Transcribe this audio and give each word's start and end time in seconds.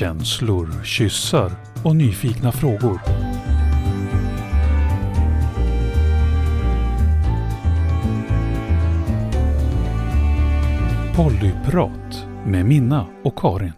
Känslor, 0.00 0.84
kyssar 0.84 1.52
och 1.84 1.96
nyfikna 1.96 2.52
frågor. 2.52 3.00
Pollyprat 11.16 12.26
med 12.46 12.66
Minna 12.66 13.06
och 13.24 13.38
Karin. 13.38 13.72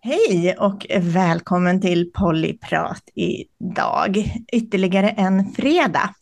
Hej 0.00 0.56
och 0.58 0.86
välkommen 1.00 1.80
till 1.80 2.12
Pollyprat 2.12 3.02
idag. 3.14 4.24
Ytterligare 4.52 5.08
en 5.08 5.44
fredag. 5.44 6.14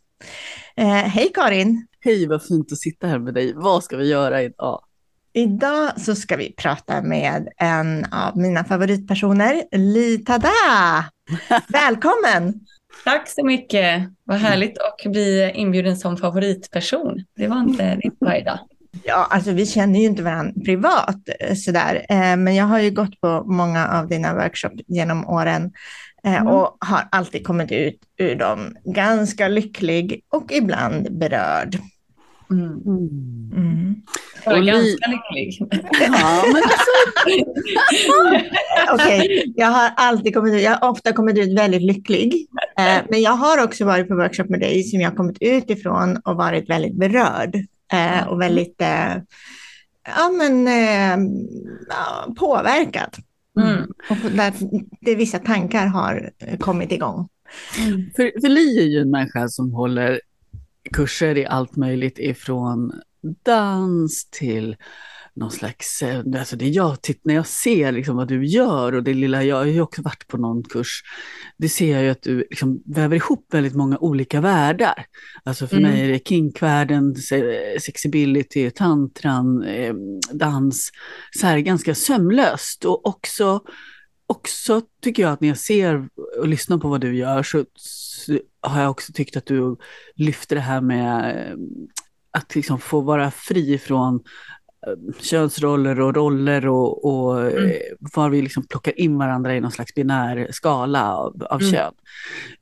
Eh, 0.76 0.86
hej 0.86 1.30
Karin! 1.34 1.86
Hej, 2.00 2.26
vad 2.28 2.46
fint 2.46 2.72
att 2.72 2.78
sitta 2.78 3.06
här 3.06 3.18
med 3.18 3.34
dig. 3.34 3.52
Vad 3.56 3.84
ska 3.84 3.96
vi 3.96 4.10
göra 4.10 4.42
idag? 4.42 4.80
Idag 5.38 6.00
så 6.00 6.14
ska 6.14 6.36
vi 6.36 6.52
prata 6.52 7.02
med 7.02 7.48
en 7.56 8.04
av 8.04 8.36
mina 8.36 8.64
favoritpersoner, 8.64 9.62
Li 9.72 10.18
Tada. 10.18 10.48
Välkommen! 11.68 12.60
Tack 13.04 13.28
så 13.28 13.44
mycket. 13.44 14.02
Vad 14.24 14.36
härligt 14.36 14.78
att 14.78 15.12
bli 15.12 15.52
inbjuden 15.54 15.96
som 15.96 16.16
favoritperson. 16.16 17.24
Det 17.36 17.48
var 17.48 17.60
inte 17.60 17.94
det 18.02 18.10
varje 18.20 18.44
dag. 18.44 18.58
Ja, 19.04 19.26
alltså 19.30 19.52
vi 19.52 19.66
känner 19.66 20.00
ju 20.00 20.06
inte 20.06 20.22
varandra 20.22 20.52
privat 20.64 21.28
eh, 21.40 21.54
sådär, 21.54 22.06
eh, 22.08 22.36
men 22.36 22.54
jag 22.54 22.64
har 22.64 22.78
ju 22.80 22.90
gått 22.90 23.20
på 23.20 23.44
många 23.46 23.88
av 23.88 24.08
dina 24.08 24.34
workshops 24.34 24.82
genom 24.86 25.28
åren 25.28 25.72
eh, 26.24 26.34
Mm. 26.36 26.46
och 26.48 26.76
har 26.80 27.08
alltid 27.10 27.46
kommit 27.46 27.72
ut 27.72 28.00
ur 28.16 28.34
dem 28.34 28.76
ganska 28.84 29.48
lycklig 29.48 30.20
och 30.28 30.52
ibland 30.52 31.18
berörd. 31.18 31.78
Mm. 32.50 32.82
Mm. 33.56 34.02
Jag 34.50 34.64
Li- 34.64 34.70
ganska 34.70 35.10
lycklig. 35.10 35.68
Ja, 36.00 36.44
men 36.46 36.62
alltså, 36.62 36.90
Okej, 38.94 39.52
jag 39.56 39.66
har 39.66 39.90
alltid 39.96 40.34
kommit 40.34 40.54
ut, 40.54 40.62
jag 40.62 40.76
har 40.76 40.90
ofta 40.90 41.12
kommit 41.12 41.38
ut 41.38 41.58
väldigt 41.58 41.82
lycklig. 41.82 42.46
Eh, 42.78 43.02
men 43.10 43.22
jag 43.22 43.32
har 43.32 43.64
också 43.64 43.84
varit 43.84 44.08
på 44.08 44.14
workshop 44.14 44.48
med 44.48 44.60
dig 44.60 44.82
som 44.82 45.00
jag 45.00 45.10
har 45.10 45.16
kommit 45.16 45.36
ut 45.40 45.70
ifrån 45.70 46.16
och 46.24 46.36
varit 46.36 46.70
väldigt 46.70 46.94
berörd. 46.94 47.56
Eh, 47.92 48.28
och 48.28 48.40
väldigt 48.40 48.80
eh, 48.80 49.16
ja, 50.16 50.30
men, 50.38 50.68
eh, 50.68 51.16
påverkad. 52.38 53.16
Mm. 53.60 53.82
Och 54.10 54.16
där 54.30 54.52
det 55.00 55.14
vissa 55.14 55.38
tankar 55.38 55.86
har 55.86 56.30
kommit 56.58 56.92
igång. 56.92 57.28
för, 58.16 58.40
för 58.40 58.48
Li 58.48 58.78
är 58.78 58.84
ju 58.84 59.00
en 59.00 59.10
människa 59.10 59.48
som 59.48 59.72
håller 59.72 60.20
kurser 60.92 61.38
i 61.38 61.46
allt 61.46 61.76
möjligt 61.76 62.18
ifrån 62.18 62.92
dans 63.44 64.28
till 64.30 64.76
någon 65.34 65.50
slags, 65.50 66.02
eh, 66.02 66.22
alltså 66.38 66.56
det 66.56 66.68
jag 66.68 67.02
titt, 67.02 67.20
när 67.24 67.34
jag 67.34 67.46
ser 67.46 67.92
liksom 67.92 68.16
vad 68.16 68.28
du 68.28 68.46
gör 68.46 68.94
och 68.94 69.02
det 69.02 69.14
lilla, 69.14 69.44
jag 69.44 69.56
har 69.56 69.64
ju 69.64 69.80
också 69.80 70.02
varit 70.02 70.26
på 70.28 70.36
någon 70.36 70.62
kurs, 70.62 71.02
det 71.56 71.68
ser 71.68 71.92
jag 71.92 72.02
ju 72.02 72.08
att 72.10 72.22
du 72.22 72.38
liksom 72.38 72.82
väver 72.86 73.16
ihop 73.16 73.46
väldigt 73.52 73.74
många 73.74 73.98
olika 73.98 74.40
världar. 74.40 75.04
Alltså 75.44 75.66
för 75.66 75.76
Mm. 75.76 75.90
mig 75.90 76.00
är 76.00 76.08
det 76.08 76.28
kinkvärlden, 76.28 77.14
se- 77.14 77.80
sexibility, 77.80 78.70
tantran, 78.70 79.62
eh, 79.62 79.94
dans, 80.32 80.90
så 81.38 81.46
här 81.46 81.58
ganska 81.58 81.94
sömlöst 81.94 82.84
och 82.84 83.06
också 83.06 83.60
också 84.30 84.82
tycker 85.02 85.22
jag 85.22 85.32
att 85.32 85.40
när 85.40 85.48
jag 85.48 85.58
ser 85.58 86.08
och 86.40 86.48
lyssnar 86.48 86.78
på 86.78 86.88
vad 86.88 87.00
du 87.00 87.16
gör 87.16 87.42
så, 87.42 87.64
har 88.60 88.80
jag 88.82 88.90
också 88.90 89.12
tyckt 89.12 89.36
att 89.36 89.46
du 89.46 89.76
lyfter 90.14 90.56
det 90.56 90.62
här 90.62 90.80
med 90.80 91.34
att 92.30 92.54
liksom 92.54 92.78
få 92.80 93.00
vara 93.00 93.30
fri 93.30 93.78
från 93.78 94.14
eh, 94.86 95.14
könsroller 95.20 96.00
och 96.00 96.14
roller 96.14 96.66
och, 96.66 97.04
och 97.04 97.40
Mm. 97.40 97.64
eh, 97.70 97.76
var 98.14 98.30
vi 98.30 98.42
liksom 98.42 98.66
plockar 98.66 99.00
in 99.00 99.18
varandra 99.18 99.56
i 99.56 99.60
någon 99.60 99.70
slags 99.72 99.94
binär 99.94 100.48
skala 100.50 101.14
av, 101.16 101.42
av 101.50 101.60
Mm. 101.62 101.72
kön. 101.72 101.92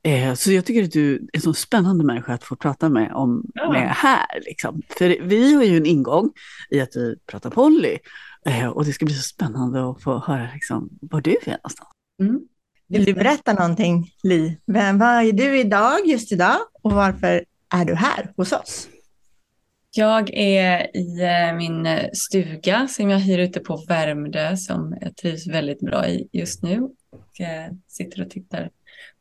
Eh, 0.03 0.33
så 0.33 0.51
jag 0.51 0.65
tycker 0.65 0.83
att 0.83 0.91
du 0.91 1.15
är 1.15 1.19
en 1.33 1.41
så 1.41 1.53
spännande 1.53 2.03
människa 2.03 2.33
att 2.33 2.43
få 2.43 2.55
prata 2.55 2.89
med, 2.89 3.11
om, 3.13 3.45
Ja. 3.53 3.71
med 3.71 3.89
här. 3.89 4.39
Liksom. 4.45 4.81
För 4.89 5.17
vi 5.21 5.53
har 5.55 5.63
ju 5.63 5.77
en 5.77 5.85
ingång 5.85 6.31
i 6.69 6.81
att 6.81 6.95
vi 6.95 7.15
pratar 7.31 7.49
poly 7.49 7.97
eh, 8.45 8.67
och 8.67 8.85
det 8.85 8.93
ska 8.93 9.05
bli 9.05 9.13
så 9.15 9.23
spännande 9.23 9.89
att 9.89 10.03
få 10.03 10.19
höra 10.19 10.49
liksom, 10.53 10.89
var 11.01 11.21
du 11.21 11.31
är 11.31 11.51
någonstans. 11.51 11.89
Mm. 12.21 12.39
Vill 12.89 13.05
du 13.05 13.13
berätta 13.13 13.53
någonting, 13.53 14.11
Li? 14.23 14.57
Vem, 14.67 14.97
vad 14.99 15.09
är 15.27 15.31
du 15.31 15.59
idag, 15.59 15.99
just 16.05 16.31
idag? 16.31 16.57
Och 16.81 16.91
varför 16.91 17.43
är 17.73 17.85
du 17.85 17.95
här 17.95 18.31
hos 18.37 18.51
oss? 18.51 18.87
Jag 19.91 20.29
är 20.33 20.97
i 20.97 21.21
eh, 21.21 21.55
min 21.55 21.85
eh, 21.85 22.09
stuga 22.13 22.87
som 22.87 23.09
jag 23.09 23.19
hyr 23.19 23.39
ute 23.39 23.59
på 23.59 23.83
Värmdö 23.87 24.57
som 24.57 24.97
jag 25.01 25.15
trivs 25.15 25.47
väldigt 25.47 25.79
bra 25.79 26.07
i 26.07 26.27
just 26.31 26.63
nu. 26.63 26.81
Och 27.09 27.41
eh, 27.41 27.71
sitter 27.87 28.21
och 28.21 28.29
tittar 28.29 28.69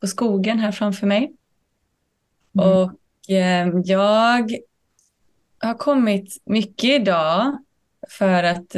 på 0.00 0.06
skogen 0.06 0.58
här 0.58 0.72
framför 0.72 1.06
mig. 1.06 1.32
Mm. 2.58 2.68
Och 2.68 2.92
jag 3.84 4.50
har 5.58 5.74
kommit 5.74 6.42
mycket 6.44 6.90
idag 6.90 7.58
för 8.08 8.42
att 8.42 8.76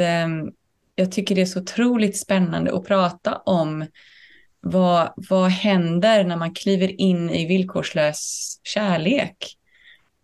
jag 0.95 1.11
tycker 1.11 1.35
det 1.35 1.41
är 1.41 1.45
så 1.45 1.59
otroligt 1.59 2.17
spännande 2.17 2.75
att 2.75 2.85
prata 2.85 3.35
om 3.35 3.85
vad, 4.61 5.13
vad 5.15 5.49
händer 5.49 6.23
när 6.23 6.37
man 6.37 6.53
kliver 6.53 7.01
in 7.01 7.29
i 7.29 7.45
villkorslös 7.45 8.59
kärlek. 8.63 9.58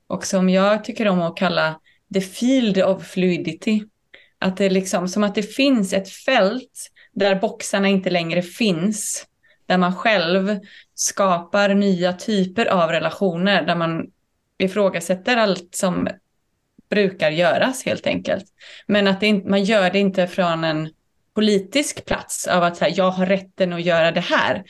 Och 0.08 0.26
som 0.26 0.50
jag 0.50 0.84
tycker 0.84 1.08
om 1.08 1.22
att 1.22 1.38
kalla 1.38 1.80
the 2.14 2.22
field 2.22 2.84
of 2.84 3.08
fluidity. 3.08 3.84
Att 4.40 4.58
det 4.58 4.66
är 4.66 4.70
liksom 4.70 5.08
som 5.08 5.24
att 5.24 5.36
det 5.36 5.44
finns 5.44 5.94
ett 5.94 6.10
fält 6.10 6.92
där 7.14 7.36
boxarna 7.36 7.88
inte 7.88 8.10
längre 8.10 8.42
finns. 8.42 9.26
Där 9.66 9.78
man 9.78 9.96
själv 9.96 10.60
skapar 10.96 11.74
nya 11.74 12.14
typer 12.14 12.66
av 12.66 12.90
relationer. 12.90 13.66
Där 13.66 13.76
man 13.76 14.06
ifrågasätter 14.58 15.38
allt 15.38 15.76
som 15.76 16.08
brukar 16.90 17.30
göras 17.30 17.86
helt 17.86 18.08
enkelt. 18.08 18.46
Men 18.88 19.08
att 19.08 19.20
det 19.20 19.28
inte, 19.28 19.50
man 19.50 19.64
gör 19.64 19.90
det 19.90 20.00
inte 20.00 20.28
från 20.28 20.64
en 20.64 20.90
politisk 21.36 22.06
plats 22.06 22.48
av 22.48 22.64
att 22.64 22.80
här, 22.80 22.94
jag 22.96 23.12
har 23.12 23.26
rätten 23.26 23.74
att 23.74 23.84
göra 23.84 24.12
det 24.12 24.22
här. 24.22 24.64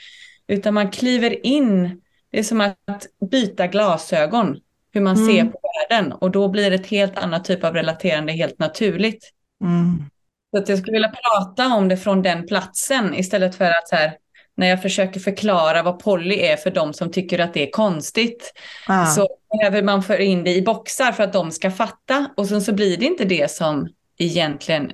Utan 0.47 0.73
man 0.73 0.91
kliver 0.91 1.45
in, 1.45 2.01
det 2.31 2.39
är 2.39 2.43
som 2.43 2.61
att 2.61 3.07
byta 3.31 3.67
glasögon, 3.67 4.59
hur 4.95 5.01
man 5.01 5.15
Mm. 5.15 5.27
ser 5.27 5.45
på 5.45 5.59
världen. 5.89 6.11
Och 6.11 6.31
då 6.31 6.47
blir 6.47 6.69
det 6.69 6.75
ett 6.75 6.87
helt 6.87 7.17
annat 7.17 7.45
typ 7.45 7.63
av 7.63 7.73
relaterande 7.73 8.31
helt 8.33 8.59
naturligt. 8.59 9.31
Mm. 9.63 10.03
Så 10.51 10.57
att 10.61 10.69
jag 10.69 10.79
skulle 10.79 10.93
vilja 10.93 11.11
prata 11.23 11.67
om 11.75 11.87
det 11.87 11.97
från 11.97 12.21
den 12.21 12.47
platsen 12.47 13.13
istället 13.13 13.55
för 13.55 13.65
att 13.65 13.87
så 13.87 13.95
här, 13.95 14.11
när 14.57 14.67
jag 14.67 14.81
försöker 14.81 15.19
förklara 15.19 15.83
vad 15.83 15.99
poly 15.99 16.35
är 16.35 16.55
för 16.57 16.71
de 16.71 16.93
som 16.93 17.11
tycker 17.11 17.39
att 17.39 17.53
det 17.53 17.67
är 17.67 17.71
konstigt 17.71 18.53
Ah. 18.87 19.05
så 19.05 19.27
behöver 19.57 19.83
man 19.83 20.03
föra 20.03 20.17
in 20.17 20.43
det 20.43 20.55
i 20.55 20.61
boxar 20.61 21.11
för 21.11 21.23
att 21.23 21.33
de 21.33 21.51
ska 21.51 21.71
fatta 21.71 22.29
och 22.37 22.47
sen 22.47 22.61
så 22.61 22.73
blir 22.73 22.97
det 22.97 23.05
inte 23.05 23.25
det 23.25 23.51
som 23.51 23.87
egentligen 24.17 24.91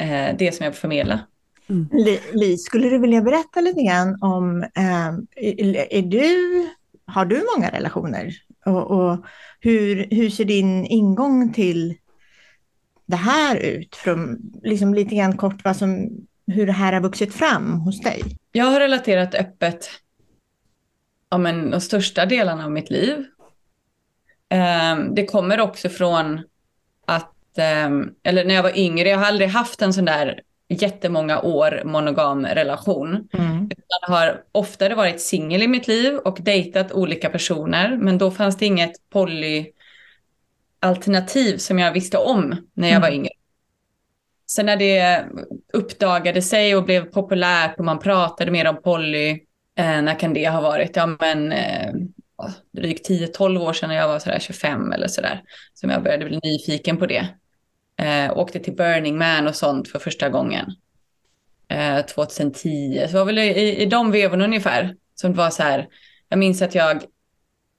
eh, 0.00 0.36
det 0.38 0.54
som 0.54 0.64
jag 0.64 0.70
vill 0.70 0.80
förmedla. 0.80 1.20
Li, 1.92 2.20
Li, 2.32 2.56
skulle 2.58 2.88
du 2.88 2.98
vilja 2.98 3.20
berätta 3.20 3.60
lite 3.60 3.82
grann 3.82 4.18
om, 4.22 4.62
eh, 4.62 5.08
är 5.90 6.02
du, 6.02 6.28
har 7.06 7.24
du 7.24 7.42
många 7.56 7.70
relationer? 7.70 8.30
Och, 8.66 8.90
och 8.90 9.24
hur, 9.60 10.06
hur 10.10 10.30
ser 10.30 10.44
din 10.44 10.86
ingång 10.86 11.52
till 11.52 11.94
det 13.06 13.16
här 13.16 13.56
ut? 13.56 13.96
Från, 13.96 14.38
liksom 14.62 14.94
lite 14.94 15.14
grann 15.14 15.36
kort 15.36 15.64
vad 15.64 15.76
som, 15.76 16.08
hur 16.46 16.66
det 16.66 16.72
här 16.72 16.92
har 16.92 17.00
vuxit 17.00 17.34
fram 17.34 17.80
hos 17.80 18.00
dig? 18.00 18.22
Jag 18.52 18.64
har 18.64 18.80
relaterat 18.80 19.34
öppet 19.34 19.90
ja, 21.30 21.38
men, 21.38 21.70
de 21.70 21.80
största 21.80 22.26
delarna 22.26 22.64
av 22.64 22.72
mitt 22.72 22.90
liv. 22.90 23.24
Eh, 24.48 24.98
det 25.12 25.26
kommer 25.26 25.60
också 25.60 25.88
från 25.88 26.40
att, 27.06 27.58
eh, 27.58 27.90
eller 28.22 28.44
när 28.44 28.54
jag 28.54 28.62
var 28.62 28.78
yngre, 28.78 29.08
jag 29.08 29.18
har 29.18 29.26
aldrig 29.26 29.48
haft 29.48 29.82
en 29.82 29.92
sån 29.92 30.04
där 30.04 30.40
jättemånga 30.68 31.40
år 31.40 31.82
monogam 31.84 32.46
relation. 32.46 33.28
Mm. 33.32 33.70
Jag 34.00 34.08
har 34.14 34.42
oftare 34.52 34.94
varit 34.94 35.20
singel 35.20 35.62
i 35.62 35.68
mitt 35.68 35.88
liv 35.88 36.14
och 36.16 36.38
dejtat 36.40 36.92
olika 36.92 37.30
personer, 37.30 37.96
men 37.96 38.18
då 38.18 38.30
fanns 38.30 38.56
det 38.56 38.66
inget 38.66 38.92
poly-alternativ 39.10 41.56
som 41.58 41.78
jag 41.78 41.92
visste 41.92 42.18
om 42.18 42.68
när 42.74 42.88
jag 42.88 43.00
var 43.00 43.08
Mm. 43.08 43.20
yngre. 43.20 43.30
Sen 44.50 44.66
när 44.66 44.76
det 44.76 45.24
uppdagade 45.72 46.42
sig 46.42 46.76
och 46.76 46.84
blev 46.84 47.04
populärt 47.04 47.78
och 47.78 47.84
man 47.84 47.98
pratade 47.98 48.50
mer 48.50 48.68
om 48.68 48.82
poly, 48.82 49.30
eh, 49.78 50.02
när 50.02 50.18
kan 50.18 50.34
det 50.34 50.48
ha 50.48 50.60
varit? 50.60 50.96
Ja, 50.96 51.06
men 51.06 51.52
eh, 51.52 51.92
drygt 52.76 53.08
10-12 53.08 53.62
år 53.62 53.72
sedan 53.72 53.88
när 53.88 53.96
jag 53.96 54.08
var 54.08 54.18
sådär 54.18 54.38
25 54.38 54.92
eller 54.92 55.08
sådär, 55.08 55.42
som 55.74 55.90
jag 55.90 56.02
började 56.02 56.24
bli 56.24 56.40
nyfiken 56.42 56.96
på 56.96 57.06
det. 57.06 57.26
Eh, 57.98 58.38
åkte 58.38 58.58
till 58.58 58.76
Burning 58.76 59.18
Man 59.18 59.46
och 59.46 59.56
sånt 59.56 59.88
för 59.88 59.98
första 59.98 60.28
gången. 60.28 60.72
Eh, 61.68 62.06
2010, 62.06 63.06
så 63.06 63.12
det 63.12 63.18
var 63.18 63.24
väl 63.24 63.38
i, 63.38 63.76
i 63.82 63.86
de 63.86 64.12
vevorna 64.12 64.44
ungefär. 64.44 64.94
Som 65.14 65.30
det 65.30 65.38
var 65.38 65.50
så 65.50 65.62
här, 65.62 65.86
jag 66.28 66.38
minns 66.38 66.62
att 66.62 66.74
jag 66.74 67.02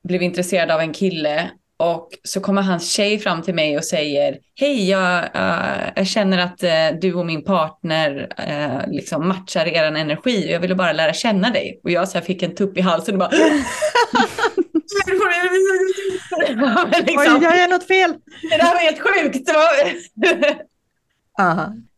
blev 0.04 0.24
intresserad 0.24 0.72
av 0.72 0.80
en 0.82 0.94
kille 0.94 1.52
Och 1.78 2.10
så 2.24 2.40
kommer 2.40 2.62
hans 2.62 2.92
tjej 2.92 3.20
fram 3.20 3.42
till 3.42 3.56
mig 3.56 3.78
och 3.78 3.86
säger 3.86 4.38
Hej, 4.56 4.90
jag, 4.90 5.24
uh, 5.36 5.90
jag 5.96 6.08
känner 6.08 6.38
att 6.38 6.64
uh, 6.64 7.00
du 7.02 7.14
och 7.14 7.26
min 7.26 7.44
partner 7.44 8.28
uh, 8.50 8.92
liksom 8.94 9.28
matchar 9.28 9.66
er 9.66 9.84
energi 9.84 10.48
och 10.48 10.52
jag 10.52 10.60
ville 10.60 10.76
bara 10.76 10.94
lära 10.94 11.14
känna 11.14 11.50
dig. 11.50 11.80
Och 11.84 11.92
jag 11.92 12.10
så 12.10 12.18
här, 12.18 12.26
fick 12.26 12.44
en 12.44 12.56
tupp 12.56 12.78
i 12.78 12.82
halsen 12.82 13.16
och 13.16 13.20
bara 13.20 13.32
liksom, 17.06 17.18
Oj, 17.18 17.44
jag 17.44 17.58
gör 17.58 17.70
något 17.70 17.88
fel. 17.88 18.14
Det 18.42 18.58
där 18.58 18.74
var 18.74 18.80
helt 18.80 19.00
sjukt. 19.00 19.50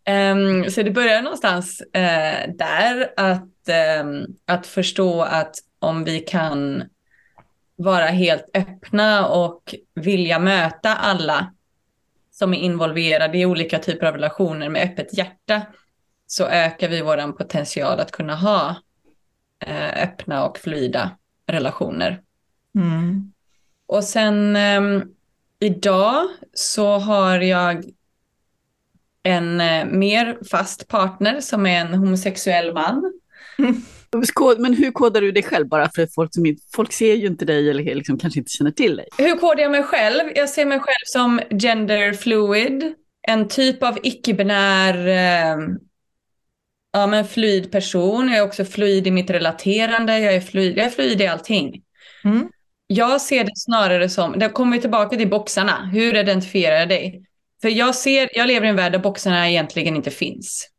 um, 0.09 0.65
så 0.71 0.83
det 0.83 0.91
börjar 0.91 1.21
någonstans 1.21 1.83
där 2.57 3.13
att, 3.17 3.69
um, 4.01 4.25
att 4.45 4.67
förstå 4.67 5.21
att 5.21 5.55
om 5.79 6.03
vi 6.03 6.19
kan 6.19 6.83
vara 7.75 8.05
helt 8.05 8.49
öppna 8.53 9.27
och 9.27 9.75
vilja 9.95 10.39
möta 10.39 10.95
alla 10.95 11.53
som 12.31 12.53
är 12.53 12.57
involverade 12.57 13.37
i 13.37 13.45
olika 13.45 13.79
typer 13.79 14.07
av 14.07 14.13
relationer 14.13 14.69
med 14.69 14.83
öppet 14.83 15.17
hjärta 15.17 15.61
så 16.27 16.45
ökar 16.45 16.89
vi 16.89 17.01
vår 17.01 17.31
potential 17.31 17.99
att 17.99 18.11
kunna 18.11 18.35
ha 18.35 18.75
eh, 19.65 20.03
öppna 20.03 20.45
och 20.45 20.57
flyda 20.57 21.11
relationer. 21.47 22.21
Mm. 22.75 23.31
Och 23.87 24.03
sen 24.03 24.55
eh, 24.55 24.81
idag 25.59 26.27
så 26.53 26.97
har 26.97 27.39
jag 27.39 27.83
en 29.23 29.61
eh, 29.61 29.85
mer 29.85 30.37
fast 30.51 30.87
partner 30.87 31.41
som 31.41 31.65
är 31.65 31.81
en 31.81 31.93
homosexuell 31.93 32.73
man. 32.73 33.13
Mm. 33.59 33.81
Men 34.57 34.73
hur 34.73 34.91
kodar 34.91 35.21
du 35.21 35.31
dig 35.31 35.43
själv 35.43 35.67
bara 35.67 35.89
för 35.95 36.07
folk 36.15 36.33
som 36.33 36.45
inte, 36.45 36.61
folk 36.75 36.93
ser 36.93 37.15
ju 37.15 37.27
inte 37.27 37.45
dig 37.45 37.69
eller 37.69 37.95
liksom 37.95 38.17
kanske 38.17 38.39
inte 38.39 38.51
känner 38.51 38.71
till 38.71 38.95
dig? 38.95 39.07
Hur 39.17 39.37
kodar 39.37 39.61
jag 39.61 39.71
mig 39.71 39.83
själv? 39.83 40.31
Jag 40.35 40.49
ser 40.49 40.65
mig 40.65 40.79
själv 40.79 41.03
som 41.05 41.41
gender 41.49 42.13
fluid, 42.13 42.93
en 43.27 43.47
typ 43.47 43.83
av 43.83 43.97
icke-binär 44.03 45.07
eh, 45.07 45.57
ja, 46.91 47.07
men 47.07 47.25
fluid 47.25 47.71
person. 47.71 48.27
Jag 48.27 48.37
är 48.37 48.43
också 48.43 48.65
fluid 48.65 49.07
i 49.07 49.11
mitt 49.11 49.29
relaterande, 49.29 50.19
jag 50.19 50.35
är 50.35 50.41
fluid, 50.41 50.77
jag 50.77 50.85
är 50.85 50.89
fluid 50.89 51.21
i 51.21 51.27
allting. 51.27 51.83
Mm. 52.23 52.49
Jag 52.91 53.21
ser 53.21 53.43
det 53.43 53.51
snarare 53.55 54.09
som, 54.09 54.39
det 54.39 54.49
kommer 54.49 54.75
vi 54.75 54.81
tillbaka 54.81 55.17
till 55.17 55.29
boxarna, 55.29 55.85
hur 55.85 56.15
identifierar 56.15 56.75
jag 56.75 56.89
dig? 56.89 57.23
För 57.61 57.69
jag, 57.69 57.95
ser, 57.95 58.29
jag 58.33 58.47
lever 58.47 58.67
i 58.67 58.69
en 58.69 58.75
värld 58.75 58.91
där 58.91 58.99
boxarna 58.99 59.49
egentligen 59.49 59.95
inte 59.95 60.11
finns. 60.11 60.69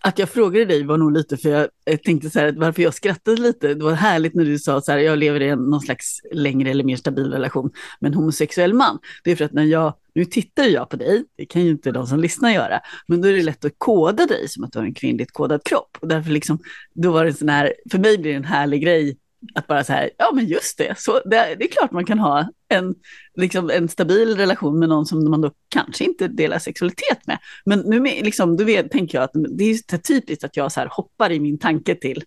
Att 0.00 0.18
jag 0.18 0.28
frågade 0.30 0.64
dig 0.64 0.84
var 0.84 0.96
nog 0.96 1.12
lite 1.12 1.36
för 1.36 1.68
jag 1.84 2.02
tänkte 2.02 2.30
så 2.30 2.38
här, 2.38 2.52
varför 2.56 2.82
jag 2.82 2.94
skrattade 2.94 3.40
lite. 3.40 3.74
Det 3.74 3.84
var 3.84 3.92
härligt 3.92 4.34
när 4.34 4.44
du 4.44 4.58
sa 4.58 4.80
så 4.80 4.92
här, 4.92 4.98
jag 4.98 5.18
lever 5.18 5.40
i 5.40 5.48
en, 5.48 5.58
någon 5.58 5.80
slags 5.80 6.20
längre 6.32 6.70
eller 6.70 6.84
mer 6.84 6.96
stabil 6.96 7.32
relation 7.32 7.70
med 8.00 8.08
en 8.08 8.14
homosexuell 8.14 8.74
man. 8.74 8.98
Det 9.24 9.30
är 9.30 9.36
för 9.36 9.44
att 9.44 9.52
när 9.52 9.64
jag, 9.64 9.94
nu 10.14 10.24
tittar 10.24 10.64
jag 10.64 10.90
på 10.90 10.96
dig, 10.96 11.24
det 11.36 11.46
kan 11.46 11.64
ju 11.64 11.70
inte 11.70 11.90
de 11.90 12.06
som 12.06 12.20
lyssnar 12.20 12.50
göra, 12.50 12.80
men 13.06 13.20
då 13.20 13.28
är 13.28 13.32
det 13.32 13.42
lätt 13.42 13.64
att 13.64 13.72
koda 13.78 14.26
dig 14.26 14.48
som 14.48 14.64
att 14.64 14.72
du 14.72 14.78
har 14.78 14.86
en 14.86 14.94
kvinnligt 14.94 15.32
kodad 15.32 15.64
kropp. 15.64 15.98
Och 16.00 16.08
därför 16.08 16.30
liksom, 16.30 16.58
då 16.94 17.12
var 17.12 17.24
det 17.24 17.30
en 17.30 17.36
sån 17.36 17.48
här, 17.48 17.74
för 17.90 17.98
mig 17.98 18.18
blir 18.18 18.32
det 18.32 18.36
en 18.36 18.44
härlig 18.44 18.82
grej 18.82 19.16
att 19.54 19.66
bara 19.66 19.84
så 19.84 19.92
här, 19.92 20.10
ja 20.18 20.30
men 20.34 20.46
just 20.46 20.78
det, 20.78 20.98
så 20.98 21.20
det, 21.24 21.56
det, 21.58 21.64
är 21.64 21.68
klart 21.68 21.92
man 21.92 22.06
kan 22.06 22.18
ha 22.18 22.48
en, 22.68 22.94
liksom 23.36 23.70
en 23.70 23.88
stabil 23.88 24.36
relation 24.36 24.78
med 24.78 24.88
någon 24.88 25.06
som 25.06 25.30
man 25.30 25.40
då 25.40 25.50
kanske 25.68 26.04
inte 26.04 26.28
delar 26.28 26.58
sexualitet 26.58 27.26
med. 27.26 27.38
Men 27.64 27.78
nu 27.80 28.00
med, 28.00 28.24
liksom, 28.24 28.56
då 28.56 28.64
vet, 28.64 28.90
tänker 28.90 29.18
jag 29.18 29.24
att 29.24 29.32
det 29.58 29.64
är 29.64 29.98
typiskt 29.98 30.44
att 30.44 30.56
jag 30.56 30.72
så 30.72 30.80
här 30.80 30.88
hoppar 30.90 31.32
i 31.32 31.40
min 31.40 31.58
tanke 31.58 31.94
till 31.94 32.24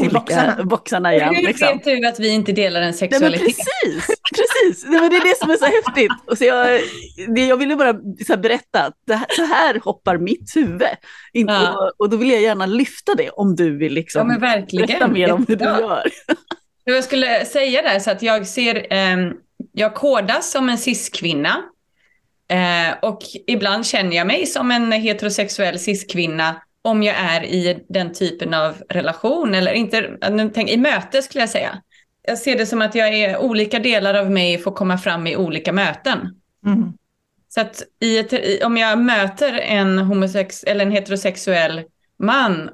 till 0.00 0.10
boxarna. 0.10 0.64
boxarna 0.64 1.14
igen. 1.14 1.34
Hur 1.34 1.42
liksom. 1.42 1.68
vet 1.68 1.84
du 1.84 2.06
att 2.06 2.20
vi 2.20 2.28
inte 2.28 2.52
delar 2.52 2.80
en 2.80 2.94
sexualitet? 2.94 3.46
Nej, 3.46 3.54
precis, 3.94 4.16
precis. 4.32 4.90
Det, 4.90 4.96
är 4.96 5.30
det 5.30 5.38
som 5.38 5.50
är 5.50 5.56
så 5.56 5.64
häftigt. 5.64 6.12
Och 6.26 6.38
så 6.38 6.44
jag, 6.44 6.80
det, 7.34 7.46
jag 7.46 7.56
ville 7.56 7.76
bara 7.76 7.94
så 8.26 8.36
berätta 8.36 8.82
att 8.82 8.94
här, 9.08 9.26
så 9.30 9.44
här 9.44 9.80
hoppar 9.84 10.18
mitt 10.18 10.56
huvud. 10.56 10.82
In, 11.32 11.46
ja. 11.46 11.72
och, 11.72 11.92
och, 11.98 12.10
då 12.10 12.16
vill 12.16 12.30
jag 12.30 12.42
gärna 12.42 12.66
lyfta 12.66 13.14
det 13.14 13.30
om 13.30 13.56
du 13.56 13.76
vill 13.76 13.92
liksom 13.92 14.30
ja, 14.30 14.38
berätta 14.38 15.08
mer 15.08 15.32
om 15.32 15.46
hur 15.48 15.56
du 15.56 15.64
gör. 15.64 16.02
Jag 16.84 17.04
skulle 17.04 17.44
säga 17.44 17.82
där 17.82 17.98
så 17.98 18.10
att 18.10 18.22
jag 18.22 18.46
ser, 18.46 18.92
eh, 18.92 19.16
jag 19.72 19.94
kodas 19.94 20.50
som 20.50 20.68
en 20.68 20.78
cis-kvinna. 20.78 21.62
Eh, 22.48 22.94
och 23.02 23.22
ibland 23.46 23.86
känner 23.86 24.16
jag 24.16 24.26
mig 24.26 24.46
som 24.46 24.70
en 24.70 24.92
heterosexuell 24.92 25.78
cis-kvinna 25.78 26.62
om 26.82 27.02
jag 27.02 27.16
är 27.16 27.44
i 27.44 27.84
den 27.88 28.12
typen 28.12 28.54
av 28.54 28.74
relation, 28.88 29.54
eller 29.54 29.72
inte, 29.72 30.18
i 30.66 30.76
möte 30.76 31.22
skulle 31.22 31.42
jag 31.42 31.50
säga. 31.50 31.82
Jag 32.22 32.38
ser 32.38 32.58
det 32.58 32.66
som 32.66 32.82
att 32.82 32.94
jag 32.94 33.08
är, 33.14 33.38
olika 33.38 33.78
delar 33.78 34.14
av 34.14 34.30
mig 34.30 34.58
får 34.58 34.72
komma 34.72 34.98
fram 34.98 35.26
i 35.26 35.36
olika 35.36 35.72
möten. 35.72 36.18
Mm. 36.66 36.92
Så 37.48 37.60
att 37.60 37.82
ett, 38.00 38.64
om 38.64 38.76
jag 38.76 38.98
möter 38.98 39.52
en, 39.52 39.98
homosex, 39.98 40.64
eller 40.64 40.86
en 40.86 40.92
heterosexuell 40.92 41.82
man 42.18 42.70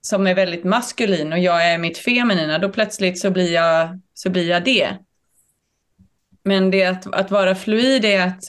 som 0.00 0.26
är 0.26 0.34
väldigt 0.34 0.64
maskulin 0.64 1.32
och 1.32 1.38
jag 1.38 1.72
är 1.72 1.78
mitt 1.78 1.98
feminina, 1.98 2.58
då 2.58 2.68
plötsligt 2.68 3.18
så 3.18 3.30
blir 3.30 3.52
jag, 3.52 4.00
så 4.14 4.30
blir 4.30 4.50
jag 4.50 4.64
det. 4.64 4.88
Men 6.42 6.70
det 6.70 6.84
att, 6.84 7.14
att 7.14 7.30
vara 7.30 7.54
fluid 7.54 8.04
är 8.04 8.26
att 8.26 8.42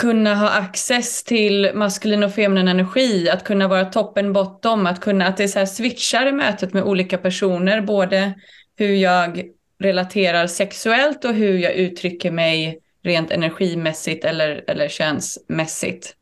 kunna 0.00 0.34
ha 0.34 0.50
access 0.50 1.24
till 1.24 1.70
maskulin 1.74 2.22
och 2.22 2.34
feminin 2.34 2.68
energi, 2.68 3.30
att 3.30 3.44
kunna 3.44 3.68
vara 3.68 3.84
toppen 3.84 4.32
bottom, 4.32 4.86
att 4.86 5.00
kunna 5.00 5.26
att 5.26 5.36
det 5.36 5.44
är 5.44 5.48
så 5.48 5.58
här 5.58 5.66
switchar 5.66 6.26
i 6.26 6.32
mötet 6.32 6.72
med 6.72 6.82
olika 6.82 7.18
personer, 7.18 7.80
både 7.80 8.34
hur 8.80 8.94
jag 8.94 9.42
relaterar 9.78 10.46
sexuellt 10.46 11.24
och 11.24 11.34
hur 11.34 11.58
jag 11.58 11.72
uttrycker 11.72 12.30
mig 12.30 12.78
rent 13.02 13.30
energimässigt 13.30 14.24
eller, 14.24 14.64
eller 14.66 14.88
könsmässigt. 14.88 16.14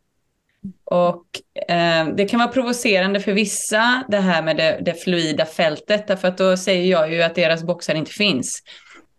Och 0.84 1.25
eh, 1.69 2.08
det 2.16 2.28
kan 2.28 2.38
vara 2.40 2.52
provocerande 2.52 3.20
för 3.20 3.32
vissa, 3.32 4.05
det 4.08 4.20
här 4.20 4.43
med 4.43 4.56
det, 4.56 4.78
det 4.82 4.94
fluida 4.94 5.46
fältet, 5.46 6.06
därför 6.06 6.28
att 6.28 6.38
då 6.38 6.56
säger 6.56 6.90
jag 6.90 7.12
ju 7.12 7.22
att 7.22 7.34
deras 7.34 7.62
boxar 7.62 7.94
inte 7.94 8.10
finns. 8.10 8.62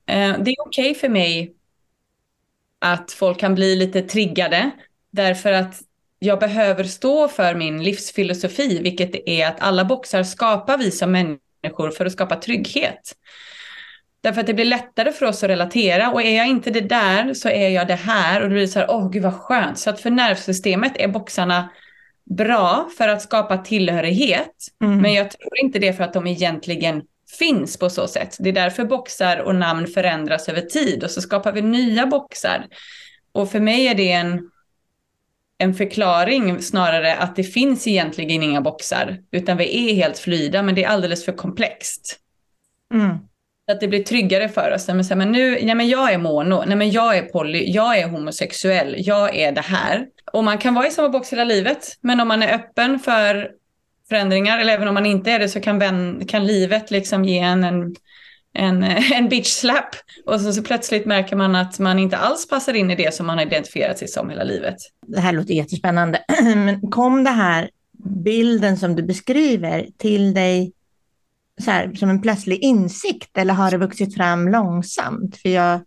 Eh, 0.06 0.36
det 0.40 0.52
är 0.52 0.62
okej 0.68 0.92
okay 0.92 0.94
för 0.94 1.10
mig 1.10 1.54
att 2.80 3.12
folk 3.12 3.40
kan 3.40 3.56
bli 3.56 3.76
lite 3.76 4.02
triggade, 4.02 4.72
därför 5.12 5.52
att 5.52 5.82
jag 6.20 6.40
behöver 6.40 6.84
stå 6.84 7.28
för 7.28 7.56
min 7.56 7.84
livsfilosofi, 7.84 8.80
vilket 8.84 9.16
är 9.26 9.48
att 9.48 9.62
alla 9.62 9.86
boxar 9.86 10.24
skapar 10.24 10.78
vi 10.78 10.92
som 10.92 11.12
människor 11.12 11.49
för 11.98 12.06
att 12.06 12.12
skapa 12.12 12.36
trygghet. 12.36 13.16
Därför 14.22 14.42
att 14.42 14.48
det 14.48 14.54
blir 14.54 14.66
lättare 14.66 15.12
för 15.12 15.26
oss 15.26 15.44
att 15.44 15.50
relatera 15.50 16.12
och 16.12 16.22
är 16.22 16.38
jag 16.38 16.48
inte 16.48 16.70
det 16.70 16.82
där 16.82 17.34
så 17.34 17.50
är 17.50 17.70
jag 17.70 17.88
det 17.88 17.96
här 17.96 18.42
och 18.42 18.50
det 18.50 18.54
blir 18.54 18.68
så 18.68 18.80
här, 18.80 18.92
åh 18.92 19.06
oh, 19.06 19.12
gud 19.12 19.24
vad 19.24 19.34
skönt. 19.34 19.80
Så 19.80 19.90
att 19.90 20.02
för 20.02 20.10
nervsystemet 20.10 20.92
är 20.96 21.08
boxarna 21.08 21.70
bra 22.30 22.90
för 22.98 23.08
att 23.08 23.22
skapa 23.22 23.58
tillhörighet. 23.58 24.56
Mm. 24.84 25.02
Men 25.02 25.14
jag 25.14 25.32
tror 25.32 25.60
inte 25.60 25.80
det 25.80 25.94
för 25.94 26.04
att 26.04 26.14
de 26.14 26.28
egentligen 26.28 27.02
finns 27.40 27.78
på 27.78 27.90
så 27.90 28.08
sätt. 28.08 28.38
Det 28.40 28.50
är 28.50 28.54
därför 28.54 28.84
boxar 28.84 29.38
och 29.38 29.56
namn 29.56 29.88
förändras 29.88 30.50
över 30.50 30.62
tid 30.62 31.04
och 31.04 31.12
så 31.12 31.22
skapar 31.22 31.52
vi 31.52 31.62
nya 31.62 32.06
boxar. 32.06 32.66
Och 33.32 33.52
för 33.52 33.60
mig 33.60 33.88
är 33.88 33.96
det 33.96 34.12
en, 34.12 34.50
en 35.62 35.74
förklaring 35.74 36.62
snarare 36.62 37.16
att 37.16 37.36
det 37.36 37.44
finns 37.44 37.88
egentligen 37.88 38.44
inga 38.44 38.62
boxar, 38.62 39.18
utan 39.32 39.58
vi 39.58 39.92
är 39.92 39.96
helt 39.96 40.20
flyda, 40.20 40.64
men 40.64 40.76
det 40.76 40.84
är 40.84 40.88
alldeles 40.88 41.26
för 41.26 41.32
komplext. 41.32 42.20
Mm. 42.94 43.18
Så 43.66 43.74
att 43.74 43.80
det 43.80 43.88
blir 43.88 44.04
tryggare 44.04 44.50
för 44.50 44.74
oss. 44.74 44.88
Men, 44.88 45.06
så 45.06 45.10
här, 45.10 45.16
men 45.16 45.32
nu, 45.32 45.60
nej 45.62 45.76
men 45.76 45.90
jag 45.90 46.14
är 46.14 46.18
mono, 46.18 46.64
nej 46.68 46.76
men 46.76 46.92
jag 46.92 47.18
är 47.18 47.22
poly, 47.22 47.72
jag 47.72 47.98
är 47.98 48.08
homosexuell, 48.08 48.96
jag 48.98 49.36
är 49.36 49.52
det 49.52 49.62
här. 49.62 50.06
Och 50.34 50.44
man 50.44 50.58
kan 50.58 50.74
vara 50.74 50.88
i 50.88 50.92
samma 50.92 51.10
box 51.10 51.34
hela 51.34 51.44
livet, 51.44 51.98
men 52.02 52.20
om 52.20 52.28
man 52.28 52.44
är 52.44 52.54
öppen 52.54 53.00
för 53.00 53.52
förändringar, 54.10 54.60
eller 54.60 54.74
även 54.74 54.88
om 54.88 54.94
man 54.94 55.06
inte 55.06 55.32
är 55.32 55.40
det, 55.40 55.50
så 55.50 55.62
kan, 55.62 55.80
vän, 55.80 56.26
kan 56.28 56.48
livet 56.48 56.92
liksom 56.92 57.26
ge 57.26 57.40
en, 57.40 57.64
en, 57.64 57.96
en, 58.60 58.84
eh, 58.84 59.12
en 59.12 59.30
bitch 59.30 59.50
slap. 59.50 59.96
Och 60.26 60.42
så, 60.42 60.54
så 60.54 60.64
plötsligt 60.64 61.06
märker 61.06 61.36
man 61.36 61.56
att 61.56 61.80
man 61.80 62.00
inte 62.00 62.18
alls 62.18 62.48
passar 62.48 62.74
in 62.74 62.92
i 62.92 62.96
det 62.96 63.14
som 63.14 63.28
man 63.28 63.38
har 63.38 63.46
identifierat 63.46 63.98
sig 63.98 64.08
som 64.08 64.30
hela 64.30 64.44
livet. 64.44 64.76
Det 65.08 65.20
här 65.20 65.32
låter 65.34 65.54
jättespännande. 65.54 66.24
Men 66.44 66.92
kom 66.92 67.24
det 67.24 67.30
här 67.30 67.70
bilden 68.24 68.78
som 68.78 68.96
du 68.96 69.04
beskriver 69.04 69.88
till 69.98 70.34
dig 70.34 70.72
så 71.62 71.72
här, 71.72 71.94
som 71.94 72.10
en 72.10 72.22
plötslig 72.22 72.60
insikt 72.60 73.38
eller 73.38 73.54
har 73.54 73.72
det 73.72 73.78
vuxit 73.78 74.16
fram 74.16 74.48
långsamt? 74.48 75.38
För 75.38 75.50
jag 75.50 75.80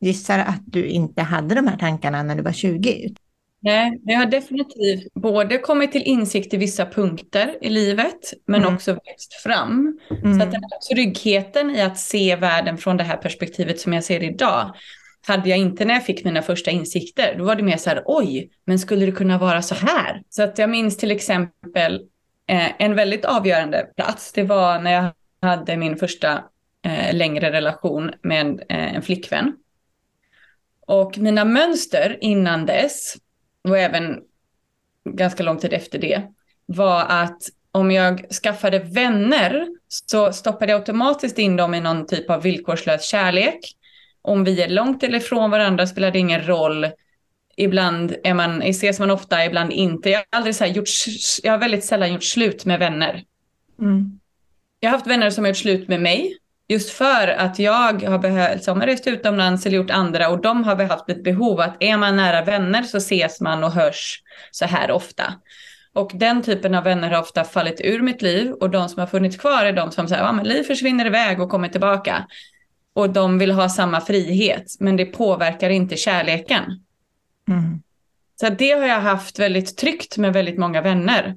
gissar 0.00 0.38
att 0.38 0.62
du 0.66 0.86
inte 0.86 1.22
hade 1.22 1.54
de 1.54 1.66
här 1.66 1.76
tankarna 1.76 2.22
när 2.22 2.34
du 2.34 2.42
var 2.42 2.52
20. 2.52 3.14
Nej, 3.62 4.00
jag 4.04 4.18
har 4.18 4.26
definitivt 4.26 5.14
både 5.14 5.58
kommit 5.58 5.92
till 5.92 6.02
insikt 6.02 6.54
i 6.54 6.56
vissa 6.56 6.86
punkter 6.86 7.58
i 7.60 7.68
livet, 7.68 8.32
men 8.46 8.62
mm. 8.62 8.74
också 8.74 8.92
växt 8.92 9.34
fram. 9.42 9.98
Mm. 10.10 10.38
Så 10.38 10.46
att 10.46 10.52
den 10.52 10.62
här 10.62 10.94
tryggheten 10.94 11.70
i 11.70 11.82
att 11.82 11.98
se 11.98 12.36
världen 12.36 12.78
från 12.78 12.96
det 12.96 13.04
här 13.04 13.16
perspektivet 13.16 13.80
som 13.80 13.92
jag 13.92 14.04
ser 14.04 14.22
idag, 14.22 14.74
hade 15.26 15.48
jag 15.48 15.58
inte 15.58 15.84
när 15.84 15.94
jag 15.94 16.04
fick 16.04 16.24
mina 16.24 16.42
första 16.42 16.70
insikter. 16.70 17.34
Då 17.38 17.44
var 17.44 17.56
det 17.56 17.62
mer 17.62 17.76
så 17.76 17.90
här, 17.90 18.02
oj, 18.06 18.50
men 18.64 18.78
skulle 18.78 19.06
det 19.06 19.12
kunna 19.12 19.38
vara 19.38 19.62
så 19.62 19.74
här? 19.74 20.22
Så 20.28 20.42
att 20.42 20.58
jag 20.58 20.70
minns 20.70 20.96
till 20.96 21.10
exempel 21.10 21.94
eh, 22.46 22.82
en 22.82 22.94
väldigt 22.94 23.24
avgörande 23.24 23.86
plats. 23.96 24.32
Det 24.32 24.42
var 24.42 24.78
när 24.78 24.92
jag 24.92 25.12
hade 25.48 25.76
min 25.76 25.96
första 25.96 26.44
eh, 26.84 27.14
längre 27.14 27.52
relation 27.52 28.10
med 28.22 28.40
en, 28.40 28.58
eh, 28.58 28.94
en 28.94 29.02
flickvän. 29.02 29.52
Och 30.86 31.18
mina 31.18 31.44
mönster 31.44 32.18
innan 32.20 32.66
dess, 32.66 33.16
och 33.68 33.78
även 33.78 34.18
ganska 35.04 35.42
lång 35.42 35.58
tid 35.58 35.72
efter 35.72 35.98
det, 35.98 36.22
var 36.66 37.04
att 37.08 37.42
om 37.72 37.90
jag 37.90 38.32
skaffade 38.42 38.78
vänner 38.78 39.66
så 39.88 40.32
stoppade 40.32 40.72
jag 40.72 40.78
automatiskt 40.78 41.38
in 41.38 41.56
dem 41.56 41.74
i 41.74 41.80
någon 41.80 42.06
typ 42.06 42.30
av 42.30 42.42
villkorslös 42.42 43.04
kärlek. 43.04 43.58
Om 44.22 44.44
vi 44.44 44.62
är 44.62 44.68
långt 44.68 45.02
eller 45.02 45.18
ifrån 45.18 45.50
varandra 45.50 45.86
spelar 45.86 46.10
det 46.10 46.18
ingen 46.18 46.46
roll. 46.46 46.86
Ibland 47.56 48.16
är 48.24 48.34
man, 48.34 48.62
ses 48.62 49.00
man 49.00 49.10
ofta, 49.10 49.44
ibland 49.44 49.72
inte. 49.72 50.10
Jag 50.10 50.18
har, 50.18 50.26
aldrig 50.30 50.54
så 50.54 50.66
gjort, 50.66 50.88
jag 51.42 51.52
har 51.52 51.58
väldigt 51.58 51.84
sällan 51.84 52.12
gjort 52.12 52.24
slut 52.24 52.64
med 52.64 52.78
vänner. 52.78 53.24
Mm. 53.80 54.20
Jag 54.80 54.90
har 54.90 54.98
haft 54.98 55.06
vänner 55.06 55.30
som 55.30 55.44
har 55.44 55.48
gjort 55.48 55.56
slut 55.56 55.88
med 55.88 56.00
mig. 56.00 56.38
Just 56.70 56.90
för 56.90 57.28
att 57.28 57.58
jag 57.58 58.02
har 58.02 58.18
behövt, 58.18 58.64
som 58.64 58.80
har 58.80 58.86
rest 58.86 59.06
utomlands 59.06 59.66
eller 59.66 59.76
gjort 59.76 59.90
andra 59.90 60.28
och 60.28 60.40
de 60.40 60.64
har 60.64 60.84
haft 60.84 61.10
ett 61.10 61.24
behov 61.24 61.60
att 61.60 61.76
är 61.80 61.96
man 61.96 62.16
nära 62.16 62.44
vänner 62.44 62.82
så 62.82 62.96
ses 62.96 63.40
man 63.40 63.64
och 63.64 63.72
hörs 63.72 64.22
så 64.50 64.64
här 64.64 64.90
ofta. 64.90 65.34
Och 65.92 66.10
den 66.14 66.42
typen 66.42 66.74
av 66.74 66.84
vänner 66.84 67.10
har 67.10 67.20
ofta 67.20 67.44
fallit 67.44 67.80
ur 67.84 68.02
mitt 68.02 68.22
liv 68.22 68.52
och 68.52 68.70
de 68.70 68.88
som 68.88 69.00
har 69.00 69.06
funnits 69.06 69.36
kvar 69.36 69.64
är 69.64 69.72
de 69.72 69.90
som 69.90 70.08
säger 70.08 70.22
att 70.22 70.46
liv 70.46 70.62
försvinner 70.62 71.06
iväg 71.06 71.40
och 71.40 71.50
kommer 71.50 71.68
tillbaka. 71.68 72.26
Och 72.92 73.10
de 73.10 73.38
vill 73.38 73.50
ha 73.50 73.68
samma 73.68 74.00
frihet 74.00 74.76
men 74.80 74.96
det 74.96 75.04
påverkar 75.04 75.70
inte 75.70 75.96
kärleken. 75.96 76.62
Mm. 77.48 77.82
Så 78.40 78.48
det 78.48 78.70
har 78.70 78.86
jag 78.86 79.00
haft 79.00 79.38
väldigt 79.38 79.76
tryggt 79.76 80.16
med 80.16 80.32
väldigt 80.32 80.58
många 80.58 80.80
vänner. 80.80 81.36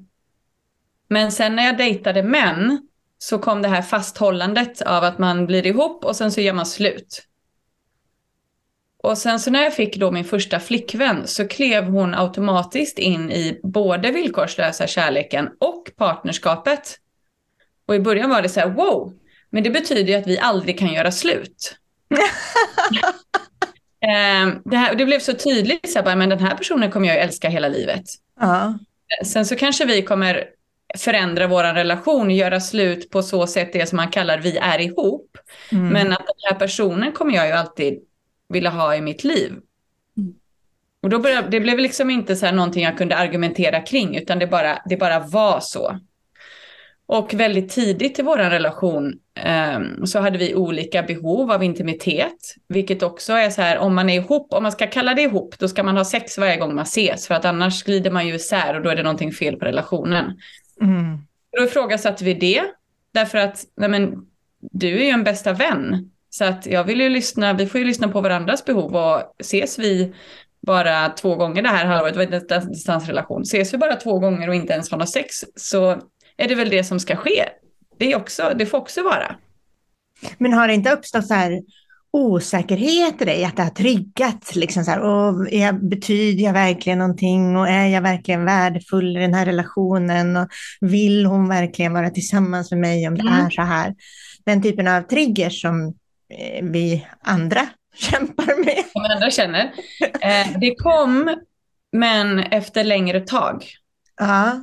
Men 1.08 1.32
sen 1.32 1.56
när 1.56 1.64
jag 1.64 1.76
dejtade 1.76 2.22
män 2.22 2.88
så 3.24 3.38
kom 3.38 3.62
det 3.62 3.68
här 3.68 3.82
fasthållandet 3.82 4.82
av 4.82 5.04
att 5.04 5.18
man 5.18 5.46
blir 5.46 5.66
ihop 5.66 6.04
och 6.04 6.16
sen 6.16 6.32
så 6.32 6.40
gör 6.40 6.52
man 6.52 6.66
slut. 6.66 7.22
Och 9.02 9.18
sen 9.18 9.40
så 9.40 9.50
när 9.50 9.62
jag 9.62 9.74
fick 9.74 9.96
då 9.96 10.10
min 10.10 10.24
första 10.24 10.60
flickvän 10.60 11.26
så 11.26 11.48
klev 11.48 11.84
hon 11.84 12.14
automatiskt 12.14 12.98
in 12.98 13.30
i 13.30 13.60
både 13.62 14.10
villkorslösa 14.10 14.86
kärleken 14.86 15.48
och 15.60 15.90
partnerskapet. 15.96 16.98
Och 17.86 17.94
i 17.94 18.00
början 18.00 18.30
var 18.30 18.42
det 18.42 18.48
så 18.48 18.60
här, 18.60 18.68
wow, 18.68 19.12
men 19.50 19.62
det 19.62 19.70
betyder 19.70 20.12
ju 20.12 20.14
att 20.14 20.26
vi 20.26 20.38
aldrig 20.38 20.78
kan 20.78 20.92
göra 20.92 21.12
slut. 21.12 21.76
Ehm, 24.06 24.62
det, 24.64 24.76
här, 24.76 24.94
det 24.94 25.04
blev 25.04 25.20
så 25.20 25.32
tydligt, 25.32 25.92
så 25.92 26.02
här, 26.02 26.16
men 26.16 26.28
den 26.28 26.38
här 26.38 26.56
personen 26.56 26.90
kommer 26.90 27.08
jag 27.08 27.18
älska 27.18 27.48
hela 27.48 27.68
livet. 27.68 28.04
Uh. 28.42 28.70
Sen 29.24 29.46
så 29.46 29.56
kanske 29.56 29.84
vi 29.84 30.02
kommer 30.02 30.48
förändra 30.96 31.46
vår 31.46 31.62
relation, 31.62 32.30
göra 32.30 32.60
slut 32.60 33.10
på 33.10 33.22
så 33.22 33.46
sätt 33.46 33.72
det 33.72 33.88
som 33.88 33.96
man 33.96 34.10
kallar 34.10 34.38
vi 34.38 34.56
är 34.56 34.80
ihop. 34.80 35.38
Mm. 35.72 35.88
Men 35.88 36.12
att 36.12 36.26
den 36.26 36.50
här 36.50 36.58
personen 36.58 37.12
kommer 37.12 37.34
jag 37.34 37.46
ju 37.46 37.52
alltid 37.52 37.98
vilja 38.48 38.70
ha 38.70 38.96
i 38.96 39.00
mitt 39.00 39.24
liv. 39.24 39.52
Mm. 40.16 40.34
Och 41.02 41.08
då 41.08 41.18
började, 41.18 41.48
det 41.48 41.60
blev 41.60 41.78
liksom 41.78 42.10
inte 42.10 42.36
så 42.36 42.46
här 42.46 42.52
någonting 42.52 42.82
jag 42.82 42.98
kunde 42.98 43.16
argumentera 43.16 43.80
kring, 43.80 44.16
utan 44.16 44.38
det 44.38 44.46
bara, 44.46 44.78
det 44.88 44.96
bara 44.96 45.18
var 45.18 45.60
så. 45.60 45.98
Och 47.06 47.34
väldigt 47.34 47.70
tidigt 47.70 48.18
i 48.18 48.22
vår 48.22 48.36
relation 48.36 49.14
eh, 49.44 49.80
så 50.04 50.20
hade 50.20 50.38
vi 50.38 50.54
olika 50.54 51.02
behov 51.02 51.52
av 51.52 51.62
intimitet, 51.62 52.54
vilket 52.68 53.02
också 53.02 53.32
är 53.32 53.50
så 53.50 53.62
här, 53.62 53.78
om 53.78 53.94
man 53.94 54.10
är 54.10 54.14
ihop, 54.14 54.52
om 54.52 54.62
man 54.62 54.72
ska 54.72 54.86
kalla 54.86 55.14
det 55.14 55.22
ihop, 55.22 55.58
då 55.58 55.68
ska 55.68 55.82
man 55.82 55.96
ha 55.96 56.04
sex 56.04 56.38
varje 56.38 56.56
gång 56.56 56.74
man 56.74 56.82
ses, 56.82 57.26
för 57.26 57.34
att 57.34 57.44
annars 57.44 57.82
glider 57.82 58.10
man 58.10 58.26
ju 58.26 58.34
isär 58.34 58.76
och 58.76 58.82
då 58.82 58.90
är 58.90 58.96
det 58.96 59.02
någonting 59.02 59.32
fel 59.32 59.56
på 59.56 59.64
relationen. 59.64 60.32
Mm. 60.80 61.18
Då 61.56 61.64
ifrågasatte 61.64 62.24
vi 62.24 62.34
det, 62.34 62.62
därför 63.12 63.38
att 63.38 63.64
nej 63.76 63.88
men, 63.88 64.26
du 64.60 65.00
är 65.00 65.04
ju 65.04 65.10
en 65.10 65.24
bästa 65.24 65.52
vän. 65.52 66.10
Så 66.30 66.44
att 66.44 66.66
jag 66.66 66.84
vill 66.84 67.00
ju 67.00 67.08
lyssna, 67.08 67.52
vi 67.52 67.66
får 67.66 67.78
ju 67.80 67.86
lyssna 67.86 68.08
på 68.08 68.20
varandras 68.20 68.64
behov 68.64 68.96
och 68.96 69.34
ses 69.38 69.78
vi 69.78 70.14
bara 70.66 71.08
två 71.08 71.36
gånger 71.36 71.62
det 71.62 71.68
här 71.68 71.84
halvåret, 71.86 72.30
det 72.30 72.50
var 72.50 72.56
en 72.56 72.68
distansrelation, 72.68 73.42
ses 73.42 73.74
vi 73.74 73.78
bara 73.78 73.96
två 73.96 74.18
gånger 74.18 74.48
och 74.48 74.54
inte 74.54 74.72
ens 74.72 74.90
har 74.90 74.98
något 74.98 75.10
sex 75.10 75.44
så 75.56 75.90
är 76.36 76.48
det 76.48 76.54
väl 76.54 76.70
det 76.70 76.84
som 76.84 77.00
ska 77.00 77.16
ske. 77.16 77.44
Det, 77.98 78.12
är 78.12 78.16
också, 78.16 78.52
det 78.56 78.66
får 78.66 78.78
också 78.78 79.02
vara. 79.02 79.36
Men 80.38 80.52
har 80.52 80.68
det 80.68 80.74
inte 80.74 80.92
uppstått 80.92 81.26
så 81.26 81.34
här 81.34 81.62
osäkerhet 82.14 83.22
i 83.22 83.24
dig, 83.24 83.44
att 83.44 83.56
det 83.56 83.62
har 83.62 83.70
triggat, 83.70 84.54
liksom 84.54 84.84
så 84.84 84.90
här, 84.90 85.00
och 85.00 85.48
jag, 85.50 85.88
betyder 85.88 86.44
jag 86.44 86.52
verkligen 86.52 86.98
någonting 86.98 87.56
och 87.56 87.68
är 87.68 87.86
jag 87.86 88.02
verkligen 88.02 88.44
värdefull 88.44 89.16
i 89.16 89.20
den 89.20 89.34
här 89.34 89.46
relationen 89.46 90.36
och 90.36 90.48
vill 90.80 91.26
hon 91.26 91.48
verkligen 91.48 91.92
vara 91.92 92.10
tillsammans 92.10 92.70
med 92.70 92.80
mig 92.80 93.08
om 93.08 93.14
det 93.14 93.20
mm. 93.20 93.46
är 93.46 93.50
så 93.50 93.62
här? 93.62 93.94
Den 94.44 94.62
typen 94.62 94.88
av 94.88 95.02
triggers 95.02 95.60
som 95.60 95.94
Eh, 96.38 96.64
vi 96.64 97.06
andra 97.20 97.60
kämpar 97.94 98.64
med. 98.64 98.84
Som 98.92 99.04
andra 99.04 99.30
känner. 99.30 99.72
Eh, 100.20 100.58
det 100.60 100.74
kom, 100.74 101.36
men 101.92 102.38
efter 102.38 102.84
längre 102.84 103.20
tag. 103.20 103.64
Ja. 104.16 104.62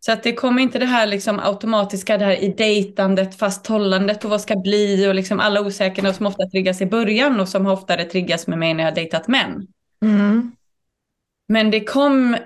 Så 0.00 0.12
att 0.12 0.22
det 0.22 0.32
kommer 0.32 0.62
inte 0.62 0.78
det 0.78 0.86
här 0.86 1.06
liksom 1.06 1.40
automatiska, 1.40 2.18
det 2.18 2.24
här 2.24 2.42
i 2.42 2.48
dejtandet, 2.48 3.38
fasthållandet 3.38 4.24
och 4.24 4.30
vad 4.30 4.40
ska 4.40 4.56
bli 4.56 5.08
och 5.08 5.14
liksom 5.14 5.40
alla 5.40 5.60
osäkerheter 5.60 6.16
som 6.16 6.26
ofta 6.26 6.48
triggas 6.50 6.80
i 6.80 6.86
början 6.86 7.40
och 7.40 7.48
som 7.48 7.66
oftare 7.66 8.04
triggas 8.04 8.46
med 8.46 8.58
mig 8.58 8.74
när 8.74 8.84
jag 8.84 8.90
har 8.90 8.94
dejtat 8.94 9.28
män. 9.28 9.66
Mm. 10.02 10.52
Men 11.48 11.70
det 11.70 11.84
kom 11.84 12.36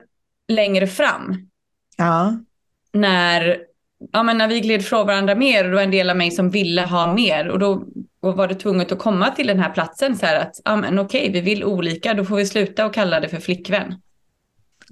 längre 0.49 0.87
fram. 0.87 1.49
Ja. 1.97 2.39
När, 2.93 3.59
ja, 4.13 4.23
men 4.23 4.39
när 4.39 4.49
vi 4.49 4.61
gled 4.61 4.85
från 4.85 5.07
varandra 5.07 5.35
mer 5.35 5.65
och 5.65 5.71
det 5.71 5.77
var 5.77 5.83
en 5.83 5.91
del 5.91 6.11
av 6.11 6.17
mig 6.17 6.31
som 6.31 6.51
ville 6.51 6.83
ha 6.83 7.15
mer 7.15 7.49
och 7.49 7.59
då 7.59 7.85
och 8.21 8.37
var 8.37 8.49
det 8.49 8.55
tvunget 8.55 8.93
att 8.93 8.99
komma 8.99 9.31
till 9.31 9.47
den 9.47 9.59
här 9.59 9.71
platsen 9.71 10.19
så 10.19 10.27
här 10.27 10.41
att, 10.41 10.61
ja 10.65 10.77
men 10.77 10.99
okej, 10.99 11.31
vi 11.33 11.41
vill 11.41 11.65
olika, 11.65 12.15
då 12.15 12.25
får 12.25 12.37
vi 12.37 12.47
sluta 12.47 12.87
och 12.87 12.95
kalla 12.95 13.21
det 13.21 13.29
för 13.29 13.41
flickvän. 13.41 13.87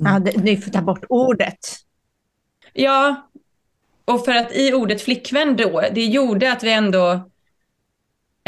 Mm. 0.00 0.26
Ja, 0.26 0.32
ni 0.42 0.56
får 0.56 0.70
ta 0.70 0.82
bort 0.82 1.04
ordet. 1.08 1.58
Ja, 2.80 3.28
och 4.04 4.24
för 4.24 4.34
att 4.34 4.56
i 4.56 4.72
ordet 4.72 5.02
flickvän 5.02 5.56
då, 5.56 5.82
det 5.92 6.04
gjorde 6.04 6.52
att 6.52 6.62
vi 6.62 6.72
ändå... 6.72 7.30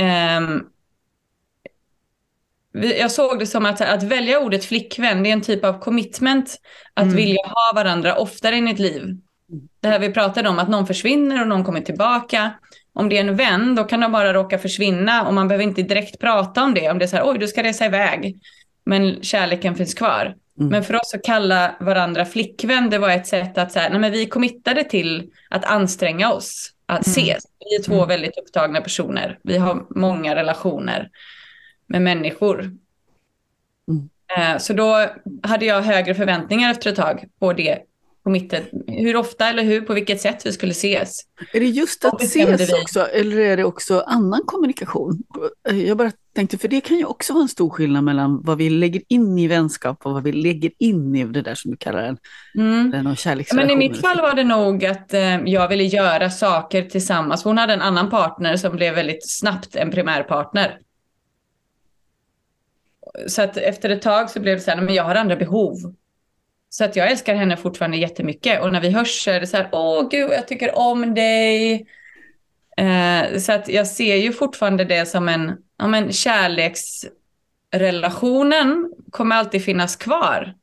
Um, 0.00 0.68
jag 2.72 3.10
såg 3.10 3.38
det 3.38 3.46
som 3.46 3.66
att, 3.66 3.80
att 3.80 4.02
välja 4.02 4.40
ordet 4.40 4.64
flickvän, 4.64 5.22
det 5.22 5.28
är 5.28 5.32
en 5.32 5.40
typ 5.40 5.64
av 5.64 5.78
commitment. 5.80 6.60
Att 6.94 7.04
mm. 7.04 7.16
vilja 7.16 7.42
ha 7.42 7.72
varandra 7.74 8.16
oftare 8.16 8.56
i 8.56 8.70
ett 8.70 8.78
liv. 8.78 9.02
Det 9.80 9.88
här 9.88 9.98
vi 9.98 10.12
pratade 10.12 10.48
om, 10.48 10.58
att 10.58 10.68
någon 10.68 10.86
försvinner 10.86 11.40
och 11.40 11.48
någon 11.48 11.64
kommer 11.64 11.80
tillbaka. 11.80 12.50
Om 12.92 13.08
det 13.08 13.16
är 13.16 13.24
en 13.24 13.36
vän, 13.36 13.74
då 13.74 13.84
kan 13.84 14.00
de 14.00 14.12
bara 14.12 14.34
råka 14.34 14.58
försvinna 14.58 15.26
och 15.26 15.34
man 15.34 15.48
behöver 15.48 15.64
inte 15.64 15.82
direkt 15.82 16.18
prata 16.18 16.64
om 16.64 16.74
det. 16.74 16.90
Om 16.90 16.98
det 16.98 17.04
är 17.04 17.06
så 17.06 17.16
här, 17.16 17.30
oj, 17.30 17.38
du 17.38 17.48
ska 17.48 17.62
resa 17.62 17.86
iväg. 17.86 18.40
Men 18.84 19.22
kärleken 19.22 19.74
finns 19.74 19.94
kvar. 19.94 20.34
Mm. 20.62 20.70
Men 20.70 20.84
för 20.84 20.94
oss 20.94 21.14
att 21.14 21.24
kalla 21.24 21.74
varandra 21.80 22.24
flickvän, 22.24 22.90
det 22.90 22.98
var 22.98 23.10
ett 23.10 23.26
sätt 23.26 23.58
att 23.58 23.72
säga, 23.72 23.88
nej 23.88 23.98
men 23.98 24.12
vi 24.12 24.26
committade 24.26 24.84
till 24.84 25.30
att 25.50 25.64
anstränga 25.64 26.32
oss, 26.32 26.72
att 26.86 27.06
mm. 27.06 27.12
ses. 27.12 27.44
Vi 27.58 27.76
är 27.76 27.82
två 27.82 27.96
mm. 27.96 28.08
väldigt 28.08 28.38
upptagna 28.38 28.80
personer. 28.80 29.38
Vi 29.42 29.58
har 29.58 29.86
många 29.90 30.34
relationer 30.34 31.10
med 31.86 32.02
människor. 32.02 32.60
Mm. 33.88 34.08
Eh, 34.36 34.58
så 34.58 34.72
då 34.72 35.06
hade 35.42 35.66
jag 35.66 35.82
högre 35.82 36.14
förväntningar 36.14 36.70
efter 36.70 36.90
ett 36.90 36.96
tag 36.96 37.24
på 37.38 37.52
det 37.52 37.78
committed. 38.24 38.62
Hur 38.86 39.16
ofta 39.16 39.48
eller 39.48 39.62
hur, 39.62 39.80
på 39.80 39.94
vilket 39.94 40.20
sätt 40.20 40.46
vi 40.46 40.52
skulle 40.52 40.72
ses. 40.72 41.20
Är 41.52 41.60
det 41.60 41.66
just 41.66 42.04
att 42.04 42.22
ses 42.22 42.70
vi. 42.70 42.82
också, 42.82 43.06
eller 43.06 43.38
är 43.38 43.56
det 43.56 43.64
också 43.64 44.00
annan 44.00 44.40
kommunikation? 44.46 45.22
Jag 45.70 45.96
bara 45.96 46.12
tänkte, 46.34 46.58
för 46.58 46.68
det 46.68 46.80
kan 46.80 46.96
ju 46.96 47.04
också 47.04 47.32
vara 47.32 47.42
en 47.42 47.48
stor 47.48 47.70
skillnad 47.70 48.04
mellan 48.04 48.42
vad 48.42 48.58
vi 48.58 48.70
lägger 48.70 49.02
in 49.08 49.38
i 49.38 49.48
vänskap 49.48 50.06
och 50.06 50.12
vad 50.12 50.22
vi 50.22 50.32
lägger 50.32 50.70
in 50.78 51.14
i 51.16 51.24
det 51.24 51.42
där 51.42 51.54
som 51.54 51.70
du 51.70 51.76
kallar 51.76 52.02
en, 52.02 52.18
mm. 52.54 52.94
en 52.94 53.44
Men 53.52 53.70
i 53.70 53.76
mitt 53.76 54.00
fall 54.00 54.20
var 54.20 54.34
det 54.34 54.44
nog 54.44 54.84
att 54.84 55.14
eh, 55.14 55.40
jag 55.44 55.68
ville 55.68 55.84
göra 55.84 56.30
saker 56.30 56.82
tillsammans. 56.82 57.44
Hon 57.44 57.58
hade 57.58 57.72
en 57.72 57.82
annan 57.82 58.10
partner 58.10 58.56
som 58.56 58.76
blev 58.76 58.94
väldigt 58.94 59.30
snabbt 59.30 59.76
en 59.76 59.90
primärpartner. 59.90 60.78
Så 63.26 63.42
att 63.42 63.56
efter 63.56 63.90
ett 63.90 64.02
tag 64.02 64.30
så 64.30 64.40
blev 64.40 64.56
det 64.56 64.62
så 64.62 64.70
här, 64.70 64.80
men 64.80 64.94
jag 64.94 65.04
har 65.04 65.14
andra 65.14 65.36
behov. 65.36 65.76
Så 66.72 66.84
att 66.84 66.96
jag 66.96 67.10
älskar 67.10 67.34
henne 67.34 67.56
fortfarande 67.56 67.96
jättemycket. 67.96 68.62
Och 68.62 68.72
när 68.72 68.80
vi 68.80 68.90
hörs 68.90 69.24
så 69.24 69.30
är 69.30 69.40
det 69.40 69.46
så 69.46 69.56
här, 69.56 69.68
åh 69.72 70.08
gud, 70.08 70.30
jag 70.30 70.48
tycker 70.48 70.78
om 70.78 71.14
dig. 71.14 71.86
Eh, 72.76 73.38
så 73.38 73.52
att 73.52 73.68
jag 73.68 73.86
ser 73.86 74.16
ju 74.16 74.32
fortfarande 74.32 74.84
det 74.84 75.06
som 75.06 75.28
en, 75.28 75.56
ja 75.78 75.86
men 75.86 76.12
kärleksrelationen 76.12 78.92
kommer 79.10 79.36
alltid 79.36 79.64
finnas 79.64 79.96
kvar. 79.96 80.54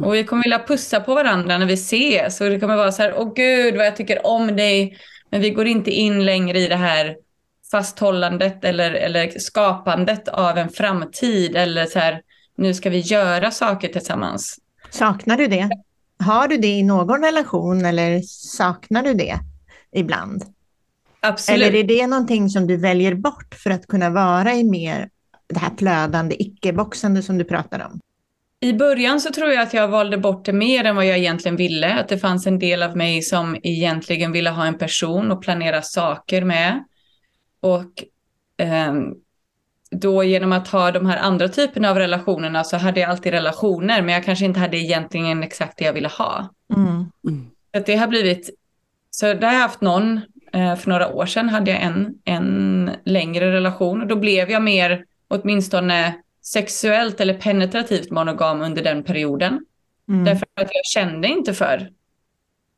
Och 0.00 0.14
vi 0.14 0.24
kommer 0.24 0.42
vilja 0.42 0.58
pussa 0.58 1.00
på 1.00 1.14
varandra 1.14 1.58
när 1.58 1.66
vi 1.66 1.74
ses. 1.74 2.40
Och 2.40 2.50
det 2.50 2.60
kommer 2.60 2.76
vara 2.76 2.92
så 2.92 3.02
här, 3.02 3.14
åh 3.16 3.34
gud 3.34 3.76
vad 3.76 3.86
jag 3.86 3.96
tycker 3.96 4.26
om 4.26 4.56
dig. 4.56 4.98
Men 5.30 5.40
vi 5.40 5.50
går 5.50 5.66
inte 5.66 5.90
in 5.90 6.24
längre 6.24 6.58
i 6.58 6.68
det 6.68 6.76
här 6.76 7.16
fasthållandet 7.70 8.64
eller, 8.64 8.92
eller 8.92 9.38
skapandet 9.38 10.28
av 10.28 10.58
en 10.58 10.68
framtid. 10.68 11.56
Eller 11.56 11.86
så 11.86 11.98
här, 11.98 12.22
nu 12.56 12.74
ska 12.74 12.90
vi 12.90 13.00
göra 13.00 13.50
saker 13.50 13.88
tillsammans. 13.88 14.58
Saknar 14.90 15.36
du 15.36 15.46
det? 15.46 15.70
Har 16.18 16.48
du 16.48 16.56
det 16.56 16.66
i 16.78 16.82
någon 16.82 17.24
relation 17.24 17.84
eller 17.84 18.20
saknar 18.26 19.02
du 19.02 19.14
det 19.14 19.38
ibland? 19.92 20.44
Absolut. 21.20 21.62
Eller 21.62 21.78
är 21.78 21.84
det 21.84 22.06
någonting 22.06 22.48
som 22.48 22.66
du 22.66 22.76
väljer 22.76 23.14
bort 23.14 23.54
för 23.54 23.70
att 23.70 23.86
kunna 23.86 24.10
vara 24.10 24.54
i 24.54 24.64
mer 24.64 25.08
det 25.48 25.58
här 25.58 25.70
flödande, 25.78 26.42
icke-boxande 26.42 27.22
som 27.22 27.38
du 27.38 27.44
pratar 27.44 27.86
om? 27.86 28.00
I 28.60 28.72
början 28.72 29.20
så 29.20 29.30
tror 29.30 29.50
jag 29.50 29.62
att 29.62 29.74
jag 29.74 29.88
valde 29.88 30.18
bort 30.18 30.44
det 30.44 30.52
mer 30.52 30.84
än 30.84 30.96
vad 30.96 31.06
jag 31.06 31.18
egentligen 31.18 31.56
ville. 31.56 31.94
Att 32.00 32.08
det 32.08 32.18
fanns 32.18 32.46
en 32.46 32.58
del 32.58 32.82
av 32.82 32.96
mig 32.96 33.22
som 33.22 33.56
egentligen 33.62 34.32
ville 34.32 34.50
ha 34.50 34.66
en 34.66 34.78
person 34.78 35.32
och 35.32 35.42
planera 35.42 35.82
saker 35.82 36.44
med. 36.44 36.84
Och 37.60 38.04
eh, 38.64 38.94
då 39.90 40.24
genom 40.24 40.52
att 40.52 40.68
ha 40.68 40.90
de 40.90 41.06
här 41.06 41.16
andra 41.16 41.48
typerna 41.48 41.90
av 41.90 41.98
relationerna 41.98 42.64
så 42.64 42.76
hade 42.76 43.00
jag 43.00 43.10
alltid 43.10 43.32
relationer 43.32 44.02
men 44.02 44.14
jag 44.14 44.24
kanske 44.24 44.44
inte 44.44 44.60
hade 44.60 44.76
egentligen 44.76 45.42
exakt 45.42 45.78
det 45.78 45.84
jag 45.84 45.92
ville 45.92 46.08
ha. 46.08 46.48
Mm. 46.76 47.10
Mm. 47.28 47.50
Så 47.74 47.82
det 47.86 47.96
har 47.96 48.06
blivit, 48.06 48.50
så 49.10 49.26
där 49.26 49.46
har 49.46 49.54
jag 49.54 49.60
haft 49.60 49.80
någon, 49.80 50.20
eh, 50.52 50.76
för 50.76 50.90
några 50.90 51.08
år 51.08 51.26
sedan 51.26 51.48
hade 51.48 51.70
jag 51.70 51.82
en, 51.82 52.14
en 52.24 52.90
längre 53.04 53.52
relation 53.52 54.02
och 54.02 54.06
då 54.06 54.16
blev 54.16 54.50
jag 54.50 54.62
mer 54.62 55.04
åtminstone 55.28 56.14
sexuellt 56.42 57.20
eller 57.20 57.34
penetrativt 57.34 58.10
monogam 58.10 58.62
under 58.62 58.82
den 58.82 59.02
perioden. 59.02 59.64
Mm. 60.08 60.24
Därför 60.24 60.46
att 60.54 60.70
jag 60.72 60.84
kände 60.84 61.28
inte 61.28 61.54
för 61.54 61.90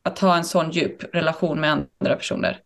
att 0.02 0.18
ha 0.18 0.36
en 0.36 0.44
sån 0.44 0.70
djup 0.70 1.14
relation 1.14 1.60
med 1.60 1.70
andra 1.70 2.16
personer. 2.16 2.58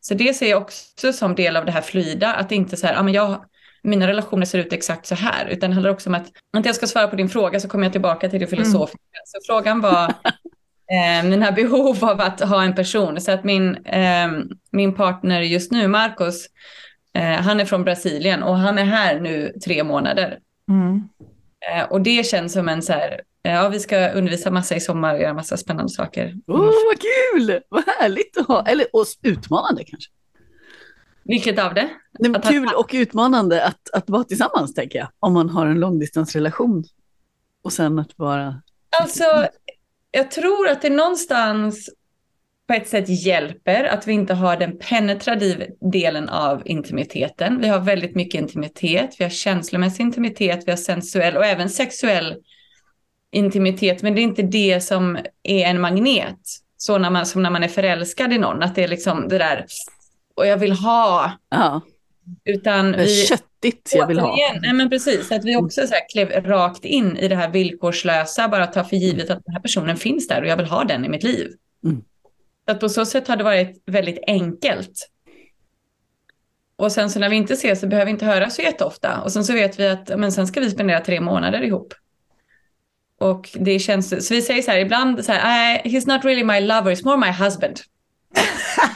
Så 0.00 0.14
det 0.14 0.34
ser 0.34 0.50
jag 0.50 0.62
också 0.62 1.12
som 1.12 1.34
del 1.34 1.56
av 1.56 1.64
det 1.64 1.72
här 1.72 1.80
flyda, 1.80 2.34
att 2.34 2.48
det 2.48 2.54
inte 2.54 2.76
så 2.76 2.86
här, 2.86 2.94
ja 2.94 3.02
men 3.02 3.14
jag, 3.14 3.44
mina 3.84 4.06
relationer 4.06 4.46
ser 4.46 4.58
ut 4.58 4.72
exakt 4.72 5.06
så 5.06 5.14
här, 5.14 5.46
utan 5.46 5.70
det 5.70 5.74
handlar 5.74 5.90
också 5.90 6.10
om 6.10 6.14
att, 6.14 6.26
att 6.56 6.66
jag 6.66 6.74
ska 6.74 6.86
svara 6.86 7.08
på 7.08 7.16
din 7.16 7.28
fråga 7.28 7.60
så 7.60 7.68
kommer 7.68 7.84
jag 7.84 7.92
tillbaka 7.92 8.28
till 8.28 8.40
det 8.40 8.46
filosofiska. 8.46 8.98
Så 9.24 9.38
frågan 9.46 9.80
var 9.80 10.04
eh, 10.92 11.24
mina 11.24 11.52
behov 11.52 12.04
av 12.04 12.20
att 12.20 12.40
ha 12.40 12.62
en 12.62 12.74
person, 12.74 13.20
så 13.20 13.32
att 13.32 13.44
min, 13.44 13.76
eh, 13.76 14.28
min 14.70 14.94
partner 14.94 15.40
just 15.40 15.72
nu, 15.72 15.88
Marcos, 15.88 16.46
eh, 17.14 17.22
han 17.22 17.60
är 17.60 17.64
från 17.64 17.84
Brasilien 17.84 18.42
och 18.42 18.58
han 18.58 18.78
är 18.78 18.84
här 18.84 19.20
nu 19.20 19.52
tre 19.64 19.84
månader. 19.84 20.38
Mm. 20.68 21.08
Eh, 21.72 21.84
och 21.84 22.00
det 22.00 22.26
känns 22.26 22.52
som 22.52 22.68
en 22.68 22.82
så 22.82 22.92
här, 22.92 23.20
eh, 23.44 23.54
ja 23.54 23.68
vi 23.68 23.80
ska 23.80 24.08
undervisa 24.08 24.50
massa 24.50 24.74
i 24.74 24.80
sommar 24.80 25.14
och 25.14 25.20
göra 25.20 25.34
massa 25.34 25.56
spännande 25.56 25.92
saker. 25.92 26.34
Åh, 26.46 26.58
vad 26.60 26.98
kul! 27.00 27.60
Vad 27.68 27.84
härligt 27.86 28.36
att 28.36 28.46
ha, 28.46 28.66
eller 28.66 28.86
och 28.92 29.04
utmanande 29.22 29.84
kanske. 29.84 30.10
Vilket 31.24 31.58
av 31.58 31.74
det? 31.74 31.88
Nej, 32.18 32.34
Att 32.34 32.44
ha- 32.44 32.50
kul 32.50 32.68
och 32.76 32.90
utmanande 32.92 33.64
att, 33.64 33.90
att 33.92 34.10
vara 34.10 34.24
tillsammans, 34.24 34.74
tänker 34.74 34.98
jag. 34.98 35.08
Om 35.20 35.32
man 35.32 35.48
har 35.48 35.66
en 35.66 35.80
långdistansrelation. 35.80 36.84
Och 37.64 37.72
sen 37.72 37.98
att 37.98 38.18
vara... 38.18 38.62
Alltså, 39.00 39.46
jag 40.10 40.30
tror 40.30 40.68
att 40.68 40.82
det 40.82 40.90
någonstans 40.90 41.90
på 42.66 42.74
ett 42.74 42.88
sätt 42.88 43.04
hjälper 43.08 43.84
att 43.84 44.06
vi 44.06 44.12
inte 44.12 44.34
har 44.34 44.56
den 44.56 44.78
penetrativa 44.78 45.64
delen 45.92 46.28
av 46.28 46.62
intimiteten. 46.64 47.60
Vi 47.60 47.68
har 47.68 47.80
väldigt 47.80 48.14
mycket 48.14 48.40
intimitet, 48.40 49.16
vi 49.18 49.24
har 49.24 49.30
känslomässig 49.30 50.02
intimitet, 50.02 50.62
vi 50.66 50.70
har 50.72 50.76
sensuell 50.76 51.36
och 51.36 51.44
även 51.44 51.70
sexuell 51.70 52.36
intimitet, 53.30 54.02
men 54.02 54.14
det 54.14 54.20
är 54.20 54.22
inte 54.22 54.42
det 54.42 54.80
som 54.80 55.18
är 55.42 55.64
en 55.66 55.80
magnet. 55.80 56.40
Så 56.76 56.98
när 56.98 57.10
man, 57.10 57.26
som 57.26 57.42
när 57.42 57.50
man 57.50 57.62
är 57.62 57.68
förälskad 57.68 58.32
i 58.32 58.38
någon, 58.38 58.62
att 58.62 58.74
det 58.74 58.84
är 58.84 58.88
liksom 58.88 59.28
det 59.28 59.38
där, 59.38 59.66
och 60.34 60.46
jag 60.46 60.56
vill 60.56 60.72
ha, 60.72 61.32
Ja, 61.48 61.80
utan 62.44 62.92
det 62.92 62.98
är 62.98 63.04
vi... 63.04 63.26
köttigt 63.26 63.92
jag 63.94 64.06
vill 64.06 64.18
ha. 64.18 64.36
Nej 64.62 64.72
men 64.72 64.90
precis, 64.90 65.32
att 65.32 65.44
vi 65.44 65.56
också 65.56 65.86
så 65.86 65.94
här 65.94 66.08
klev 66.12 66.46
rakt 66.46 66.84
in 66.84 67.16
i 67.16 67.28
det 67.28 67.36
här 67.36 67.48
villkorslösa, 67.50 68.48
bara 68.48 68.66
ta 68.66 68.84
för 68.84 68.96
givet 68.96 69.30
att 69.30 69.44
den 69.44 69.54
här 69.54 69.60
personen 69.62 69.96
finns 69.96 70.28
där 70.28 70.42
och 70.42 70.48
jag 70.48 70.56
vill 70.56 70.66
ha 70.66 70.84
den 70.84 71.04
i 71.04 71.08
mitt 71.08 71.22
liv. 71.22 71.52
Mm. 71.84 72.02
Så 72.66 72.70
att 72.72 72.80
på 72.80 72.88
så 72.88 73.06
sätt 73.06 73.28
har 73.28 73.36
det 73.36 73.44
varit 73.44 73.82
väldigt 73.86 74.18
enkelt. 74.26 75.10
Och 76.76 76.92
sen 76.92 77.10
så 77.10 77.18
när 77.18 77.28
vi 77.28 77.36
inte 77.36 77.54
ses 77.54 77.80
så 77.80 77.86
behöver 77.86 78.04
vi 78.06 78.10
inte 78.10 78.26
höra 78.26 78.50
så 78.50 78.62
jätteofta. 78.62 79.20
Och 79.20 79.32
sen 79.32 79.44
så 79.44 79.52
vet 79.52 79.80
vi 79.80 79.88
att 79.88 80.18
men 80.18 80.32
sen 80.32 80.46
ska 80.46 80.60
vi 80.60 80.70
spendera 80.70 81.00
tre 81.00 81.20
månader 81.20 81.62
ihop. 81.62 81.94
Och 83.20 83.50
det 83.54 83.78
känns, 83.78 84.26
så 84.28 84.34
vi 84.34 84.42
säger 84.42 84.62
så 84.62 84.70
här 84.70 84.78
ibland 84.78 85.24
så 85.24 85.32
här, 85.32 85.42
"Nej, 85.44 85.82
he's 85.84 86.08
not 86.14 86.24
really 86.24 86.44
my 86.44 86.60
lover, 86.60 86.94
he's 86.94 87.04
more 87.04 87.16
my 87.16 87.44
husband. 87.44 87.80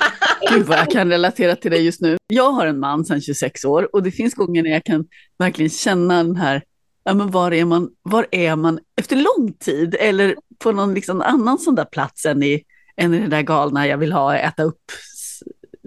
Gud 0.51 0.67
vad 0.67 0.79
jag 0.79 0.91
kan 0.91 1.11
relatera 1.11 1.57
till 1.57 1.71
det 1.71 1.79
just 1.79 2.01
nu. 2.01 2.17
Jag 2.27 2.53
har 2.53 2.67
en 2.67 2.79
man 2.79 3.05
sedan 3.05 3.21
26 3.21 3.65
år 3.65 3.95
och 3.95 4.03
det 4.03 4.11
finns 4.11 4.35
gånger 4.35 4.63
när 4.63 4.71
jag 4.71 4.85
kan 4.85 5.05
verkligen 5.39 5.71
känna 5.71 6.17
den 6.23 6.37
här, 6.37 6.63
ja 7.05 7.15
men 7.15 7.31
var 7.31 7.53
är 7.53 7.65
man, 7.65 7.91
var 8.03 8.27
är 8.31 8.57
man 8.57 8.79
efter 8.97 9.17
lång 9.17 9.53
tid 9.53 9.97
eller 10.01 10.37
på 10.59 10.73
någon 10.73 10.95
liksom 10.95 11.21
annan 11.21 11.59
sån 11.59 11.75
där 11.75 11.85
plats 11.85 12.27
än 12.27 12.43
i, 12.43 12.63
än 12.97 13.15
i 13.15 13.19
det 13.21 13.27
där 13.27 13.43
galna 13.43 13.87
jag 13.87 13.99
vill 13.99 14.13
ha 14.13 14.37
äta 14.37 14.63
upp 14.63 14.83
s- 14.91 15.43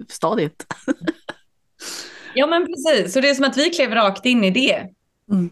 stadiet. 0.08 0.66
Ja 2.34 2.46
men 2.46 2.66
precis, 2.66 3.12
så 3.12 3.20
det 3.20 3.30
är 3.30 3.34
som 3.34 3.44
att 3.44 3.56
vi 3.56 3.70
klev 3.70 3.94
rakt 3.94 4.26
in 4.26 4.44
i 4.44 4.50
det. 4.50 4.86
Mm. 5.32 5.50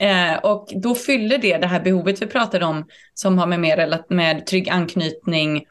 Eh, 0.00 0.38
och 0.38 0.68
då 0.82 0.94
fyller 0.94 1.38
det 1.38 1.58
det 1.58 1.66
här 1.66 1.80
behovet 1.80 2.22
vi 2.22 2.26
pratade 2.26 2.64
om 2.64 2.84
som 3.14 3.38
har 3.38 3.46
med, 3.46 3.60
mer 3.60 4.02
med 4.08 4.46
trygg 4.46 4.68
anknytning, 4.68 5.64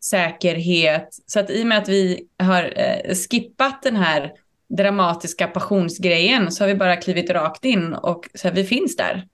säkerhet. 0.00 1.08
Så 1.26 1.40
att 1.40 1.50
i 1.50 1.62
och 1.62 1.66
med 1.66 1.78
att 1.78 1.88
vi 1.88 2.26
har 2.38 2.72
eh, 2.76 3.14
skippat 3.14 3.82
den 3.82 3.96
här 3.96 4.32
dramatiska 4.68 5.46
passionsgrejen 5.46 6.52
så 6.52 6.62
har 6.64 6.68
vi 6.68 6.74
bara 6.74 6.96
klivit 6.96 7.30
rakt 7.30 7.64
in 7.64 7.92
och 7.94 8.28
så 8.34 8.48
här, 8.48 8.54
vi 8.54 8.64
finns 8.64 8.96
där 8.96 9.26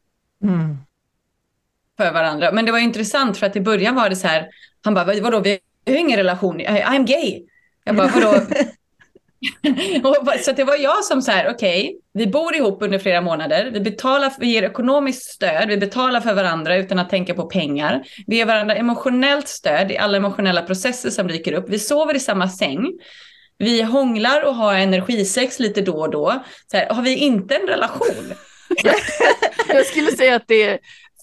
Mm. 0.42 0.76
för 1.96 2.12
varandra. 2.12 2.52
Men 2.52 2.64
det 2.66 2.72
var 2.72 2.78
intressant 2.78 3.38
för 3.38 3.46
att 3.46 3.56
i 3.56 3.60
början 3.60 3.94
var 3.94 4.08
det 4.08 4.16
så 4.16 4.26
här, 4.28 4.48
han 4.84 4.94
bara, 4.94 5.04
"Vad- 5.04 5.16
vadå, 5.18 5.40
vi 5.40 5.58
har 5.86 5.94
ingen 5.94 6.16
relation, 6.16 6.60
I- 6.60 6.66
I'm 6.66 7.06
gay. 7.06 7.42
Jag 7.84 7.96
bara, 7.96 8.06
vadå? 8.14 8.40
Och 10.04 10.40
så 10.40 10.52
det 10.52 10.64
var 10.64 10.76
jag 10.76 11.04
som 11.04 11.22
så 11.22 11.30
här, 11.30 11.50
okej, 11.50 12.00
vi 12.12 12.26
bor 12.26 12.54
ihop 12.56 12.82
under 12.82 12.98
flera 12.98 13.20
månader, 13.20 13.70
vi, 13.72 13.80
betalar, 13.80 14.32
vi 14.38 14.46
ger 14.46 14.62
ekonomiskt 14.62 15.22
stöd, 15.22 15.68
vi 15.68 15.76
betalar 15.76 16.20
för 16.20 16.34
varandra 16.34 16.76
utan 16.76 16.98
att 16.98 17.10
tänka 17.10 17.34
på 17.34 17.42
pengar. 17.42 18.04
Vi 18.26 18.36
ger 18.36 18.46
varandra 18.46 18.74
emotionellt 18.74 19.48
stöd 19.48 19.90
i 19.90 19.98
alla 19.98 20.16
emotionella 20.16 20.62
processer 20.62 21.10
som 21.10 21.26
dyker 21.26 21.52
upp. 21.52 21.68
Vi 21.68 21.78
sover 21.78 22.14
i 22.16 22.20
samma 22.20 22.48
säng. 22.48 22.92
Vi 23.58 23.82
hånglar 23.82 24.44
och 24.44 24.54
har 24.54 24.74
energisex 24.74 25.58
lite 25.58 25.80
då 25.80 26.00
och 26.00 26.10
då. 26.10 26.44
Så 26.70 26.76
här, 26.76 26.88
har 26.88 27.02
vi 27.02 27.16
inte 27.16 27.54
en 27.56 27.66
relation? 27.66 28.32
Jag 29.68 29.86
skulle 29.86 30.10
säga 30.10 30.36
att 30.36 30.48
det 30.48 30.62
är 30.62 30.78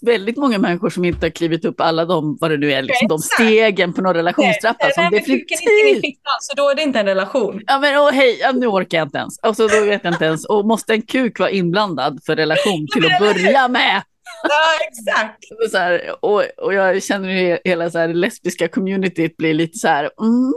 väldigt 0.05 0.37
många 0.37 0.57
människor 0.57 0.89
som 0.89 1.05
inte 1.05 1.25
har 1.25 1.31
klivit 1.31 1.65
upp 1.65 1.81
alla 1.81 2.05
de, 2.05 2.37
vad 2.41 2.51
det 2.51 2.57
nu 2.57 2.71
är, 2.71 2.81
liksom, 2.81 3.07
de 3.07 3.19
stegen 3.19 3.93
på 3.93 4.01
någon 4.01 4.13
relationstrappa 4.13 4.89
som 4.89 5.03
Nej, 5.03 5.19
inte 5.19 5.31
in 5.31 5.37
i 5.37 5.39
definitivt 5.39 6.01
fickan, 6.01 6.33
så 6.41 6.53
då 6.55 6.69
är 6.69 6.75
det 6.75 6.81
inte 6.81 6.99
en 6.99 7.05
relation. 7.05 7.61
Ja 7.67 7.79
men 7.79 7.99
åh, 7.99 8.11
hej, 8.11 8.37
ja, 8.39 8.51
nu 8.51 8.67
orkar 8.67 8.97
jag 8.97 9.05
inte 9.05 9.17
ens. 9.17 9.39
Och 9.39 9.55
så 9.55 9.67
då 9.67 9.85
vet 9.85 10.03
jag 10.03 10.13
inte 10.13 10.25
ens. 10.25 10.45
Och 10.45 10.65
måste 10.65 10.93
en 10.93 11.01
kuk 11.01 11.39
vara 11.39 11.49
inblandad 11.49 12.19
för 12.25 12.35
relation 12.35 12.87
till 12.93 13.05
att 13.05 13.19
börja 13.19 13.67
med? 13.67 14.01
Ja, 14.43 14.87
exakt. 14.87 15.43
Så 15.71 15.77
här, 15.77 16.15
och, 16.25 16.43
och 16.57 16.73
jag 16.73 17.03
känner 17.03 17.29
ju 17.29 17.57
hela 17.63 17.89
så 17.89 17.99
här, 17.99 18.07
det 18.07 18.13
lesbiska 18.13 18.67
communityt 18.67 19.37
blir 19.37 19.53
lite 19.53 19.77
så 19.77 19.87
här. 19.87 20.09
Mm. 20.21 20.53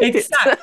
Exakt. 0.00 0.60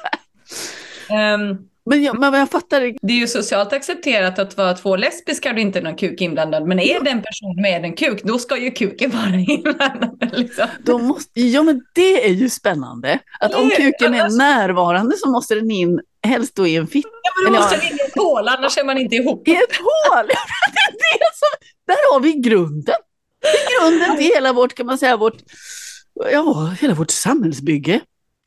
Ehm, 1.09 1.57
Men, 1.85 2.03
jag, 2.03 2.19
men 2.19 2.33
jag 2.33 2.49
fattar. 2.49 2.93
det 3.01 3.13
är 3.13 3.17
ju 3.17 3.27
socialt 3.27 3.73
accepterat 3.73 4.39
att 4.39 4.57
vara 4.57 4.73
två 4.73 4.95
lesbiska 4.95 5.49
och 5.49 5.55
det 5.55 5.61
är 5.61 5.63
inte 5.63 5.81
någon 5.81 5.95
kuk 5.95 6.21
inblandad. 6.21 6.67
Men 6.67 6.79
är 6.79 7.03
det 7.03 7.09
en 7.09 7.21
person 7.21 7.61
med 7.61 7.85
en 7.85 7.93
kuk, 7.93 8.23
då 8.23 8.39
ska 8.39 8.57
ju 8.57 8.71
kuken 8.71 9.11
vara 9.11 9.35
inblandad. 9.47 10.31
Liksom. 10.33 10.67
Då 10.85 10.97
måste, 10.97 11.41
ja 11.41 11.63
men 11.63 11.81
det 11.95 12.25
är 12.25 12.33
ju 12.33 12.49
spännande. 12.49 13.19
Att 13.39 13.53
om 13.53 13.69
kuken 13.69 14.13
är 14.13 14.37
närvarande 14.37 15.17
så 15.17 15.29
måste 15.29 15.55
den 15.55 15.71
in, 15.71 15.99
helst 16.27 16.55
då 16.55 16.67
i 16.67 16.75
en 16.75 16.87
fitta. 16.87 17.09
Ja, 17.23 17.31
men 17.43 17.53
då 17.53 17.59
måste 17.59 17.75
ja. 17.75 17.81
den 17.81 17.91
in 17.91 17.97
i 17.97 18.01
ett 18.07 18.15
hål, 18.15 18.47
annars 18.47 18.77
är 18.77 18.83
man 18.83 18.97
inte 18.97 19.15
ihop. 19.15 19.47
I 19.47 19.51
ett 19.51 19.75
hål! 19.75 20.25
Ja, 20.31 20.95
det 20.97 21.15
är 21.15 21.19
det 21.19 21.31
som, 21.35 21.67
där 21.87 22.13
har 22.13 22.19
vi 22.19 22.33
grunden. 22.33 22.95
Det 23.41 23.47
är 23.47 23.81
grunden 23.81 24.17
till 24.17 24.25
hela 24.35 24.53
vårt, 24.53 24.73
kan 24.73 24.85
man 24.85 24.97
säga, 24.97 25.17
vårt, 25.17 25.37
ja, 26.31 26.75
hela 26.81 26.93
vårt 26.93 27.11
samhällsbygge. 27.11 28.01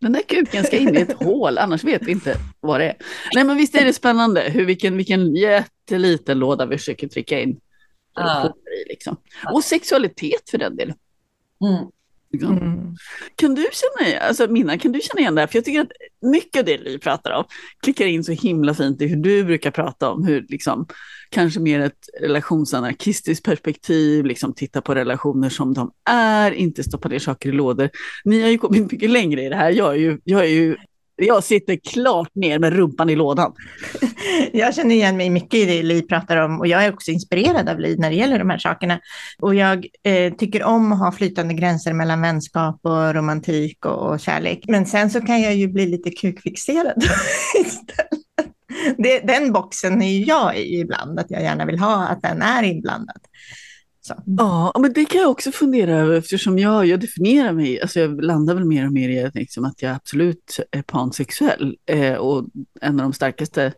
Den 0.04 0.12
där 0.12 0.22
kuken 0.22 0.64
ska 0.64 0.76
in 0.76 0.96
i 0.96 1.00
ett 1.00 1.12
hål, 1.22 1.58
annars 1.58 1.84
vet 1.84 2.02
vi 2.02 2.12
inte 2.12 2.36
vad 2.60 2.80
det 2.80 2.86
är. 2.86 2.96
Nej 3.34 3.44
men 3.44 3.56
visst 3.56 3.74
är 3.74 3.84
det 3.84 3.92
spännande 3.92 4.40
hur 4.40 4.64
vilken, 4.64 4.96
vilken 4.96 5.36
jätteliten 5.36 6.38
låda 6.38 6.66
vi 6.66 6.78
försöker 6.78 7.08
trycka 7.08 7.40
in. 7.40 7.50
I, 7.50 7.58
Liksom. 8.88 9.16
Och 9.52 9.64
sexualitet 9.64 10.50
för 10.50 10.58
den 10.58 10.76
delen. 10.76 10.96
Mm. 11.64 11.90
Liksom. 12.34 12.58
Mm. 12.58 12.94
Kan 13.36 13.54
du 13.54 13.66
känna 13.72 14.08
igen, 14.08 14.22
alltså 14.28 14.46
Minna, 14.46 14.78
kan 14.78 14.92
du 14.92 15.00
känna 15.00 15.20
igen 15.20 15.34
det 15.34 15.40
här? 15.40 15.48
För 15.48 15.56
jag 15.56 15.64
tycker 15.64 15.80
att 15.80 15.92
mycket 16.22 16.58
av 16.60 16.64
det 16.64 16.76
vi 16.84 16.98
pratar 16.98 17.30
om 17.30 17.44
klickar 17.82 18.06
in 18.06 18.24
så 18.24 18.32
himla 18.32 18.74
fint 18.74 19.02
i 19.02 19.06
hur 19.06 19.16
du 19.16 19.44
brukar 19.44 19.70
prata 19.70 20.10
om 20.10 20.26
hur 20.26 20.46
liksom 20.48 20.86
kanske 21.30 21.60
mer 21.60 21.80
ett 21.80 22.08
relationsanarkistiskt 22.20 23.44
perspektiv, 23.44 24.24
liksom 24.24 24.54
titta 24.54 24.80
på 24.80 24.94
relationer 24.94 25.48
som 25.48 25.74
de 25.74 25.90
är, 26.10 26.52
inte 26.52 26.82
stoppa 26.82 27.08
ner 27.08 27.18
saker 27.18 27.48
i 27.48 27.52
lådor. 27.52 27.90
Ni 28.24 28.42
har 28.42 28.48
ju 28.48 28.58
kommit 28.58 28.92
mycket 28.92 29.10
längre 29.10 29.42
i 29.42 29.48
det 29.48 29.56
här. 29.56 29.70
Jag 29.70 29.92
är 29.92 29.98
ju, 29.98 30.18
jag 30.24 30.40
är 30.40 30.48
ju 30.48 30.76
jag 31.16 31.44
sitter 31.44 31.76
klart 31.76 32.34
ner 32.34 32.58
med 32.58 32.72
rumpan 32.72 33.10
i 33.10 33.16
lådan. 33.16 33.52
Jag 34.52 34.74
känner 34.74 34.94
igen 34.94 35.16
mig 35.16 35.30
mycket 35.30 35.54
i 35.54 35.64
det 35.64 35.82
Li 35.82 36.02
pratar 36.02 36.36
om 36.36 36.60
och 36.60 36.66
jag 36.66 36.84
är 36.84 36.92
också 36.92 37.10
inspirerad 37.10 37.68
av 37.68 37.80
Li 37.80 37.96
när 37.96 38.10
det 38.10 38.16
gäller 38.16 38.38
de 38.38 38.50
här 38.50 38.58
sakerna. 38.58 39.00
Och 39.38 39.54
jag 39.54 39.86
eh, 40.02 40.32
tycker 40.34 40.64
om 40.64 40.92
att 40.92 40.98
ha 40.98 41.12
flytande 41.12 41.54
gränser 41.54 41.92
mellan 41.92 42.22
vänskap 42.22 42.80
och 42.82 43.14
romantik 43.14 43.86
och, 43.86 44.12
och 44.12 44.20
kärlek. 44.20 44.64
Men 44.68 44.86
sen 44.86 45.10
så 45.10 45.20
kan 45.20 45.42
jag 45.42 45.54
ju 45.54 45.68
bli 45.68 45.86
lite 45.86 46.10
kukfixerad 46.10 47.04
istället. 47.60 48.24
det, 48.96 49.20
den 49.20 49.52
boxen 49.52 50.02
är 50.02 50.12
ju 50.12 50.24
jag 50.24 50.58
i 50.58 50.80
ibland, 50.80 51.18
att 51.18 51.30
jag 51.30 51.42
gärna 51.42 51.64
vill 51.64 51.78
ha 51.78 52.06
att 52.06 52.22
den 52.22 52.42
är 52.42 52.62
inblandad. 52.62 53.20
Så. 54.06 54.22
Ja, 54.26 54.72
men 54.80 54.92
det 54.92 55.04
kan 55.04 55.20
jag 55.20 55.30
också 55.30 55.52
fundera 55.52 55.98
över 55.98 56.16
eftersom 56.16 56.58
jag, 56.58 56.86
jag 56.86 57.00
definierar 57.00 57.52
mig, 57.52 57.80
alltså 57.80 58.00
jag 58.00 58.24
landar 58.24 58.54
väl 58.54 58.64
mer 58.64 58.86
och 58.86 58.92
mer 58.92 59.08
i 59.08 59.30
liksom 59.34 59.64
att 59.64 59.82
jag 59.82 59.94
absolut 59.94 60.60
är 60.70 60.82
pansexuell. 60.82 61.76
Eh, 61.86 62.14
och 62.14 62.46
en 62.80 63.00
av 63.00 63.04
de 63.04 63.12
starkaste, 63.12 63.72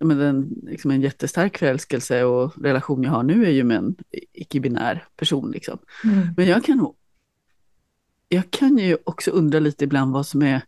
men 0.00 0.18
den, 0.18 0.48
liksom 0.62 0.90
en 0.90 1.00
jättestark 1.00 1.58
förälskelse 1.58 2.24
och 2.24 2.64
relation 2.64 3.02
jag 3.02 3.10
har 3.10 3.22
nu 3.22 3.46
är 3.46 3.50
ju 3.50 3.64
med 3.64 3.76
en 3.76 3.96
icke-binär 4.32 5.04
person. 5.16 5.50
Liksom. 5.50 5.78
Mm. 6.04 6.28
Men 6.36 6.46
jag 6.46 6.64
kan 6.64 6.92
jag 8.28 8.50
kan 8.50 8.78
ju 8.78 8.96
också 9.04 9.30
undra 9.30 9.58
lite 9.58 9.84
ibland 9.84 10.12
vad 10.12 10.26
som 10.26 10.42
är 10.42 10.62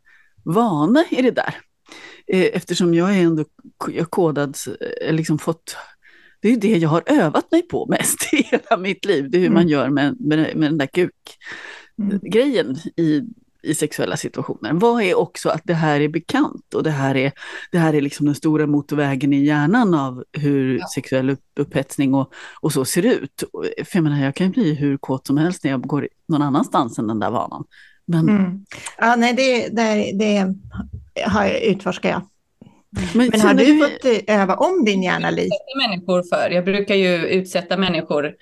vana 0.45 1.05
i 1.11 1.23
det 1.23 1.31
där. 1.31 1.55
Eh, 2.27 2.51
eftersom 2.53 2.95
jag 2.95 3.17
är 3.17 3.23
ändå 3.23 3.45
jag 3.89 4.11
kodad, 4.11 4.57
eh, 5.07 5.15
liksom 5.15 5.39
fått 5.39 5.77
det 6.43 6.53
är 6.53 6.57
det 6.57 6.77
jag 6.77 6.89
har 6.89 7.03
övat 7.07 7.51
mig 7.51 7.63
på 7.63 7.87
mest 7.87 8.35
i 8.35 8.37
hela 8.51 8.77
mitt 8.77 9.05
liv. 9.05 9.31
Det 9.31 9.39
är 9.39 9.41
hur 9.41 9.47
mm. 9.47 9.55
man 9.55 9.69
gör 9.69 9.89
med, 9.89 10.21
med, 10.21 10.57
med 10.57 10.71
den 10.71 10.79
där 10.79 10.87
kuk-grejen 10.87 12.67
mm. 12.67 12.79
i, 12.97 13.23
i 13.63 13.75
sexuella 13.75 14.17
situationer. 14.17 14.73
Vad 14.73 15.03
är 15.03 15.15
också 15.15 15.49
att 15.49 15.63
det 15.65 15.75
här 15.75 16.01
är 16.01 16.09
bekant 16.09 16.75
och 16.75 16.83
det 16.83 16.91
här 16.91 17.17
är, 17.17 17.33
det 17.73 17.79
här 17.79 17.95
är 17.95 18.01
liksom 18.01 18.27
den 18.27 18.35
stora 18.35 18.67
motorvägen 18.67 19.33
i 19.33 19.45
hjärnan 19.45 19.95
av 19.95 20.25
hur 20.33 20.79
ja. 20.79 20.87
sexuell 20.95 21.31
upp, 21.31 21.45
upphetsning 21.61 22.15
och, 22.15 22.33
och 22.61 22.73
så 22.73 22.85
ser 22.85 23.07
ut. 23.07 23.45
För 23.85 23.97
jag 23.97 24.03
menar, 24.03 24.25
jag 24.25 24.35
kan 24.35 24.51
bli 24.51 24.75
hur 24.75 24.97
kåt 24.97 25.27
som 25.27 25.37
helst 25.37 25.65
när 25.65 25.71
jag 25.71 25.81
går 25.81 26.09
någon 26.29 26.43
annanstans 26.43 26.99
än 26.99 27.07
den 27.07 27.19
där 27.19 27.31
vanan. 27.31 27.65
Men... 28.07 28.29
Mm. 28.29 28.65
Ja, 28.99 29.17
nej, 29.17 29.35
det, 29.35 29.69
det, 29.69 30.13
det 30.19 30.55
har 31.27 31.45
jag, 31.45 31.63
utforskar 31.63 32.11
jag. 32.11 32.23
Men, 33.15 33.31
Men 33.33 33.41
har 33.41 33.55
du 33.55 33.79
fått 33.79 34.05
eh, 34.29 34.41
öva 34.41 34.55
om 34.55 34.85
din 34.85 35.03
hjärna 35.03 35.31
lite? 35.31 35.57
människor 35.89 36.23
för. 36.23 36.51
Jag 36.51 36.65
brukar 36.65 36.95
ju 36.95 37.27
utsätta 37.27 37.77
människor 37.77 38.35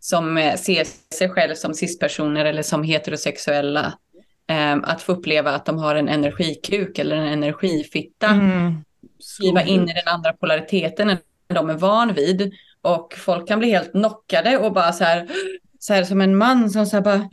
som 0.00 0.36
eh, 0.36 0.56
ser 0.56 0.86
sig 1.14 1.28
själv 1.28 1.54
som 1.54 1.74
cispersoner 1.74 2.44
eller 2.44 2.62
som 2.62 2.82
heterosexuella 2.82 3.94
eh, 4.50 4.76
att 4.82 5.02
få 5.02 5.12
uppleva 5.12 5.50
att 5.50 5.66
de 5.66 5.78
har 5.78 5.94
en 5.94 6.08
energikuk 6.08 6.98
eller 6.98 7.16
en 7.16 7.26
energifitta. 7.26 8.26
Mm. 8.26 8.84
Skriva 9.20 9.62
in 9.62 9.82
i 9.88 9.92
den 9.92 10.14
andra 10.14 10.32
polariteten 10.32 11.10
än 11.10 11.18
de 11.48 11.70
är 11.70 11.74
van 11.74 12.14
vid. 12.14 12.54
Och 12.82 13.14
folk 13.16 13.48
kan 13.48 13.58
bli 13.58 13.70
helt 13.70 13.90
knockade 13.90 14.58
och 14.58 14.72
bara 14.72 14.92
så 14.92 15.04
här, 15.04 15.28
så 15.78 15.94
här 15.94 16.04
som 16.04 16.20
en 16.20 16.36
man 16.36 16.70
som 16.70 16.86
så 16.86 16.96
här 16.96 17.02
bara, 17.02 17.28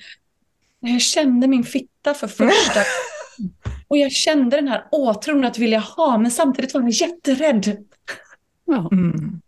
jag 0.80 1.02
kände 1.02 1.48
min 1.48 1.64
fitta 1.64 2.14
för 2.14 2.28
första 2.28 2.80
Och 3.88 3.98
jag 3.98 4.12
kände 4.12 4.56
den 4.56 4.68
här 4.68 4.88
åtron 4.92 5.46
att 5.46 5.58
vilja 5.58 5.80
ha, 5.80 6.18
men 6.18 6.32
samtidigt 6.32 6.74
var 6.74 6.82
jag 6.82 6.90
jätterädd. 6.90 7.78
Ja. 8.66 8.90
Mm. 8.92 9.42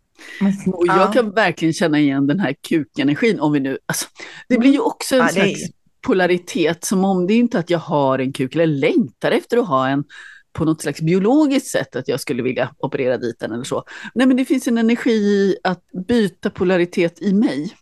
Och 0.66 0.86
jag 0.86 1.12
kan 1.12 1.30
verkligen 1.30 1.74
känna 1.74 1.98
igen 1.98 2.26
den 2.26 2.40
här 2.40 2.54
kukenergin. 2.68 3.40
Om 3.40 3.52
vi 3.52 3.60
nu, 3.60 3.78
alltså, 3.86 4.06
det 4.48 4.58
blir 4.58 4.72
ju 4.72 4.80
också 4.80 5.14
en 5.14 5.20
ja, 5.20 5.28
slags 5.28 5.62
är... 5.62 5.68
polaritet, 6.06 6.84
som 6.84 7.04
om 7.04 7.26
det 7.26 7.34
är 7.34 7.38
inte 7.38 7.58
att 7.58 7.70
jag 7.70 7.78
har 7.78 8.18
en 8.18 8.32
kuk 8.32 8.54
eller 8.54 8.66
längtar 8.66 9.30
efter 9.30 9.56
att 9.56 9.68
ha 9.68 9.88
en 9.88 10.04
på 10.52 10.64
något 10.64 10.82
slags 10.82 11.00
biologiskt 11.00 11.66
sätt 11.68 11.96
att 11.96 12.08
jag 12.08 12.20
skulle 12.20 12.42
vilja 12.42 12.74
operera 12.78 13.16
dit 13.16 13.38
den 13.38 13.52
eller 13.52 13.64
så. 13.64 13.84
Nej, 14.14 14.26
men 14.26 14.36
det 14.36 14.44
finns 14.44 14.68
en 14.68 14.78
energi 14.78 15.10
i 15.10 15.56
att 15.64 15.84
byta 16.08 16.50
polaritet 16.50 17.22
i 17.22 17.34
mig. 17.34 17.74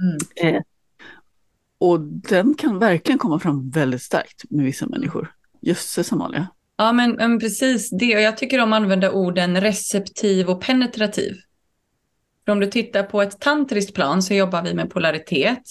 Mm. 0.00 0.54
Eh, 0.54 0.62
och 1.78 2.00
den 2.00 2.54
kan 2.54 2.78
verkligen 2.78 3.18
komma 3.18 3.38
fram 3.38 3.70
väldigt 3.70 4.02
starkt 4.02 4.50
med 4.50 4.64
vissa 4.64 4.86
människor. 4.86 5.32
Jösses 5.66 6.12
Amalia. 6.12 6.48
Ja, 6.76 6.92
men, 6.92 7.12
men, 7.12 7.40
precis 7.40 7.90
det. 7.90 8.16
Och 8.16 8.22
jag 8.22 8.36
tycker 8.36 8.58
att 8.58 8.72
använda 8.72 9.10
orden 9.10 9.60
receptiv 9.60 10.48
och 10.48 10.60
penetrativ. 10.60 11.36
För 12.44 12.52
om 12.52 12.60
du 12.60 12.66
tittar 12.66 13.02
på 13.02 13.22
ett 13.22 13.40
tantriskt 13.40 13.94
plan 13.94 14.22
så 14.22 14.34
jobbar 14.34 14.62
vi 14.62 14.74
med 14.74 14.90
polaritet, 14.90 15.62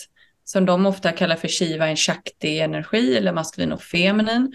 som 0.44 0.66
de 0.66 0.86
ofta 0.86 1.12
kallar 1.12 1.36
för 1.36 1.48
shiva, 1.48 1.88
en 1.88 1.96
shakti-energi, 1.96 3.18
eller 3.18 3.34
maskulin 3.34 3.72
och 3.72 3.82
feminin. 3.82 4.54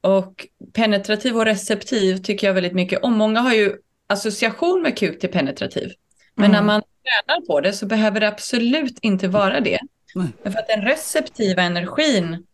Och 0.00 0.46
penetrativ 0.72 1.36
och 1.36 1.44
receptiv 1.44 2.16
tycker 2.16 2.46
jag 2.46 2.54
väldigt 2.54 2.74
mycket 2.74 3.02
om. 3.02 3.12
Många 3.12 3.40
har 3.40 3.54
ju 3.54 3.76
association 4.06 4.82
med 4.82 4.98
kuk 4.98 5.20
till 5.20 5.30
penetrativ. 5.30 5.92
Men 6.34 6.44
mm. 6.44 6.56
när 6.56 6.62
man 6.72 6.82
tränar 6.82 7.46
på 7.46 7.60
det 7.60 7.72
så 7.72 7.86
behöver 7.86 8.20
det 8.20 8.28
absolut 8.28 8.98
inte 9.02 9.28
vara 9.28 9.60
det. 9.60 9.78
Mm. 10.14 10.32
För 10.42 10.58
att 10.58 10.68
den 10.68 10.82
receptiva 10.82 11.62
energin 11.62 12.46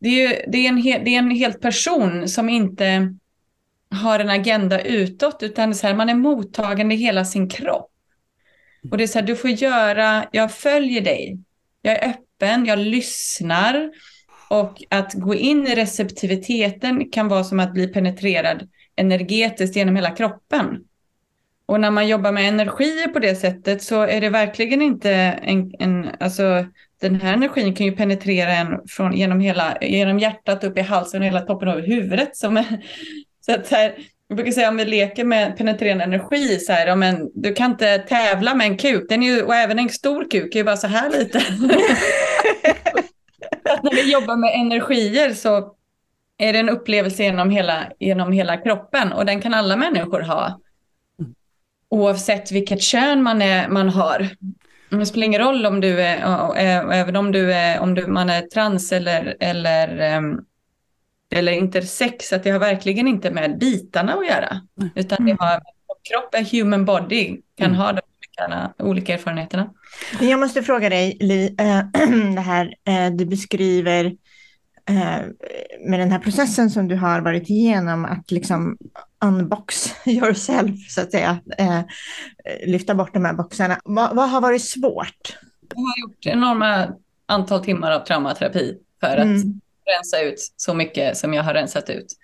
det 0.00 0.08
är, 0.08 0.28
ju, 0.28 0.50
det, 0.50 0.58
är 0.58 0.68
en 0.68 0.76
hel 0.76 1.04
det 1.04 1.14
är 1.14 1.18
en 1.18 1.30
helt 1.30 1.60
person 1.60 2.28
som 2.28 2.48
inte 2.48 3.14
har 3.90 4.18
en 4.18 4.30
agenda 4.30 4.80
utåt, 4.80 5.42
utan 5.42 5.74
så 5.74 5.86
här, 5.86 5.94
man 5.94 6.08
är 6.08 6.14
mottagande 6.14 6.94
i 6.94 6.98
hela 6.98 7.24
sin 7.24 7.48
kropp. 7.48 7.90
Och 8.90 8.98
det 8.98 9.04
är 9.04 9.08
så 9.08 9.18
här, 9.18 9.26
du 9.26 9.36
får 9.36 9.50
göra, 9.50 10.26
jag 10.32 10.52
följer 10.52 11.00
dig, 11.00 11.38
jag 11.82 12.02
är 12.02 12.08
öppen, 12.08 12.66
jag 12.66 12.78
lyssnar. 12.78 13.90
Och 14.48 14.82
att 14.90 15.14
gå 15.14 15.34
in 15.34 15.66
i 15.66 15.74
receptiviteten 15.74 17.10
kan 17.10 17.28
vara 17.28 17.44
som 17.44 17.60
att 17.60 17.72
bli 17.72 17.86
penetrerad 17.86 18.68
energetiskt 18.96 19.76
genom 19.76 19.96
hela 19.96 20.10
kroppen. 20.10 20.84
Och 21.66 21.80
när 21.80 21.90
man 21.90 22.08
jobbar 22.08 22.32
med 22.32 22.48
energier 22.48 23.08
på 23.08 23.18
det 23.18 23.36
sättet 23.36 23.82
så 23.82 24.02
är 24.02 24.20
det 24.20 24.30
verkligen 24.30 24.82
inte 24.82 25.12
en, 25.12 25.74
en 25.78 26.10
alltså 26.20 26.66
den 27.00 27.20
här 27.20 27.32
energin 27.34 27.74
kan 27.74 27.86
ju 27.86 27.92
penetrera 27.92 28.52
en 28.52 28.78
från, 28.88 29.12
genom, 29.12 29.40
hela, 29.40 29.78
genom 29.80 30.18
hjärtat 30.18 30.64
upp 30.64 30.78
i 30.78 30.80
halsen 30.80 31.20
och 31.20 31.26
hela 31.26 31.40
toppen 31.40 31.68
av 31.68 31.80
huvudet. 31.80 32.36
Som 32.36 32.56
är, 32.56 32.64
så 33.46 33.54
att 33.54 33.70
här, 33.70 33.94
jag 34.28 34.36
brukar 34.36 34.52
säga 34.52 34.68
om 34.68 34.76
vi 34.76 34.84
leker 34.84 35.24
med 35.24 35.56
penetrerande 35.56 36.04
energi, 36.04 36.58
så 36.58 36.72
här, 36.72 36.96
men, 36.96 37.30
du 37.34 37.54
kan 37.54 37.70
inte 37.70 37.98
tävla 37.98 38.54
med 38.54 38.66
en 38.66 38.78
kuk, 38.78 39.08
den 39.08 39.22
är 39.22 39.26
ju, 39.26 39.42
och 39.42 39.54
även 39.54 39.78
en 39.78 39.88
stor 39.88 40.30
kuk 40.30 40.54
är 40.54 40.58
ju 40.58 40.64
bara 40.64 40.76
så 40.76 40.86
här 40.86 41.10
lite. 41.10 41.38
när 43.82 43.94
vi 43.94 44.12
jobbar 44.12 44.36
med 44.36 44.54
energier 44.54 45.34
så 45.34 45.74
är 46.38 46.52
det 46.52 46.58
en 46.58 46.68
upplevelse 46.68 47.22
genom 47.22 47.50
hela, 47.50 47.86
genom 47.98 48.32
hela 48.32 48.56
kroppen 48.56 49.12
och 49.12 49.26
den 49.26 49.40
kan 49.40 49.54
alla 49.54 49.76
människor 49.76 50.20
ha. 50.20 50.60
Oavsett 51.88 52.52
vilket 52.52 52.82
kön 52.82 53.22
man, 53.22 53.42
är, 53.42 53.68
man 53.68 53.88
har. 53.88 54.28
Det 54.90 55.06
spelar 55.06 55.26
ingen 55.26 55.40
roll 55.40 55.66
om 55.66 55.80
du 55.80 56.00
är, 56.00 56.56
även 56.92 57.16
om 57.16 57.32
du 57.32 57.52
är, 57.52 57.80
om 57.80 57.94
du, 57.94 58.06
man 58.06 58.30
är 58.30 58.42
trans 58.42 58.92
eller, 58.92 59.36
eller, 59.40 59.98
ehm, 59.98 60.40
eller 61.30 61.52
intersex, 61.52 62.32
att 62.32 62.42
det 62.42 62.50
har 62.50 62.58
verkligen 62.58 63.08
inte 63.08 63.30
med 63.30 63.58
bitarna 63.58 64.14
att 64.14 64.26
göra. 64.26 64.60
Utan 64.94 65.26
det 65.26 65.36
har, 65.38 65.60
kropp 66.02 66.34
är 66.34 66.58
human 66.60 66.84
body, 66.84 67.40
kan 67.56 67.66
mm. 67.66 67.78
ha 67.78 67.92
de 67.92 68.00
olika, 68.00 68.72
olika 68.78 69.14
erfarenheterna. 69.14 69.70
Jag 70.20 70.40
måste 70.40 70.62
fråga 70.62 70.88
dig, 70.88 71.16
Li, 71.20 71.56
äh, 71.58 71.80
det 72.34 72.40
här 72.40 72.74
äh, 72.84 73.10
du 73.12 73.26
beskriver 73.26 74.16
med 75.86 76.00
den 76.00 76.12
här 76.12 76.18
processen 76.18 76.70
som 76.70 76.88
du 76.88 76.96
har 76.96 77.20
varit 77.20 77.50
igenom, 77.50 78.04
att 78.04 78.30
liksom 78.30 78.76
unbox 79.24 79.94
yourself, 80.06 80.90
så 80.90 81.00
att 81.00 81.10
säga. 81.10 81.40
Eh, 81.58 81.80
lyfta 82.66 82.94
bort 82.94 83.14
de 83.14 83.24
här 83.24 83.34
boxarna. 83.34 83.80
Va, 83.84 84.10
vad 84.14 84.30
har 84.30 84.40
varit 84.40 84.64
svårt? 84.64 85.36
Jag 85.74 85.80
har 85.80 86.00
gjort 86.00 86.26
enorma 86.26 86.88
antal 87.26 87.64
timmar 87.64 87.90
av 87.90 88.00
traumaterapi 88.00 88.76
för 89.00 89.16
att 89.16 89.24
mm. 89.24 89.60
rensa 89.96 90.20
ut 90.22 90.52
så 90.56 90.74
mycket 90.74 91.16
som 91.16 91.34
jag 91.34 91.42
har 91.42 91.54
rensat 91.54 91.90
ut. 91.90 92.16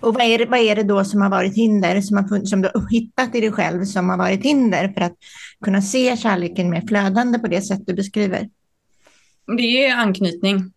Och 0.00 0.14
vad 0.14 0.22
är, 0.22 0.38
det, 0.38 0.46
vad 0.46 0.60
är 0.60 0.76
det 0.76 0.82
då 0.82 1.04
som 1.04 1.20
har 1.20 1.30
varit 1.30 1.54
hinder, 1.54 2.00
som, 2.00 2.16
har, 2.16 2.44
som 2.44 2.62
du 2.62 2.70
har 2.74 2.90
hittat 2.90 3.34
i 3.34 3.40
dig 3.40 3.52
själv, 3.52 3.84
som 3.84 4.08
har 4.08 4.16
varit 4.16 4.44
hinder 4.44 4.88
för 4.88 5.00
att 5.00 5.16
kunna 5.64 5.82
se 5.82 6.16
kärleken 6.16 6.70
mer 6.70 6.82
flödande 6.88 7.38
på 7.38 7.46
det 7.46 7.62
sätt 7.62 7.80
du 7.86 7.94
beskriver? 7.94 8.48
Det 9.56 9.86
är 9.86 9.96
anknytning. 9.96 10.72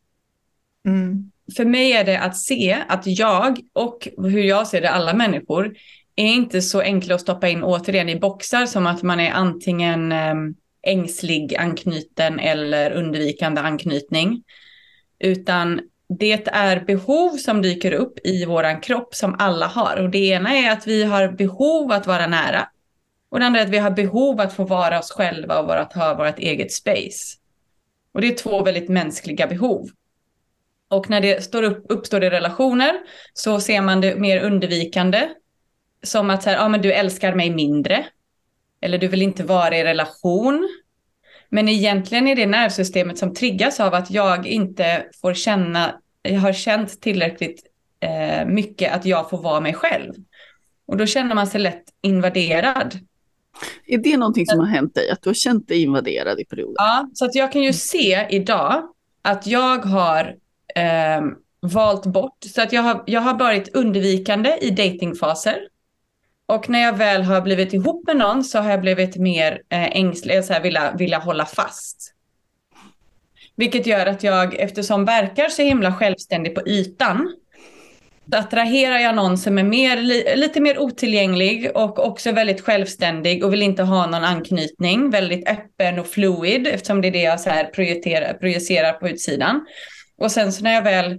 Mm 0.85 1.31
för 1.55 1.65
mig 1.65 1.91
är 1.91 2.03
det 2.03 2.19
att 2.19 2.37
se 2.37 2.83
att 2.87 3.07
jag 3.07 3.59
och 3.73 4.07
hur 4.17 4.43
jag 4.43 4.67
ser 4.67 4.81
det, 4.81 4.89
alla 4.89 5.13
människor, 5.13 5.73
är 6.15 6.25
inte 6.25 6.61
så 6.61 6.81
enkla 6.81 7.15
att 7.15 7.21
stoppa 7.21 7.49
in 7.49 7.63
återigen 7.63 8.09
i 8.09 8.19
boxar 8.19 8.65
som 8.65 8.87
att 8.87 9.03
man 9.03 9.19
är 9.19 9.31
antingen 9.31 10.11
ehm, 10.11 10.55
ängslig 10.87 11.55
anknuten 11.55 12.39
eller 12.39 12.91
undvikande 12.91 13.61
anknytning. 13.61 14.43
Utan 15.19 15.81
det 16.19 16.47
är 16.47 16.85
behov 16.85 17.37
som 17.37 17.61
dyker 17.61 17.91
upp 17.91 18.13
i 18.23 18.45
våran 18.45 18.81
kropp 18.81 19.15
som 19.15 19.35
alla 19.39 19.67
har. 19.67 19.97
Och 19.97 20.09
det 20.09 20.27
ena 20.27 20.57
är 20.57 20.71
att 20.71 20.87
vi 20.87 21.03
har 21.03 21.31
behov 21.31 21.91
att 21.91 22.07
vara 22.07 22.27
nära. 22.27 22.67
Och 23.29 23.39
det 23.39 23.45
andra 23.45 23.59
är 23.59 23.65
att 23.65 23.73
vi 23.73 23.77
har 23.77 23.91
behov 23.91 24.41
att 24.41 24.53
få 24.53 24.63
vara 24.63 24.99
oss 24.99 25.11
själva 25.11 25.59
och 25.59 25.79
att 25.79 25.93
ha 25.93 26.15
vårt 26.15 26.39
eget 26.39 26.71
space. 26.71 27.37
Och 28.13 28.21
det 28.21 28.27
är 28.27 28.35
två 28.35 28.63
väldigt 28.63 28.89
mänskliga 28.89 29.47
behov. 29.47 29.89
Och 30.91 31.09
när 31.09 31.21
det 31.21 31.43
står 31.43 31.63
upp, 31.63 31.85
uppstår 31.89 32.19
det 32.19 32.29
relationer 32.29 32.93
så 33.33 33.59
ser 33.59 33.81
man 33.81 34.01
det 34.01 34.15
mer 34.15 34.43
undvikande. 34.43 35.29
Som 36.03 36.29
att 36.29 36.43
så 36.43 36.49
här, 36.49 36.57
ja, 36.57 36.69
men 36.69 36.81
du 36.81 36.93
älskar 36.93 37.35
mig 37.35 37.49
mindre. 37.49 38.05
Eller 38.81 38.97
du 38.97 39.07
vill 39.07 39.21
inte 39.21 39.43
vara 39.43 39.77
i 39.77 39.83
relation. 39.83 40.69
Men 41.49 41.69
egentligen 41.69 42.27
är 42.27 42.35
det 42.35 42.45
nervsystemet 42.45 43.17
som 43.17 43.33
triggas 43.33 43.79
av 43.79 43.93
att 43.93 44.11
jag 44.11 44.47
inte 44.47 45.05
får 45.21 45.33
känna, 45.33 45.95
jag 46.21 46.39
har 46.39 46.53
känt 46.53 47.01
tillräckligt 47.01 47.63
eh, 47.99 48.45
mycket 48.47 48.93
att 48.93 49.05
jag 49.05 49.29
får 49.29 49.41
vara 49.41 49.59
mig 49.59 49.73
själv. 49.73 50.13
Och 50.85 50.97
då 50.97 51.05
känner 51.05 51.35
man 51.35 51.47
sig 51.47 51.61
lätt 51.61 51.83
invaderad. 52.01 52.99
Är 53.85 53.97
det 53.97 54.17
någonting 54.17 54.45
som 54.45 54.59
har 54.59 54.67
hänt 54.67 54.95
dig? 54.95 55.09
Att 55.09 55.21
du 55.21 55.29
har 55.29 55.33
känt 55.33 55.67
dig 55.67 55.81
invaderad 55.81 56.39
i 56.39 56.45
perioder? 56.45 56.75
Ja, 56.77 57.09
så 57.13 57.25
att 57.25 57.35
jag 57.35 57.51
kan 57.51 57.61
ju 57.63 57.73
se 57.73 58.27
idag 58.29 58.83
att 59.21 59.47
jag 59.47 59.85
har 59.85 60.35
eh, 60.75 61.21
valt 61.61 62.05
bort, 62.05 62.37
så 62.55 62.61
att 62.61 62.73
jag 62.73 62.81
har, 62.81 63.03
jag 63.05 63.21
har 63.21 63.39
varit 63.39 63.75
undvikande 63.75 64.57
i 64.61 64.69
datingfaser. 64.69 65.67
Och 66.45 66.69
när 66.69 66.81
jag 66.81 66.97
väl 66.97 67.23
har 67.23 67.41
blivit 67.41 67.73
ihop 67.73 68.07
med 68.07 68.17
någon 68.17 68.43
så 68.43 68.59
har 68.59 68.71
jag 68.71 68.81
blivit 68.81 69.15
mer 69.15 69.61
eh, 69.69 69.97
ängslig, 69.97 70.45
så 70.45 70.53
här 70.53 70.61
vilja, 70.61 70.91
vilja 70.97 71.19
hålla 71.19 71.45
fast. 71.45 72.13
Vilket 73.55 73.87
gör 73.87 74.05
att 74.05 74.23
jag, 74.23 74.53
eftersom 74.53 75.05
verkar 75.05 75.49
så 75.49 75.61
himla 75.61 75.93
självständig 75.93 76.55
på 76.55 76.67
ytan, 76.67 77.35
så 78.31 78.37
attraherar 78.37 78.99
jag 78.99 79.15
någon 79.15 79.37
som 79.37 79.57
är 79.57 79.63
mer, 79.63 79.97
li, 79.97 80.35
lite 80.35 80.61
mer 80.61 80.79
otillgänglig 80.79 81.71
och 81.75 82.05
också 82.05 82.31
väldigt 82.31 82.61
självständig 82.61 83.45
och 83.45 83.53
vill 83.53 83.61
inte 83.61 83.83
ha 83.83 84.05
någon 84.05 84.23
anknytning. 84.23 85.09
Väldigt 85.09 85.49
öppen 85.49 85.99
och 85.99 86.07
fluid 86.07 86.67
eftersom 86.67 87.01
det 87.01 87.07
är 87.07 87.11
det 87.11 87.21
jag 87.21 87.39
så 87.39 87.49
här 87.49 87.63
projicerar, 87.63 88.33
projicerar 88.33 88.93
på 88.93 89.09
utsidan. 89.09 89.65
Och 90.21 90.31
sen 90.31 90.53
så 90.53 90.63
när 90.63 90.73
jag 90.73 90.81
väl 90.81 91.11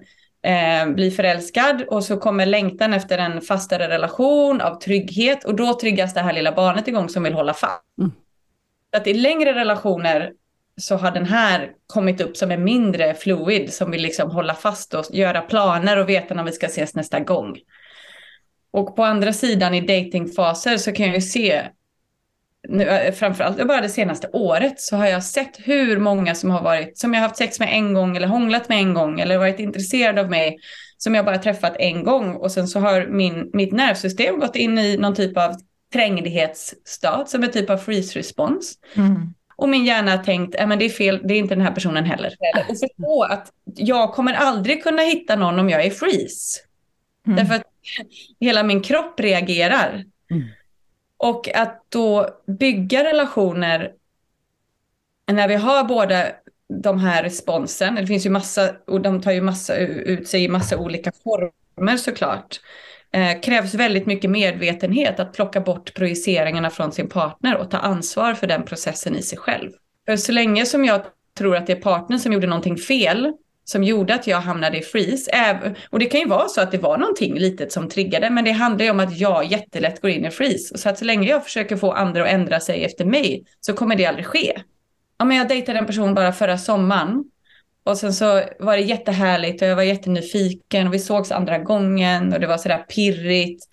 eh, 0.42 0.94
blir 0.94 1.10
förälskad 1.10 1.82
och 1.82 2.04
så 2.04 2.16
kommer 2.16 2.46
längtan 2.46 2.94
efter 2.94 3.18
en 3.18 3.40
fastare 3.40 3.88
relation 3.88 4.60
av 4.60 4.74
trygghet 4.80 5.44
och 5.44 5.54
då 5.54 5.78
triggas 5.80 6.14
det 6.14 6.20
här 6.20 6.32
lilla 6.32 6.52
barnet 6.52 6.88
igång 6.88 7.08
som 7.08 7.22
vill 7.22 7.34
hålla 7.34 7.54
fast. 7.54 7.82
Mm. 7.98 8.12
Att 8.96 9.06
i 9.06 9.14
längre 9.14 9.54
relationer 9.54 10.32
så 10.80 10.96
har 10.96 11.10
den 11.10 11.26
här 11.26 11.72
kommit 11.86 12.20
upp 12.20 12.36
som 12.36 12.50
är 12.50 12.56
mindre 12.56 13.14
fluid 13.14 13.72
som 13.72 13.90
vill 13.90 14.02
liksom 14.02 14.30
hålla 14.30 14.54
fast 14.54 14.94
och 14.94 15.04
göra 15.10 15.40
planer 15.40 15.96
och 15.96 16.08
veta 16.08 16.34
när 16.34 16.44
vi 16.44 16.52
ska 16.52 16.66
ses 16.66 16.94
nästa 16.94 17.20
gång. 17.20 17.58
Och 18.70 18.96
på 18.96 19.04
andra 19.04 19.32
sidan 19.32 19.74
i 19.74 19.80
datingfaser 19.80 20.76
så 20.76 20.92
kan 20.92 21.06
jag 21.06 21.14
ju 21.14 21.20
se, 21.20 21.62
nu, 22.68 22.84
eh, 22.84 23.14
framförallt 23.14 23.66
bara 23.66 23.80
det 23.80 23.88
senaste 23.88 24.28
året, 24.32 24.80
så 24.80 24.96
har 24.96 25.06
jag 25.06 25.24
sett 25.24 25.58
hur 25.58 25.98
många 25.98 26.34
som 26.34 26.50
har 26.50 26.62
varit, 26.62 26.98
som 26.98 27.14
jag 27.14 27.20
har 27.20 27.28
haft 27.28 27.38
sex 27.38 27.60
med 27.60 27.68
en 27.72 27.94
gång 27.94 28.16
eller 28.16 28.26
hånglat 28.26 28.68
med 28.68 28.78
en 28.78 28.94
gång 28.94 29.20
eller 29.20 29.38
varit 29.38 29.60
intresserad 29.60 30.18
av 30.18 30.30
mig, 30.30 30.58
som 30.98 31.14
jag 31.14 31.24
bara 31.24 31.38
träffat 31.38 31.76
en 31.78 32.04
gång 32.04 32.34
och 32.34 32.52
sen 32.52 32.68
så 32.68 32.80
har 32.80 33.06
min, 33.06 33.50
mitt 33.52 33.72
nervsystem 33.72 34.40
gått 34.40 34.56
in 34.56 34.78
i 34.78 34.96
någon 34.96 35.14
typ 35.14 35.36
av 35.38 35.56
trängdhetsstat 35.92 37.28
som 37.28 37.42
en 37.42 37.50
typ 37.50 37.70
av 37.70 37.76
freeze 37.76 38.18
respons. 38.18 38.78
Mm. 38.94 39.34
Och 39.56 39.68
min 39.68 39.84
hjärna 39.84 40.10
har 40.10 40.24
tänkt, 40.24 40.54
äh, 40.60 40.66
men 40.66 40.78
det 40.78 40.84
är 40.84 40.90
fel, 40.90 41.20
det 41.24 41.34
är 41.34 41.38
inte 41.38 41.54
den 41.54 41.64
här 41.64 41.74
personen 41.74 42.04
heller. 42.04 42.34
Och 42.68 42.78
förstå 42.78 43.22
att 43.22 43.52
jag 43.64 44.12
kommer 44.12 44.32
aldrig 44.32 44.82
kunna 44.82 45.02
hitta 45.02 45.36
någon 45.36 45.58
om 45.58 45.70
jag 45.70 45.84
är 45.84 45.90
freeze. 45.90 46.60
Mm. 47.26 47.36
Därför 47.36 47.54
att 47.54 47.62
hela 48.40 48.62
min 48.62 48.82
kropp 48.82 49.20
reagerar. 49.20 50.04
Och 51.22 51.54
att 51.54 51.84
då 51.88 52.28
bygga 52.46 53.04
relationer 53.04 53.92
när 55.32 55.48
vi 55.48 55.54
har 55.54 55.84
båda 55.84 56.26
de 56.82 56.98
här 56.98 57.22
responsen, 57.22 57.94
det 57.94 58.06
finns 58.06 58.26
ju 58.26 58.30
massa, 58.30 58.70
och 58.86 59.00
de 59.00 59.20
tar 59.20 59.32
ju 59.32 59.40
massa 59.40 59.76
ut 59.76 60.28
sig 60.28 60.44
i 60.44 60.48
massa 60.48 60.78
olika 60.78 61.12
former 61.24 61.96
såklart 61.96 62.60
eh, 63.12 63.40
krävs 63.40 63.74
väldigt 63.74 64.06
mycket 64.06 64.30
medvetenhet 64.30 65.20
att 65.20 65.32
plocka 65.32 65.60
bort 65.60 65.94
projiceringarna 65.94 66.70
från 66.70 66.92
sin 66.92 67.08
partner 67.08 67.56
och 67.56 67.70
ta 67.70 67.78
ansvar 67.78 68.34
för 68.34 68.46
den 68.46 68.64
processen 68.64 69.16
i 69.16 69.22
sig 69.22 69.38
själv. 69.38 69.70
För 70.06 70.16
så 70.16 70.32
länge 70.32 70.66
som 70.66 70.84
jag 70.84 71.02
tror 71.38 71.56
att 71.56 71.66
det 71.66 71.72
är 71.72 71.80
partnern 71.80 72.18
som 72.18 72.32
gjorde 72.32 72.46
någonting 72.46 72.76
fel 72.76 73.32
som 73.72 73.84
gjorde 73.84 74.14
att 74.14 74.26
jag 74.26 74.40
hamnade 74.40 74.78
i 74.78 74.82
freeze. 74.82 75.30
Och 75.90 75.98
det 75.98 76.06
kan 76.06 76.20
ju 76.20 76.28
vara 76.28 76.48
så 76.48 76.60
att 76.60 76.70
det 76.70 76.78
var 76.78 76.98
någonting 76.98 77.38
litet 77.38 77.72
som 77.72 77.88
triggade, 77.88 78.30
men 78.30 78.44
det 78.44 78.50
handlar 78.50 78.84
ju 78.84 78.90
om 78.90 79.00
att 79.00 79.18
jag 79.18 79.44
jättelätt 79.44 80.00
går 80.00 80.10
in 80.10 80.24
i 80.24 80.30
freeze. 80.30 80.78
Så 80.78 80.88
att 80.88 80.98
så 80.98 81.04
länge 81.04 81.28
jag 81.28 81.44
försöker 81.44 81.76
få 81.76 81.92
andra 81.92 82.22
att 82.22 82.28
ändra 82.28 82.60
sig 82.60 82.84
efter 82.84 83.04
mig 83.04 83.44
så 83.60 83.72
kommer 83.72 83.96
det 83.96 84.06
aldrig 84.06 84.26
ske. 84.26 84.62
Ja, 85.18 85.24
men 85.24 85.36
jag 85.36 85.48
dejtade 85.48 85.78
en 85.78 85.86
person 85.86 86.14
bara 86.14 86.32
förra 86.32 86.58
sommaren 86.58 87.24
och 87.84 87.98
sen 87.98 88.12
så 88.12 88.42
var 88.58 88.76
det 88.76 88.82
jättehärligt 88.82 89.62
och 89.62 89.68
jag 89.68 89.76
var 89.76 89.82
jättenyfiken 89.82 90.86
och 90.86 90.94
vi 90.94 90.98
sågs 90.98 91.32
andra 91.32 91.58
gången 91.58 92.32
och 92.32 92.40
det 92.40 92.46
var 92.46 92.58
sådär 92.58 92.78
pirrigt. 92.88 93.64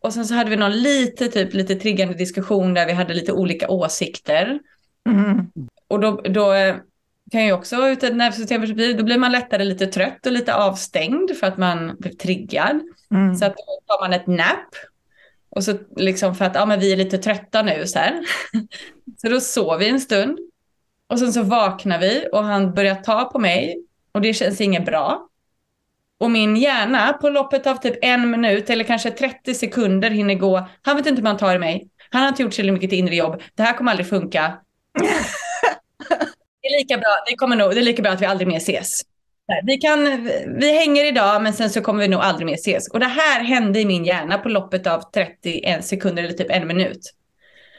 Och 0.00 0.12
sen 0.12 0.24
så 0.24 0.34
hade 0.34 0.50
vi 0.50 0.56
någon 0.56 0.82
lite, 0.82 1.28
typ 1.28 1.54
lite 1.54 1.74
triggande 1.74 2.14
diskussion 2.14 2.74
där 2.74 2.86
vi 2.86 2.92
hade 2.92 3.14
lite 3.14 3.32
olika 3.32 3.68
åsikter. 3.68 4.58
Mm. 5.08 5.46
Och 5.88 6.00
då, 6.00 6.20
då 6.24 6.52
eh, 6.52 6.76
kan 7.32 7.44
ju 7.44 7.52
också 7.52 7.76
ur 7.76 8.04
ett 8.04 8.16
nervsystemperspektiv, 8.16 8.96
då 8.96 9.04
blir 9.04 9.18
man 9.18 9.32
lättare 9.32 9.64
lite 9.64 9.86
trött 9.86 10.26
och 10.26 10.32
lite 10.32 10.54
avstängd 10.54 11.36
för 11.40 11.46
att 11.46 11.58
man 11.58 11.96
blir 11.98 12.12
triggad. 12.12 12.80
Mm. 13.10 13.34
Så 13.34 13.44
att 13.44 13.56
då 13.56 13.80
tar 13.86 14.00
man 14.00 14.12
ett 14.12 14.26
nap. 14.26 14.74
Och 15.50 15.64
så 15.64 15.74
liksom 15.96 16.34
för 16.34 16.44
att 16.44 16.54
ja, 16.54 16.66
men 16.66 16.80
vi 16.80 16.92
är 16.92 16.96
lite 16.96 17.18
trötta 17.18 17.62
nu 17.62 17.86
så 17.86 17.98
här. 17.98 18.20
så 19.16 19.28
då 19.28 19.40
sov 19.40 19.78
vi 19.78 19.88
en 19.88 20.00
stund. 20.00 20.38
Och 21.08 21.18
sen 21.18 21.32
så 21.32 21.42
vaknar 21.42 21.98
vi 21.98 22.28
och 22.32 22.44
han 22.44 22.74
börjar 22.74 22.94
ta 22.94 23.24
på 23.24 23.38
mig 23.38 23.84
och 24.12 24.20
det 24.20 24.34
känns 24.34 24.60
inget 24.60 24.84
bra. 24.84 25.28
Och 26.18 26.30
min 26.30 26.56
hjärna 26.56 27.12
på 27.12 27.28
loppet 27.28 27.66
av 27.66 27.76
typ 27.76 27.98
en 28.02 28.30
minut 28.30 28.70
eller 28.70 28.84
kanske 28.84 29.10
30 29.10 29.54
sekunder 29.54 30.10
hinner 30.10 30.34
gå. 30.34 30.68
Han 30.82 30.96
vet 30.96 31.06
inte 31.06 31.20
hur 31.20 31.28
man 31.28 31.36
tar 31.36 31.54
i 31.54 31.58
mig. 31.58 31.88
Han 32.10 32.22
har 32.22 32.28
inte 32.28 32.42
gjort 32.42 32.54
så 32.54 32.62
mycket 32.62 32.92
inre 32.92 33.16
jobb. 33.16 33.42
Det 33.54 33.62
här 33.62 33.76
kommer 33.76 33.90
aldrig 33.90 34.08
funka. 34.08 34.58
det 36.62 36.68
är 36.68 36.78
lika 36.78 36.98
bra, 36.98 37.24
det 37.26 37.36
kommer 37.36 37.56
nog, 37.56 37.70
det 37.70 37.80
är 37.80 37.84
lika 37.84 38.02
bra 38.02 38.12
att 38.12 38.22
vi 38.22 38.26
aldrig 38.26 38.48
mer 38.48 38.56
ses. 38.56 39.02
Vi, 39.64 39.76
kan, 39.76 40.28
vi 40.60 40.78
hänger 40.78 41.04
idag 41.04 41.42
men 41.42 41.52
sen 41.52 41.70
så 41.70 41.80
kommer 41.80 42.00
vi 42.00 42.08
nog 42.08 42.20
aldrig 42.20 42.46
mer 42.46 42.54
ses. 42.54 42.88
Och 42.88 43.00
det 43.00 43.06
här 43.06 43.44
hände 43.44 43.80
i 43.80 43.84
min 43.84 44.04
hjärna 44.04 44.38
på 44.38 44.48
loppet 44.48 44.86
av 44.86 45.02
31 45.14 45.84
sekunder 45.84 46.22
eller 46.22 46.32
typ 46.32 46.50
en 46.50 46.66
minut. 46.66 47.14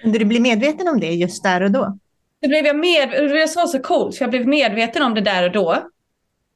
Kunde 0.02 0.20
du 0.20 0.26
bli 0.26 0.40
medveten 0.40 0.88
om 0.88 1.00
det 1.00 1.12
just 1.12 1.44
där 1.44 1.62
och 1.62 1.72
då? 1.72 1.98
Det 2.42 2.48
blev 2.48 2.66
jag 2.66 2.76
med, 2.76 3.10
det 3.10 3.56
var 3.56 3.68
så 3.68 3.80
coolt, 3.80 4.18
för 4.18 4.24
jag 4.24 4.30
blev 4.30 4.48
medveten 4.48 5.04
om 5.04 5.14
det 5.14 5.22
där 5.22 5.44
och 5.44 5.52
då. 5.52 5.78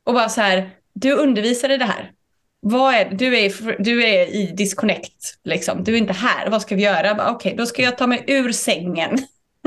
Och 0.04 0.14
bara 0.14 0.30
så 0.30 0.42
här, 0.42 0.70
du 0.94 1.14
undervisade 1.14 1.78
det 1.78 1.86
här. 1.86 2.12
Vad 2.60 2.94
är, 2.94 3.10
du, 3.12 3.38
är, 3.38 3.76
du 3.84 4.04
är 4.06 4.36
i 4.36 4.54
disconnect, 4.58 5.40
liksom. 5.44 5.84
du 5.84 5.94
är 5.94 5.98
inte 5.98 6.14
här, 6.14 6.50
vad 6.50 6.62
ska 6.62 6.76
vi 6.76 6.84
göra? 6.84 7.12
Okej, 7.12 7.36
okay, 7.36 7.56
då 7.56 7.66
ska 7.66 7.82
jag 7.82 7.98
ta 7.98 8.08
mig 8.08 8.24
ur 8.28 8.52
sängen. 8.52 9.18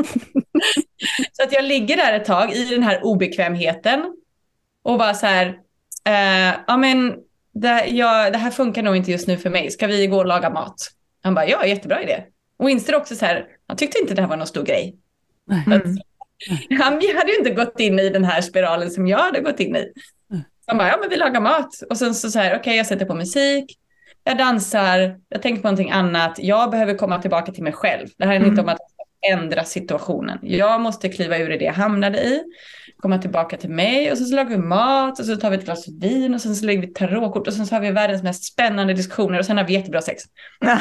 så 1.33 1.43
att 1.43 1.53
jag 1.53 1.65
ligger 1.65 1.97
där 1.97 2.13
ett 2.13 2.25
tag 2.25 2.53
i 2.53 2.65
den 2.65 2.83
här 2.83 3.05
obekvämheten. 3.05 4.17
Och 4.83 4.99
bara 4.99 5.15
så 5.15 5.27
här, 5.27 5.47
eh, 6.05 6.55
ja 6.67 6.77
men 6.77 7.17
det, 7.55 7.87
ja, 7.87 8.31
det 8.31 8.39
här 8.39 8.51
funkar 8.51 8.83
nog 8.83 8.97
inte 8.97 9.11
just 9.11 9.29
nu 9.29 9.37
för 9.37 9.51
mig, 9.51 9.71
ska 9.71 9.87
vi 9.87 10.07
gå 10.07 10.17
och 10.17 10.27
laga 10.27 10.51
mat? 10.51 10.75
Han 11.23 11.35
bara, 11.35 11.49
ja 11.49 11.67
jättebra 11.67 12.03
idé. 12.03 12.25
Och 12.57 12.71
inser 12.71 12.95
också 12.95 13.17
så 13.17 13.27
här, 13.27 13.47
han 13.67 13.77
tyckte 13.77 13.99
inte 13.99 14.15
det 14.15 14.23
här 14.23 14.29
var 14.29 14.37
någon 14.37 14.47
stor 14.47 14.65
grej. 14.65 14.97
Mm. 15.67 15.99
Han 16.81 16.93
hade 16.93 17.33
ju 17.33 17.39
inte 17.39 17.51
gått 17.51 17.81
in 17.81 17.99
i 17.99 18.09
den 18.09 18.25
här 18.25 18.41
spiralen 18.41 18.91
som 18.91 19.07
jag 19.07 19.19
hade 19.19 19.41
gått 19.41 19.61
in 19.61 19.77
i. 19.77 19.93
Han 20.67 20.79
bara, 20.79 20.89
ja 20.89 20.97
men 21.01 21.11
vi 21.11 21.17
lagar 21.17 21.41
mat. 21.41 21.83
Och 21.91 21.97
sen 21.97 22.15
så 22.15 22.31
säger 22.31 22.51
okej 22.51 22.61
okay, 22.61 22.77
jag 22.77 22.87
sätter 22.87 23.07
på 23.07 23.15
musik, 23.15 23.79
jag 24.25 24.39
dansar, 24.39 25.19
jag 25.29 25.43
tänker 25.43 25.63
på 25.63 25.69
någonting 25.69 25.91
annat. 25.91 26.39
Jag 26.39 26.71
behöver 26.71 26.95
komma 26.95 27.21
tillbaka 27.21 27.53
till 27.53 27.63
mig 27.63 27.73
själv. 27.73 28.09
Det 28.17 28.25
här 28.25 28.33
är 28.33 28.37
mm. 28.37 28.49
inte 28.49 28.63
om 28.63 28.69
att 28.69 28.79
ändra 29.33 29.65
situationen. 29.65 30.39
Jag 30.43 30.81
måste 30.81 31.09
kliva 31.09 31.39
ur 31.39 31.53
i 31.53 31.59
det 31.59 31.65
jag 31.65 31.73
hamnade 31.73 32.19
i, 32.19 32.43
komma 32.97 33.19
tillbaka 33.19 33.57
till 33.57 33.71
mig 33.71 34.13
och 34.13 34.19
sen 34.19 34.27
så 34.27 34.37
lagar 34.37 34.51
vi 34.51 34.59
mat 34.59 35.21
och 35.21 35.27
så 35.27 35.37
tar 35.37 35.51
vi 35.51 35.57
ett 35.57 35.65
glas 35.65 35.89
vin 35.89 36.35
och 36.35 36.41
sen 36.41 36.57
så 36.57 36.67
lägger 36.67 36.81
vi 36.81 36.87
tarotkort 36.87 37.47
och 37.47 37.55
sen 37.55 37.67
så 37.67 37.75
har 37.75 37.81
vi 37.81 37.91
världens 37.91 38.23
mest 38.23 38.45
spännande 38.45 38.95
diskussioner 38.95 39.39
och 39.39 39.47
sen 39.47 39.57
har 39.57 39.65
vi 39.65 39.73
jättebra 39.73 40.03
sex. 40.03 40.23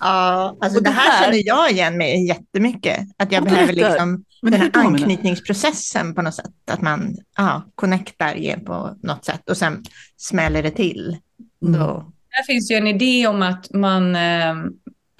ja, 0.00 0.56
alltså 0.60 0.80
det 0.80 0.90
här, 0.90 1.24
känner 1.24 1.42
jag 1.46 1.70
igen 1.70 1.98
mig 1.98 2.26
jättemycket. 2.26 2.98
Att 3.16 3.32
jag 3.32 3.44
behöver 3.44 3.72
liksom 3.72 4.24
den 4.42 4.52
här 4.52 4.70
anknytningsprocessen 4.74 6.14
på 6.14 6.22
något 6.22 6.34
sätt. 6.34 6.70
Att 6.70 6.82
man 6.82 7.16
ja, 7.36 7.62
connectar 7.74 8.64
på 8.64 8.98
något 9.02 9.24
sätt 9.24 9.50
och 9.50 9.56
sen 9.56 9.84
smäller 10.16 10.62
det 10.62 10.70
till. 10.70 11.16
Mm. 11.62 11.80
Då. 11.80 12.12
Här 12.30 12.42
finns 12.42 12.70
ju 12.70 12.74
en 12.74 12.86
idé 12.86 13.26
om 13.26 13.42
att 13.42 13.70
man 13.74 14.16
eh, 14.16 14.50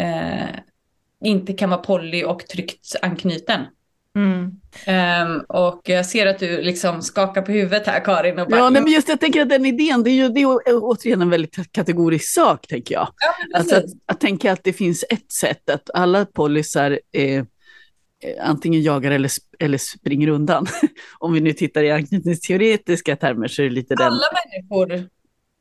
eh, 0.00 0.48
inte 1.24 1.52
kan 1.52 1.70
vara 1.70 1.80
poly 1.80 2.24
och 2.24 2.46
tryggt 2.46 2.96
anknuten. 3.02 3.60
Mm. 4.16 4.50
Um, 4.86 5.44
och 5.48 5.80
jag 5.84 6.06
ser 6.06 6.26
att 6.26 6.38
du 6.38 6.62
liksom 6.62 7.02
skakar 7.02 7.42
på 7.42 7.52
huvudet 7.52 7.86
här 7.86 8.04
Karin. 8.04 8.38
Och 8.38 8.48
bara, 8.48 8.60
ja, 8.60 8.70
nej, 8.70 8.82
men 8.82 8.92
just 8.92 9.08
jag 9.08 9.20
tänker 9.20 9.42
att 9.42 9.48
den 9.48 9.66
idén, 9.66 10.02
det 10.02 10.10
är 10.10 10.12
ju 10.12 10.28
det 10.28 10.40
är 10.40 10.58
återigen 10.66 11.22
en 11.22 11.30
väldigt 11.30 11.72
kategorisk 11.72 12.34
sak 12.34 12.66
tänker 12.66 12.94
jag. 12.94 13.08
Ja, 13.18 13.58
alltså 13.58 13.76
att, 13.76 13.84
att 14.06 14.20
tänka 14.20 14.52
att 14.52 14.64
det 14.64 14.72
finns 14.72 15.04
ett 15.10 15.32
sätt, 15.32 15.70
att 15.70 15.90
alla 15.94 16.26
polisar 16.26 17.00
eh, 17.12 17.44
antingen 18.40 18.82
jagar 18.82 19.10
eller, 19.10 19.30
eller 19.58 19.78
springer 19.78 20.28
undan. 20.28 20.66
Om 21.18 21.32
vi 21.32 21.40
nu 21.40 21.52
tittar 21.52 21.82
i 21.82 21.90
anknytningsteoretiska 21.90 23.16
termer 23.16 23.48
så 23.48 23.62
är 23.62 23.66
det 23.66 23.74
lite 23.74 23.94
alla 23.94 24.04
den. 24.04 24.12
Alla 24.12 24.26
människor 24.44 25.08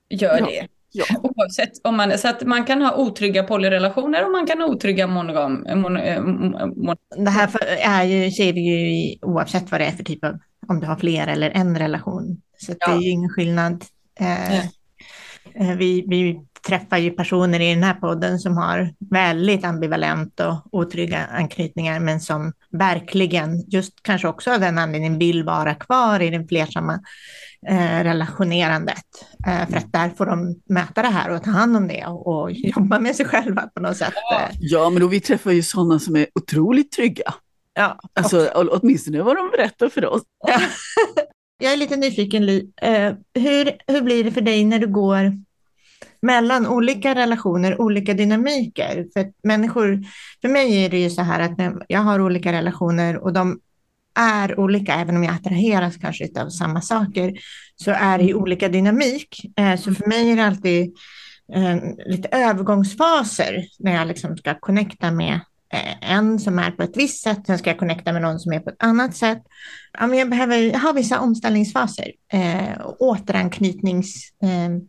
gör 0.09 0.37
ja. 0.37 0.45
det. 0.45 0.67
Ja. 0.91 1.05
Oavsett 1.23 1.71
om 1.83 1.97
man, 1.97 2.17
så 2.17 2.27
att 2.27 2.43
man 2.43 2.65
kan 2.65 2.81
ha 2.81 2.95
otrygga 2.95 3.43
polyrelationer 3.43 4.25
och 4.25 4.31
man 4.31 4.47
kan 4.47 4.61
ha 4.61 4.67
otrygga 4.67 5.07
monogam. 5.07 5.65
Mon, 5.75 5.97
eh, 5.97 6.21
mon, 6.21 6.97
det 7.17 7.29
här 7.29 7.49
är 7.79 8.03
ju, 8.03 8.31
ser 8.31 8.53
vi 8.53 8.61
ju 8.61 9.17
oavsett 9.21 9.71
vad 9.71 9.81
det 9.81 9.85
är 9.85 9.91
för 9.91 10.03
typ 10.03 10.23
av, 10.23 10.39
om 10.67 10.79
du 10.79 10.87
har 10.87 10.95
fler 10.95 11.27
eller 11.27 11.49
en 11.49 11.79
relation. 11.79 12.41
Så 12.57 12.73
ja. 12.79 12.87
det 12.87 12.93
är 12.97 13.01
ju 13.01 13.09
ingen 13.09 13.29
skillnad. 13.29 13.85
Eh, 14.19 14.59
eh, 14.59 15.77
vi, 15.77 16.05
vi 16.07 16.39
träffar 16.67 16.97
ju 16.97 17.11
personer 17.11 17.59
i 17.59 17.73
den 17.73 17.83
här 17.83 17.93
podden 17.93 18.39
som 18.39 18.57
har 18.57 18.93
väldigt 19.09 19.65
ambivalent 19.65 20.39
och 20.39 20.55
otrygga 20.71 21.25
anknytningar, 21.25 21.99
men 21.99 22.19
som 22.19 22.53
verkligen, 22.71 23.63
just 23.67 24.03
kanske 24.03 24.27
också 24.27 24.53
av 24.53 24.59
den 24.59 24.77
anledningen, 24.77 25.19
vill 25.19 25.43
vara 25.43 25.75
kvar 25.75 26.19
i 26.19 26.29
den 26.29 26.47
flersamma 26.47 26.99
eh, 27.67 28.03
relationerandet. 28.03 29.03
Eh, 29.47 29.69
för 29.69 29.77
att 29.77 29.93
där 29.93 30.09
får 30.09 30.25
de 30.25 30.61
möta 30.69 31.01
det 31.01 31.07
här 31.07 31.29
och 31.29 31.43
ta 31.43 31.51
hand 31.51 31.77
om 31.77 31.87
det 31.87 32.05
och, 32.05 32.27
och 32.27 32.51
jobba 32.51 32.99
med 32.99 33.15
sig 33.15 33.25
själva 33.25 33.69
på 33.73 33.81
något 33.81 33.97
sätt. 33.97 34.13
Ja, 34.59 34.89
men 34.89 35.01
då 35.01 35.07
vi 35.07 35.19
träffar 35.19 35.51
ju 35.51 35.63
sådana 35.63 35.99
som 35.99 36.15
är 36.15 36.27
otroligt 36.35 36.91
trygga. 36.91 37.33
Ja, 37.73 37.99
Alltså, 38.13 38.51
åtminstone 38.55 39.21
vad 39.21 39.35
de 39.35 39.49
berättar 39.51 39.89
för 39.89 40.05
oss. 40.05 40.21
Jag 41.61 41.73
är 41.73 41.77
lite 41.77 41.95
nyfiken. 41.95 42.49
Eh, 42.81 43.13
hur, 43.33 43.71
hur 43.87 44.01
blir 44.01 44.23
det 44.23 44.31
för 44.31 44.41
dig 44.41 44.63
när 44.65 44.79
du 44.79 44.87
går 44.87 45.31
mellan 46.21 46.67
olika 46.67 47.15
relationer, 47.15 47.81
olika 47.81 48.13
dynamiker? 48.13 49.07
För 49.13 49.31
människor, 49.43 50.03
för 50.41 50.47
mig 50.49 50.85
är 50.85 50.89
det 50.89 50.97
ju 50.99 51.09
så 51.09 51.21
här 51.21 51.39
att 51.39 51.73
jag 51.87 51.99
har 51.99 52.21
olika 52.21 52.51
relationer 52.51 53.17
och 53.17 53.33
de 53.33 53.59
är 54.19 54.59
olika, 54.59 54.93
även 54.93 55.15
om 55.15 55.23
jag 55.23 55.33
attraheras 55.33 55.97
kanske 55.97 56.27
av 56.39 56.49
samma 56.49 56.81
saker, 56.81 57.33
så 57.75 57.91
är 57.91 58.17
det 58.17 58.23
ju 58.23 58.33
olika 58.33 58.69
dynamik. 58.69 59.45
Eh, 59.57 59.75
så 59.75 59.93
för 59.93 60.07
mig 60.07 60.31
är 60.31 60.35
det 60.35 60.45
alltid 60.45 60.93
eh, 61.55 61.77
lite 62.05 62.27
övergångsfaser 62.31 63.65
när 63.79 63.95
jag 63.95 64.07
liksom 64.07 64.37
ska 64.37 64.59
connecta 64.59 65.11
med 65.11 65.39
eh, 65.73 66.11
en 66.11 66.39
som 66.39 66.59
är 66.59 66.71
på 66.71 66.83
ett 66.83 66.97
visst 66.97 67.23
sätt, 67.23 67.39
sen 67.45 67.57
ska 67.57 67.69
jag 67.69 67.79
connecta 67.79 68.13
med 68.13 68.21
någon 68.21 68.39
som 68.39 68.53
är 68.53 68.59
på 68.59 68.69
ett 68.69 68.83
annat 68.83 69.15
sätt. 69.15 69.43
Ja, 69.99 70.07
men 70.07 70.19
jag, 70.19 70.29
behöver, 70.29 70.73
har 70.73 70.93
vissa 70.93 71.19
omställningsfaser, 71.19 72.11
eh, 72.33 72.81
återanknytningsbehov 72.99 74.85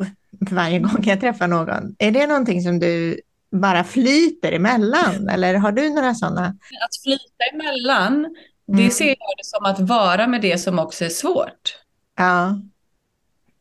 eh, 0.00 0.06
för 0.48 0.54
varje 0.54 0.78
gång 0.80 1.02
jag 1.02 1.20
träffar 1.20 1.48
någon. 1.48 1.94
Är 1.98 2.10
det 2.10 2.26
någonting 2.26 2.62
som 2.62 2.78
du 2.78 3.20
bara 3.52 3.84
flyter 3.84 4.52
emellan 4.52 5.28
eller 5.32 5.54
har 5.54 5.72
du 5.72 5.90
några 5.90 6.14
sådana? 6.14 6.46
Att 6.46 7.02
flyta 7.04 7.44
emellan, 7.52 8.22
det 8.66 8.72
Mm. 8.72 8.90
ser 8.90 9.06
jag 9.08 9.16
det 9.38 9.44
som 9.44 9.64
att 9.64 9.80
vara 9.80 10.26
med 10.26 10.42
det 10.42 10.58
som 10.58 10.78
också 10.78 11.04
är 11.04 11.08
svårt. 11.08 11.76
Ja, 12.16 12.58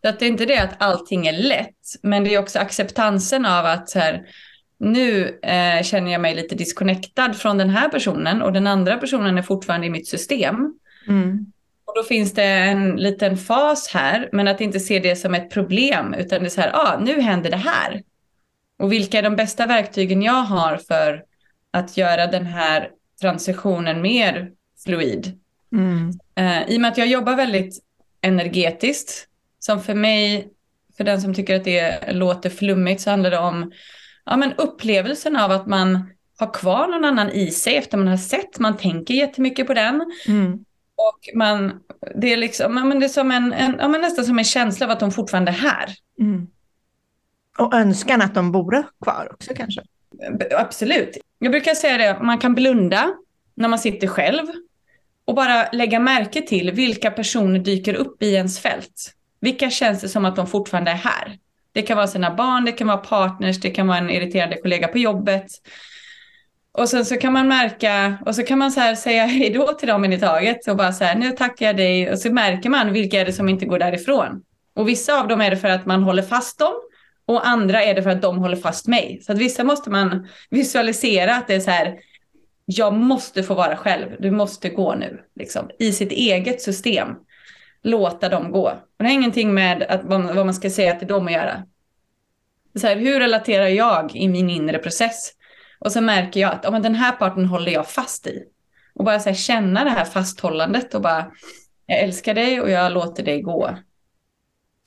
Så 0.03 0.09
att 0.09 0.19
det 0.19 0.25
är 0.25 0.29
inte 0.29 0.45
det 0.45 0.57
att 0.59 0.75
allting 0.81 1.27
är 1.27 1.33
lätt, 1.43 1.75
men 2.03 2.23
det 2.23 2.35
är 2.35 2.39
också 2.39 2.59
acceptansen 2.59 3.45
av 3.45 3.65
att 3.65 3.93
här, 3.93 4.21
nu 4.79 5.39
eh, 5.43 5.83
känner 5.83 6.11
jag 6.11 6.21
mig 6.21 6.35
lite 6.35 6.55
disconnectad 6.55 7.33
från 7.37 7.57
den 7.57 7.69
här 7.69 7.89
personen 7.89 8.41
och 8.41 8.53
den 8.53 8.67
andra 8.67 8.97
personen 8.97 9.37
är 9.37 9.41
fortfarande 9.41 9.87
i 9.87 9.89
mitt 9.89 10.07
system. 10.07 10.55
mm. 11.07 11.45
Och 11.85 11.95
då 11.95 12.03
finns 12.03 12.33
det 12.33 12.43
en 12.43 12.95
liten 12.95 13.37
fas 13.37 13.87
här, 13.93 14.29
men 14.31 14.47
att 14.47 14.61
inte 14.61 14.79
se 14.79 14.99
det 14.99 15.15
som 15.15 15.33
ett 15.35 15.49
problem, 15.49 16.13
utan 16.13 16.39
det 16.39 16.45
är 16.45 16.49
så 16.49 16.61
här, 16.61 16.71
ah, 16.73 16.99
nu 16.99 17.21
händer 17.21 17.49
det 17.51 17.57
här. 17.57 18.01
Och 18.79 18.91
vilka 18.91 19.17
är 19.17 19.23
de 19.23 19.35
bästa 19.35 19.65
verktygen 19.65 20.21
jag 20.21 20.43
har 20.43 20.77
för 20.77 21.23
att 21.71 21.97
göra 21.97 22.27
den 22.27 22.45
här 22.45 22.89
transitionen 23.21 24.01
mer 24.01 24.51
fluid? 24.83 25.39
Mm. 25.71 26.11
Eh, 26.35 26.69
I 26.69 26.77
och 26.77 26.81
med 26.81 26.91
att 26.91 26.97
jag 26.97 27.07
jobbar 27.07 27.35
väldigt 27.35 27.79
energetiskt, 28.21 29.27
som 29.59 29.81
för 29.81 29.93
mig, 29.93 30.47
för 30.97 31.03
den 31.03 31.21
som 31.21 31.33
tycker 31.33 31.55
att 31.55 31.63
det 31.63 32.13
låter 32.13 32.49
flummigt, 32.49 33.01
så 33.01 33.09
handlar 33.09 33.31
det 33.31 33.39
om 33.39 33.71
ja, 34.25 34.37
men 34.37 34.53
upplevelsen 34.53 35.35
av 35.35 35.51
att 35.51 35.67
man 35.67 36.09
har 36.37 36.53
kvar 36.53 36.87
någon 36.87 37.05
annan 37.05 37.29
i 37.29 37.51
sig 37.51 37.75
efter 37.75 37.97
man 37.97 38.07
har 38.07 38.17
sett, 38.17 38.59
man 38.59 38.77
tänker 38.77 39.13
jättemycket 39.13 39.67
på 39.67 39.73
den. 39.73 40.11
Mm. 40.27 40.53
Och 40.95 41.37
man, 41.37 41.79
det 42.15 42.33
är 42.33 42.37
liksom, 42.37 42.77
ja, 42.77 42.83
men 42.83 42.99
det 42.99 43.05
är 43.05 43.09
som 43.09 43.31
en, 43.31 43.53
en, 43.53 43.75
ja, 43.79 43.87
men 43.87 44.01
nästan 44.01 44.25
som 44.25 44.39
en 44.39 44.45
känsla 44.45 44.85
av 44.85 44.91
att 44.91 44.99
de 44.99 45.11
fortfarande 45.11 45.51
är 45.51 45.55
här. 45.55 45.89
Mm. 46.19 46.47
Och 47.59 47.73
önskan 47.73 48.21
att 48.21 48.35
de 48.35 48.51
vore 48.51 48.83
kvar 49.03 49.27
också 49.33 49.53
kanske. 49.55 49.81
Absolut. 50.57 51.17
Jag 51.39 51.51
brukar 51.51 51.73
säga 51.73 51.97
det, 51.97 52.23
man 52.23 52.37
kan 52.37 52.55
blunda 52.55 53.13
när 53.55 53.67
man 53.67 53.79
sitter 53.79 54.07
själv 54.07 54.45
och 55.25 55.35
bara 55.35 55.71
lägga 55.71 55.99
märke 55.99 56.41
till 56.41 56.71
vilka 56.71 57.11
personer 57.11 57.59
dyker 57.59 57.93
upp 57.93 58.23
i 58.23 58.33
ens 58.33 58.59
fält. 58.59 59.13
Vilka 59.41 59.69
känns 59.69 60.01
det 60.01 60.09
som 60.09 60.25
att 60.25 60.35
de 60.35 60.47
fortfarande 60.47 60.91
är 60.91 60.95
här? 60.95 61.37
Det 61.71 61.81
kan 61.81 61.97
vara 61.97 62.07
sina 62.07 62.35
barn, 62.35 62.65
det 62.65 62.71
kan 62.71 62.87
vara 62.87 62.97
partners, 62.97 63.59
det 63.59 63.69
kan 63.69 63.87
vara 63.87 63.97
en 63.97 64.09
irriterande 64.09 64.57
kollega 64.57 64.87
på 64.87 64.97
jobbet. 64.97 65.45
Och 66.71 66.89
sen 66.89 67.05
så 67.05 67.17
kan 67.17 67.33
man 67.33 67.47
märka, 67.47 68.17
och 68.25 68.35
så 68.35 68.43
kan 68.43 68.59
man 68.59 68.71
så 68.71 68.79
här 68.79 68.95
säga 68.95 69.25
hej 69.25 69.49
då 69.49 69.73
till 69.73 69.87
dem 69.87 70.05
i 70.05 70.19
taget 70.19 70.67
och 70.67 70.77
bara 70.77 70.91
så 70.91 71.03
här, 71.03 71.15
nu 71.15 71.31
tackar 71.31 71.65
jag 71.65 71.77
dig. 71.77 72.11
Och 72.11 72.19
så 72.19 72.33
märker 72.33 72.69
man 72.69 72.93
vilka 72.93 73.21
är 73.21 73.25
det 73.25 73.33
som 73.33 73.49
inte 73.49 73.65
går 73.65 73.79
därifrån. 73.79 74.43
Och 74.73 74.87
vissa 74.87 75.19
av 75.19 75.27
dem 75.27 75.41
är 75.41 75.49
det 75.49 75.57
för 75.57 75.69
att 75.69 75.85
man 75.85 76.03
håller 76.03 76.23
fast 76.23 76.59
dem 76.59 76.73
och 77.29 77.47
andra 77.47 77.83
är 77.83 77.93
det 77.93 78.03
för 78.03 78.09
att 78.09 78.21
de 78.21 78.37
håller 78.37 78.55
fast 78.55 78.87
mig. 78.87 79.19
Så 79.21 79.31
att 79.31 79.37
vissa 79.37 79.63
måste 79.63 79.89
man 79.89 80.27
visualisera 80.49 81.35
att 81.35 81.47
det 81.47 81.55
är 81.55 81.59
så 81.59 81.71
här, 81.71 81.99
jag 82.65 82.93
måste 82.93 83.43
få 83.43 83.53
vara 83.53 83.77
själv, 83.77 84.15
du 84.19 84.31
måste 84.31 84.69
gå 84.69 84.95
nu, 84.95 85.21
liksom, 85.35 85.69
i 85.79 85.91
sitt 85.91 86.11
eget 86.11 86.61
system. 86.61 87.07
Låta 87.83 88.29
dem 88.29 88.51
gå. 88.51 88.67
Och 88.67 88.73
det 88.97 89.03
har 89.03 89.11
ingenting 89.11 89.53
med 89.53 89.83
att, 89.83 90.03
vad, 90.03 90.35
vad 90.35 90.45
man 90.45 90.53
ska 90.53 90.69
säga 90.69 90.95
till 90.95 91.07
dem 91.07 91.27
att 91.27 91.33
göra. 91.33 91.63
Så 92.75 92.87
här, 92.87 92.95
hur 92.95 93.19
relaterar 93.19 93.67
jag 93.67 94.15
i 94.15 94.27
min 94.27 94.49
inre 94.49 94.77
process? 94.77 95.31
Och 95.79 95.91
så 95.91 96.01
märker 96.01 96.39
jag 96.39 96.51
att 96.51 96.63
ja, 96.63 96.71
men 96.71 96.81
den 96.81 96.95
här 96.95 97.11
parten 97.11 97.45
håller 97.45 97.71
jag 97.71 97.87
fast 97.87 98.27
i. 98.27 98.43
Och 98.93 99.05
bara 99.05 99.19
så 99.19 99.29
här, 99.29 99.35
känna 99.35 99.83
det 99.83 99.89
här 99.89 100.05
fasthållandet 100.05 100.93
och 100.95 101.01
bara, 101.01 101.31
jag 101.85 101.99
älskar 101.99 102.33
dig 102.33 102.61
och 102.61 102.69
jag 102.69 102.91
låter 102.91 103.23
dig 103.23 103.41
gå. 103.41 103.77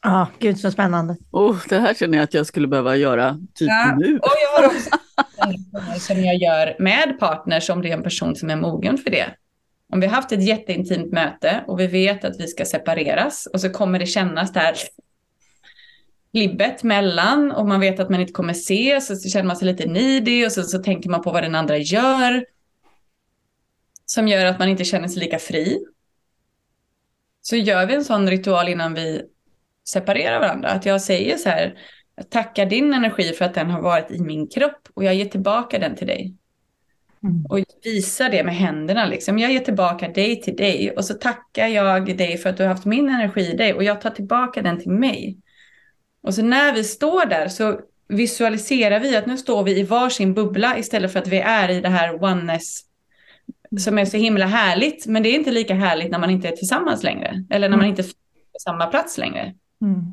Ja, 0.02 0.28
gud 0.38 0.60
så 0.60 0.70
spännande. 0.70 1.16
Oh, 1.30 1.58
det 1.68 1.78
här 1.78 1.94
känner 1.94 2.18
jag 2.18 2.24
att 2.24 2.34
jag 2.34 2.46
skulle 2.46 2.68
behöva 2.68 2.96
göra 2.96 3.38
typ 3.54 3.68
Ja, 3.68 3.96
nu. 3.98 4.18
Och 4.18 4.30
jag 4.42 4.62
har 4.62 4.66
också 4.66 4.90
som 5.98 6.24
jag 6.24 6.36
gör 6.36 6.76
med 6.78 7.16
partners 7.20 7.70
om 7.70 7.82
det 7.82 7.88
är 7.88 7.96
en 7.96 8.02
person 8.02 8.36
som 8.36 8.50
är 8.50 8.56
mogen 8.56 8.98
för 8.98 9.10
det. 9.10 9.26
Om 9.92 10.00
vi 10.00 10.06
har 10.06 10.14
haft 10.14 10.32
ett 10.32 10.44
jätteintimt 10.44 11.12
möte 11.12 11.64
och 11.66 11.80
vi 11.80 11.86
vet 11.86 12.24
att 12.24 12.40
vi 12.40 12.46
ska 12.46 12.64
separeras 12.64 13.46
och 13.46 13.60
så 13.60 13.70
kommer 13.70 13.98
det 13.98 14.06
kännas 14.06 14.52
där 14.52 14.74
libbet 16.32 16.82
mellan 16.82 17.52
och 17.52 17.68
man 17.68 17.80
vet 17.80 18.00
att 18.00 18.10
man 18.10 18.20
inte 18.20 18.32
kommer 18.32 18.52
ses 18.52 19.10
och 19.10 19.18
så 19.18 19.28
känner 19.28 19.46
man 19.46 19.56
sig 19.56 19.66
lite 19.66 19.86
needy 19.86 20.46
och 20.46 20.52
så, 20.52 20.62
så 20.62 20.78
tänker 20.78 21.10
man 21.10 21.22
på 21.22 21.32
vad 21.32 21.42
den 21.42 21.54
andra 21.54 21.76
gör 21.78 22.44
som 24.06 24.28
gör 24.28 24.44
att 24.44 24.58
man 24.58 24.68
inte 24.68 24.84
känner 24.84 25.08
sig 25.08 25.20
lika 25.20 25.38
fri. 25.38 25.84
Så 27.42 27.56
gör 27.56 27.86
vi 27.86 27.94
en 27.94 28.04
sån 28.04 28.30
ritual 28.30 28.68
innan 28.68 28.94
vi 28.94 29.22
separerar 29.88 30.40
varandra. 30.40 30.68
Att 30.68 30.86
jag 30.86 31.02
säger 31.02 31.36
så 31.36 31.48
här, 31.48 31.74
jag 32.16 32.30
tackar 32.30 32.66
din 32.66 32.94
energi 32.94 33.32
för 33.32 33.44
att 33.44 33.54
den 33.54 33.70
har 33.70 33.80
varit 33.80 34.10
i 34.10 34.18
min 34.18 34.48
kropp 34.48 34.88
och 34.94 35.04
jag 35.04 35.14
ger 35.14 35.24
tillbaka 35.24 35.78
den 35.78 35.96
till 35.96 36.06
dig. 36.06 36.34
Mm. 37.22 37.46
Och 37.48 37.58
visar 37.84 38.28
det 38.28 38.44
med 38.44 38.54
händerna. 38.54 39.06
Liksom. 39.06 39.38
Jag 39.38 39.52
ger 39.52 39.60
tillbaka 39.60 40.08
dig 40.08 40.40
till 40.40 40.56
dig 40.56 40.90
och 40.90 41.04
så 41.04 41.14
tackar 41.14 41.66
jag 41.66 42.16
dig 42.16 42.36
för 42.36 42.50
att 42.50 42.56
du 42.56 42.62
har 42.62 42.70
haft 42.70 42.84
min 42.84 43.08
energi 43.08 43.50
i 43.50 43.56
dig 43.56 43.74
och 43.74 43.84
jag 43.84 44.00
tar 44.00 44.10
tillbaka 44.10 44.62
den 44.62 44.80
till 44.80 44.90
mig. 44.90 45.38
Och 46.22 46.34
så 46.34 46.42
när 46.42 46.72
vi 46.72 46.84
står 46.84 47.26
där 47.26 47.48
så 47.48 47.80
visualiserar 48.08 49.00
vi 49.00 49.16
att 49.16 49.26
nu 49.26 49.38
står 49.38 49.62
vi 49.64 49.78
i 49.78 49.82
varsin 49.82 50.34
bubbla 50.34 50.78
istället 50.78 51.12
för 51.12 51.18
att 51.18 51.28
vi 51.28 51.38
är 51.38 51.68
i 51.68 51.80
det 51.80 51.88
här 51.88 52.24
oneness 52.24 52.80
som 53.80 53.98
är 53.98 54.04
så 54.04 54.16
himla 54.16 54.46
härligt. 54.46 55.06
Men 55.06 55.22
det 55.22 55.28
är 55.28 55.34
inte 55.34 55.50
lika 55.50 55.74
härligt 55.74 56.10
när 56.10 56.18
man 56.18 56.30
inte 56.30 56.48
är 56.48 56.56
tillsammans 56.56 57.02
längre. 57.02 57.44
Eller 57.50 57.68
när 57.68 57.76
man 57.76 57.86
inte 57.86 58.02
är 58.02 58.06
på 58.06 58.58
samma 58.64 58.86
plats 58.86 59.18
längre. 59.18 59.54
Mm. 59.82 60.12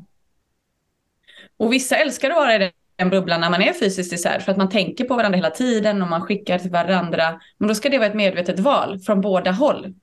Och 1.56 1.72
vissa 1.72 1.96
älskar 1.96 2.30
att 2.30 2.36
vara 2.36 2.56
i 2.56 2.72
den 2.96 3.10
bubblan 3.10 3.40
när 3.40 3.50
man 3.50 3.62
är 3.62 3.72
fysiskt 3.72 4.12
isär 4.12 4.38
för 4.38 4.52
att 4.52 4.58
man 4.58 4.68
tänker 4.68 5.04
på 5.04 5.16
varandra 5.16 5.36
hela 5.36 5.50
tiden 5.50 6.02
och 6.02 6.08
man 6.08 6.20
skickar 6.20 6.58
till 6.58 6.70
varandra. 6.70 7.40
Men 7.58 7.68
då 7.68 7.74
ska 7.74 7.88
det 7.88 7.98
vara 7.98 8.08
ett 8.08 8.14
medvetet 8.14 8.58
val 8.58 8.98
från 8.98 9.20
båda 9.20 9.50
håll. 9.50 9.94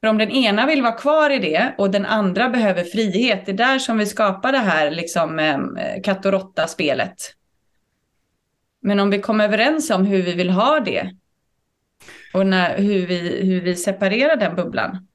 För 0.00 0.08
om 0.08 0.18
den 0.18 0.30
ena 0.30 0.66
vill 0.66 0.82
vara 0.82 0.92
kvar 0.92 1.30
i 1.30 1.38
det 1.38 1.74
och 1.78 1.90
den 1.90 2.06
andra 2.06 2.48
behöver 2.48 2.84
frihet, 2.84 3.46
det 3.46 3.52
är 3.52 3.56
där 3.56 3.78
som 3.78 3.98
vi 3.98 4.06
skapar 4.06 4.52
det 4.52 4.58
här 4.58 4.90
liksom, 4.90 5.38
eh, 5.38 5.58
katt 6.04 6.26
och 6.26 6.32
råtta-spelet. 6.32 7.16
Men 8.80 9.00
om 9.00 9.10
vi 9.10 9.20
kommer 9.20 9.44
överens 9.44 9.90
om 9.90 10.06
hur 10.06 10.22
vi 10.22 10.32
vill 10.32 10.50
ha 10.50 10.80
det 10.80 11.10
och 12.34 12.46
när, 12.46 12.78
hur, 12.78 13.06
vi, 13.06 13.46
hur 13.46 13.60
vi 13.60 13.76
separerar 13.76 14.36
den 14.36 14.56
bubblan. 14.56 15.06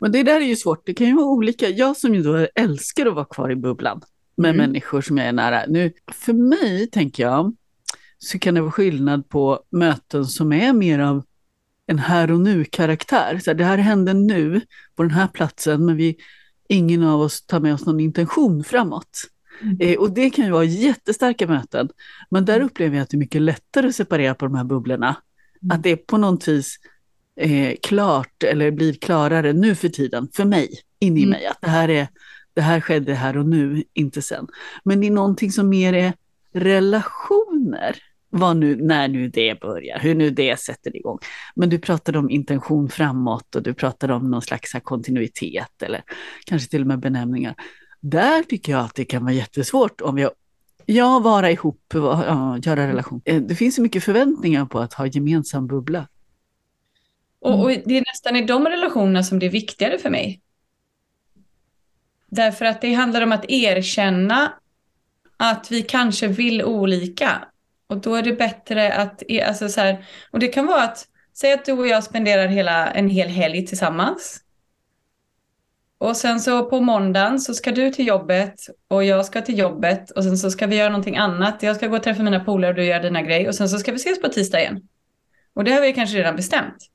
Men 0.00 0.12
det 0.12 0.22
där 0.22 0.40
är 0.40 0.44
ju 0.44 0.56
svårt, 0.56 0.86
det 0.86 0.94
kan 0.94 1.06
ju 1.06 1.14
vara 1.14 1.26
olika. 1.26 1.68
Jag 1.68 1.96
som 1.96 2.14
ju 2.14 2.22
då 2.22 2.46
älskar 2.54 3.06
att 3.06 3.14
vara 3.14 3.24
kvar 3.24 3.50
i 3.50 3.56
bubblan 3.56 4.02
med 4.36 4.50
Mm. 4.50 4.56
människor 4.56 5.00
som 5.00 5.18
jag 5.18 5.26
är 5.26 5.32
nära. 5.32 5.64
Nu, 5.68 5.92
för 6.12 6.32
mig, 6.32 6.86
tänker 6.90 7.22
jag, 7.22 7.56
så 8.18 8.38
kan 8.38 8.54
det 8.54 8.60
vara 8.60 8.70
skillnad 8.72 9.28
på 9.28 9.60
möten 9.70 10.24
som 10.24 10.52
är 10.52 10.72
mer 10.72 10.98
av 10.98 11.24
en 11.86 11.98
här 11.98 12.32
och 12.32 12.40
nu-karaktär. 12.40 13.40
Så 13.44 13.50
här, 13.50 13.54
det 13.54 13.64
här 13.64 13.78
händer 13.78 14.14
nu 14.14 14.60
på 14.96 15.02
den 15.02 15.12
här 15.12 15.26
platsen, 15.28 15.86
men 15.86 15.96
vi, 15.96 16.16
ingen 16.68 17.02
av 17.02 17.20
oss 17.20 17.46
tar 17.46 17.60
med 17.60 17.74
oss 17.74 17.86
någon 17.86 18.00
intention 18.00 18.64
framåt. 18.64 19.10
Mm. 19.62 19.76
Eh, 19.80 19.98
och 19.98 20.10
det 20.10 20.30
kan 20.30 20.44
ju 20.44 20.50
vara 20.50 20.64
jättestarka 20.64 21.46
möten, 21.46 21.88
men 22.30 22.44
där 22.44 22.60
upplever 22.60 22.96
jag 22.96 23.02
att 23.02 23.10
det 23.10 23.16
är 23.16 23.18
mycket 23.18 23.42
lättare 23.42 23.88
att 23.88 23.94
separera 23.94 24.34
på 24.34 24.44
de 24.46 24.54
här 24.54 24.64
bubblorna. 24.64 25.16
Mm. 25.62 25.76
Att 25.76 25.82
det 25.82 25.90
är 25.90 25.96
på 25.96 26.18
något 26.18 26.48
vis 26.48 26.78
eh, 27.38 27.74
klart 27.82 28.42
eller 28.42 28.70
blir 28.70 28.92
klarare 28.92 29.52
nu 29.52 29.74
för 29.74 29.88
tiden, 29.88 30.28
för 30.34 30.44
mig, 30.44 30.70
in 31.00 31.16
i 31.16 31.22
Mm. 31.22 31.30
mig, 31.30 31.46
att 31.46 31.58
det 31.60 31.68
här 31.68 31.88
är, 31.88 32.08
det 32.54 32.60
här 32.60 32.80
skedde 32.80 33.14
här 33.14 33.36
och 33.36 33.46
nu, 33.46 33.84
inte 33.94 34.22
sen. 34.22 34.46
Men 34.84 35.00
det 35.00 35.06
är 35.06 35.10
någonting 35.10 35.52
som 35.52 35.68
mer 35.68 35.92
är 35.92 36.12
relationer. 36.52 37.96
Vad 38.30 38.56
nu, 38.56 38.76
när 38.76 39.08
nu 39.08 39.28
det 39.28 39.60
börjar, 39.60 39.98
hur 39.98 40.14
nu 40.14 40.30
det 40.30 40.60
sätter 40.60 40.96
igång. 40.96 41.18
Men 41.54 41.68
du 41.68 41.78
pratade 41.78 42.18
om 42.18 42.30
intention 42.30 42.88
framåt 42.88 43.54
och 43.56 43.62
du 43.62 43.74
pratade 43.74 44.14
om 44.14 44.30
någon 44.30 44.42
slags 44.42 44.72
kontinuitet 44.82 45.82
eller 45.82 46.02
kanske 46.46 46.70
till 46.70 46.80
och 46.80 46.86
med 46.86 47.00
benämningar. 47.00 47.54
Där 48.00 48.42
tycker 48.42 48.72
jag 48.72 48.84
att 48.84 48.94
det 48.94 49.04
kan 49.04 49.22
vara 49.22 49.32
jättesvårt 49.32 50.00
om 50.00 50.14
vi 50.14 50.28
Ja, 50.86 51.18
vara 51.18 51.50
ihop, 51.50 51.94
göra 52.62 52.88
relation. 52.88 53.20
Eh, 53.24 53.42
det 53.42 53.54
finns 53.54 53.74
så 53.74 53.82
mycket 53.82 54.04
förväntningar 54.04 54.66
på 54.66 54.78
att 54.78 54.94
ha 54.94 55.06
gemensam 55.06 55.66
bubbla. 55.66 56.08
Och, 57.40 57.60
och, 57.60 57.70
det 57.70 57.96
är 57.96 58.04
nästan 58.12 58.36
i 58.36 58.44
de 58.44 58.66
relationerna 58.66 59.22
som 59.22 59.38
det 59.38 59.46
är 59.46 59.50
viktigare 59.50 59.98
för 59.98 60.10
mig. 60.10 60.40
Därför 62.26 62.64
att 62.64 62.80
det 62.80 62.94
handlar 62.94 63.22
om 63.22 63.32
att 63.32 63.44
erkänna 63.48 64.52
att 65.36 65.70
vi 65.70 65.82
kanske 65.82 66.28
vill 66.28 66.64
olika. 66.64 67.48
Och 67.86 67.96
då 67.96 68.14
är 68.14 68.22
det 68.22 68.32
bättre 68.32 68.92
att, 68.92 69.22
alltså 69.46 69.68
så 69.68 69.80
här, 69.80 70.06
och 70.30 70.38
det 70.38 70.48
kan 70.48 70.66
vara 70.66 70.82
att, 70.82 71.08
säg 71.34 71.52
att 71.52 71.64
du 71.64 71.72
och 71.72 71.86
jag 71.86 72.04
spenderar 72.04 72.46
hela, 72.46 72.90
en 72.90 73.08
hel 73.08 73.28
helg 73.28 73.66
tillsammans. 73.66 74.40
Och 75.98 76.16
sen 76.16 76.40
så 76.40 76.70
på 76.70 76.80
måndagen 76.80 77.40
så 77.40 77.54
ska 77.54 77.72
du 77.72 77.90
till 77.90 78.06
jobbet 78.06 78.54
och 78.88 79.04
jag 79.04 79.26
ska 79.26 79.40
till 79.40 79.58
jobbet 79.58 80.10
och 80.10 80.24
sen 80.24 80.38
så 80.38 80.50
ska 80.50 80.66
vi 80.66 80.76
göra 80.76 80.88
någonting 80.88 81.16
annat. 81.16 81.62
Jag 81.62 81.76
ska 81.76 81.86
gå 81.86 81.96
och 81.96 82.02
träffa 82.02 82.22
mina 82.22 82.44
polare 82.44 82.70
och 82.70 82.76
du 82.76 82.84
gör 82.84 83.02
dina 83.02 83.22
grejer 83.22 83.48
och 83.48 83.54
sen 83.54 83.68
så 83.68 83.78
ska 83.78 83.92
vi 83.92 83.96
ses 83.96 84.20
på 84.20 84.28
tisdag 84.28 84.60
igen. 84.60 84.88
Och 85.54 85.64
det 85.64 85.72
har 85.72 85.80
vi 85.80 85.92
kanske 85.92 86.16
redan 86.16 86.36
bestämt. 86.36 86.90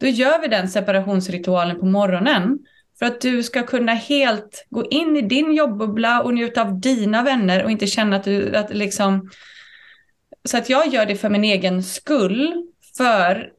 Då 0.00 0.06
gör 0.06 0.40
vi 0.40 0.48
den 0.48 0.68
separationsritualen 0.68 1.80
på 1.80 1.86
morgonen 1.86 2.58
för 2.98 3.06
att 3.06 3.20
du 3.20 3.42
ska 3.42 3.62
kunna 3.62 3.94
helt 3.94 4.66
gå 4.70 4.86
in 4.86 5.16
i 5.16 5.22
din 5.22 5.52
jobbbubbla 5.52 6.22
och 6.22 6.34
njuta 6.34 6.62
av 6.62 6.80
dina 6.80 7.22
vänner 7.22 7.64
och 7.64 7.70
inte 7.70 7.86
känna 7.86 8.16
att 8.16 8.24
du 8.24 8.56
att 8.56 8.74
liksom... 8.74 9.30
Så 10.44 10.58
att 10.58 10.70
jag 10.70 10.88
gör 10.88 11.06
det 11.06 11.16
för 11.16 11.28
min 11.28 11.44
egen 11.44 11.82
skull, 11.82 12.64
för 12.96 13.52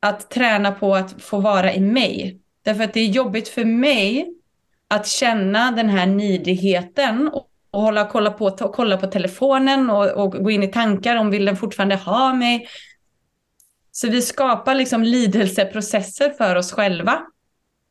att 0.00 0.30
träna 0.30 0.72
på 0.72 0.94
att 0.94 1.22
få 1.22 1.40
vara 1.40 1.74
i 1.74 1.80
mig. 1.80 2.40
Därför 2.62 2.84
att 2.84 2.94
det 2.94 3.00
är 3.00 3.06
jobbigt 3.06 3.48
för 3.48 3.64
mig 3.64 4.34
att 4.88 5.06
känna 5.06 5.70
den 5.70 5.88
här 5.88 6.06
nidigheten 6.06 7.28
och, 7.28 7.48
och 7.70 7.82
hålla 7.82 8.08
kolla 8.08 8.30
på, 8.30 8.50
kolla 8.50 8.96
på 8.96 9.06
telefonen 9.06 9.90
och, 9.90 10.10
och, 10.10 10.32
gå 10.32 10.50
in 10.50 10.62
i 10.62 10.68
tankar 10.68 11.16
om 11.16 11.30
vill 11.30 11.44
den 11.44 11.56
fortfarande 11.56 11.94
ha 11.94 12.32
mig. 12.32 12.68
Så 13.96 14.08
vi 14.08 14.22
skapar 14.22 14.74
liksom 14.74 15.02
lidelseprocesser 15.02 16.30
för 16.30 16.56
oss 16.56 16.72
själva. 16.72 17.22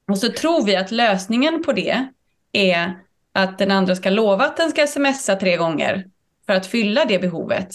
Och 0.07 0.17
så 0.17 0.31
tror 0.31 0.65
vi 0.65 0.75
att 0.75 0.91
lösningen 0.91 1.63
på 1.63 1.73
det 1.73 2.07
är 2.51 2.99
att 3.33 3.57
den 3.57 3.71
andra 3.71 3.95
ska 3.95 4.09
lova 4.09 4.45
att 4.45 4.57
den 4.57 4.69
ska 4.69 4.87
smsa 4.87 5.35
tre 5.35 5.57
gånger 5.57 6.05
för 6.45 6.53
att 6.53 6.65
fylla 6.65 7.05
det 7.05 7.19
behovet. 7.19 7.67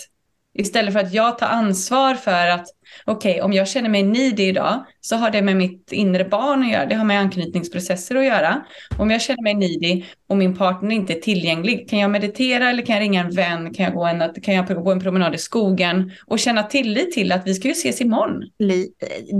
Istället 0.55 0.93
för 0.93 1.01
att 1.01 1.13
jag 1.13 1.39
tar 1.39 1.47
ansvar 1.47 2.15
för 2.15 2.47
att 2.47 2.67
okej, 3.05 3.33
okay, 3.33 3.43
om 3.43 3.53
jag 3.53 3.69
känner 3.69 3.89
mig 3.89 4.03
needy 4.03 4.43
idag 4.43 4.85
så 5.01 5.17
har 5.17 5.31
det 5.31 5.43
med 5.43 5.57
mitt 5.57 5.93
inre 5.93 6.25
barn 6.25 6.63
att 6.63 6.71
göra. 6.71 6.87
Det 6.87 6.95
har 6.95 7.05
med 7.05 7.21
anknytningsprocesser 7.21 8.17
att 8.17 8.25
göra. 8.25 8.65
Om 8.99 9.11
jag 9.11 9.23
känner 9.23 9.43
mig 9.43 9.55
needy 9.55 10.05
och 10.29 10.37
min 10.37 10.57
partner 10.57 10.95
inte 10.95 11.13
är 11.13 11.21
tillgänglig, 11.21 11.91
kan 11.91 11.99
jag 11.99 12.11
meditera 12.11 12.71
eller 12.71 12.83
kan 12.83 12.95
jag 12.95 13.03
ringa 13.03 13.21
en 13.21 13.31
vän? 13.31 13.75
Kan 13.75 13.85
jag 13.85 13.95
gå 13.95 14.05
en, 14.07 14.23
kan 14.43 14.55
jag 14.55 14.85
gå 14.85 14.93
en 14.93 15.01
promenad 15.01 15.35
i 15.35 15.39
skogen 15.39 16.13
och 16.27 16.39
känna 16.39 16.63
tillit 16.63 17.13
till 17.13 17.33
att 17.33 17.47
vi 17.47 17.55
ska 17.55 17.69
ju 17.69 17.73
ses 17.73 18.01
imorgon? 18.01 18.43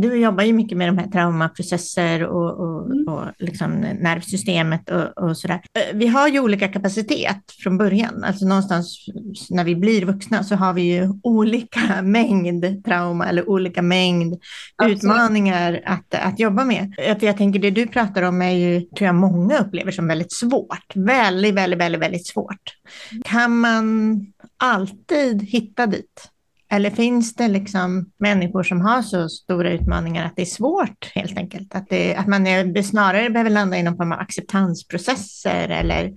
Du 0.01 0.21
jobbar 0.21 0.45
ju 0.45 0.53
mycket 0.53 0.79
med 0.79 0.89
de 0.89 0.99
här 0.99 1.07
traumaprocesser 1.07 2.25
och, 2.25 2.61
och, 2.61 2.87
mm. 2.87 3.09
och 3.09 3.25
liksom 3.39 3.71
nervsystemet 3.81 4.91
och, 4.91 5.25
och 5.25 5.37
sådär. 5.37 5.61
Eh, 5.75 5.97
vi 5.97 6.07
har 6.07 6.29
ju 6.29 6.41
olika 6.41 6.69
kapacitet 6.69 7.53
från 7.63 7.79
början, 7.79 8.25
alltså 8.25 8.47
någonstans 8.47 9.07
när 9.51 9.65
vi 9.65 9.77
blir 9.77 10.05
vuxna 10.05 10.45
så 10.45 10.55
har 10.55 10.73
vi 10.73 10.83
ju 10.83 11.09
olika 11.23 11.81
mängd 12.03 12.85
trauma 12.85 13.29
eller 13.39 13.51
olika 13.51 13.83
mängd 13.83 14.37
Absolut. 14.77 14.99
utmaningar 14.99 15.83
att, 15.85 16.15
att 16.15 16.39
jobba 16.39 16.65
med. 16.65 16.95
För 16.97 17.27
jag 17.27 17.37
tänker 17.37 17.59
det 17.61 17.71
du 17.71 17.87
pratar 17.87 18.23
om 18.23 18.43
är 18.43 18.51
ju, 18.51 18.81
tror 18.81 19.07
jag 19.07 19.15
många 19.15 19.59
upplever 19.59 19.93
som 19.93 20.09
väldigt 20.09 20.33
svårt. 20.33 20.93
Väldigt, 20.95 21.55
väldigt, 21.55 21.81
väldigt, 21.81 22.01
väldigt 22.01 22.27
svårt. 22.27 22.77
Kan 23.25 23.59
man 23.59 24.27
alltid 24.57 25.43
hitta 25.43 25.87
dit? 25.87 26.31
Eller 26.71 26.91
finns 26.91 27.35
det 27.35 27.49
liksom 27.49 28.11
människor 28.19 28.63
som 28.63 28.81
har 28.81 29.03
så 29.03 29.29
stora 29.29 29.71
utmaningar 29.71 30.27
att 30.27 30.37
det 30.37 30.43
är 30.43 30.47
svårt 30.47 31.13
helt 31.15 31.39
enkelt? 31.39 31.75
Att, 31.75 31.89
det, 31.89 32.15
att 32.15 32.27
man 32.27 32.47
är, 32.47 32.83
snarare 32.83 33.31
behöver 33.31 33.51
landa 33.51 33.79
i 33.79 33.83
någon 33.83 33.97
form 33.97 34.13
av 34.13 34.19
acceptansprocesser 34.19 35.69
eller, 35.69 36.13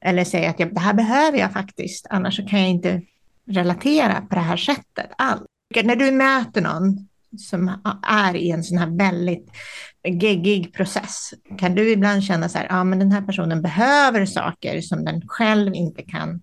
eller 0.00 0.24
säga 0.24 0.50
att 0.50 0.60
jag, 0.60 0.74
det 0.74 0.80
här 0.80 0.94
behöver 0.94 1.38
jag 1.38 1.52
faktiskt, 1.52 2.06
annars 2.10 2.36
så 2.36 2.46
kan 2.46 2.60
jag 2.60 2.68
inte 2.68 3.02
relatera 3.50 4.20
på 4.20 4.34
det 4.34 4.40
här 4.40 4.56
sättet 4.56 5.10
alls. 5.18 5.42
När 5.74 5.96
du 5.96 6.10
möter 6.10 6.60
någon 6.60 7.08
som 7.38 7.80
är 8.02 8.36
i 8.36 8.50
en 8.50 8.64
sån 8.64 8.78
här 8.78 8.96
väldigt 8.96 9.50
geggig 10.04 10.74
process, 10.74 11.34
kan 11.58 11.74
du 11.74 11.90
ibland 11.90 12.24
känna 12.24 12.48
så 12.48 12.58
här, 12.58 12.66
ja 12.70 12.84
men 12.84 12.98
den 12.98 13.12
här 13.12 13.22
personen 13.22 13.62
behöver 13.62 14.26
saker 14.26 14.80
som 14.80 15.04
den 15.04 15.28
själv 15.28 15.74
inte 15.74 16.02
kan 16.02 16.42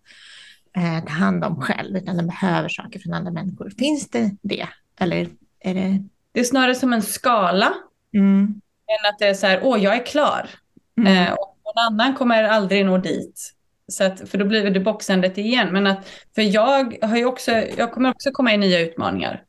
eh, 0.75 1.03
ta 1.05 1.11
hand 1.11 1.43
om 1.43 1.61
själv, 1.61 1.97
utan 1.97 2.17
den 2.17 2.27
behöver 2.27 2.69
saker 2.69 2.99
från 2.99 3.13
andra 3.13 3.31
människor. 3.31 3.69
Finns 3.77 4.09
det 4.09 4.31
det? 4.41 4.67
Eller 4.99 5.29
är 5.59 5.73
det? 5.73 6.03
Det 6.31 6.39
är 6.39 6.43
snarare 6.43 6.75
som 6.75 6.93
en 6.93 7.01
skala, 7.01 7.73
mm. 8.13 8.61
än 8.87 9.09
att 9.09 9.19
det 9.19 9.27
är 9.27 9.33
så 9.33 9.47
här, 9.47 9.59
åh 9.63 9.83
jag 9.83 9.95
är 9.95 10.05
klar. 10.05 10.49
Mm. 10.97 11.27
Eh, 11.27 11.33
och 11.33 11.57
någon 11.65 11.93
annan 11.93 12.15
kommer 12.15 12.43
aldrig 12.43 12.85
nå 12.85 12.97
dit. 12.97 13.53
Så 13.91 14.03
att, 14.03 14.29
för 14.29 14.37
då 14.37 14.45
blir 14.45 14.69
det 14.69 14.79
boxandet 14.79 15.37
igen. 15.37 15.67
Men 15.71 15.87
att, 15.87 16.09
för 16.35 16.41
jag, 16.41 16.97
har 17.01 17.17
ju 17.17 17.25
också, 17.25 17.51
jag 17.51 17.91
kommer 17.91 18.09
också 18.09 18.31
komma 18.31 18.53
i 18.53 18.57
nya 18.57 18.79
utmaningar. 18.79 19.43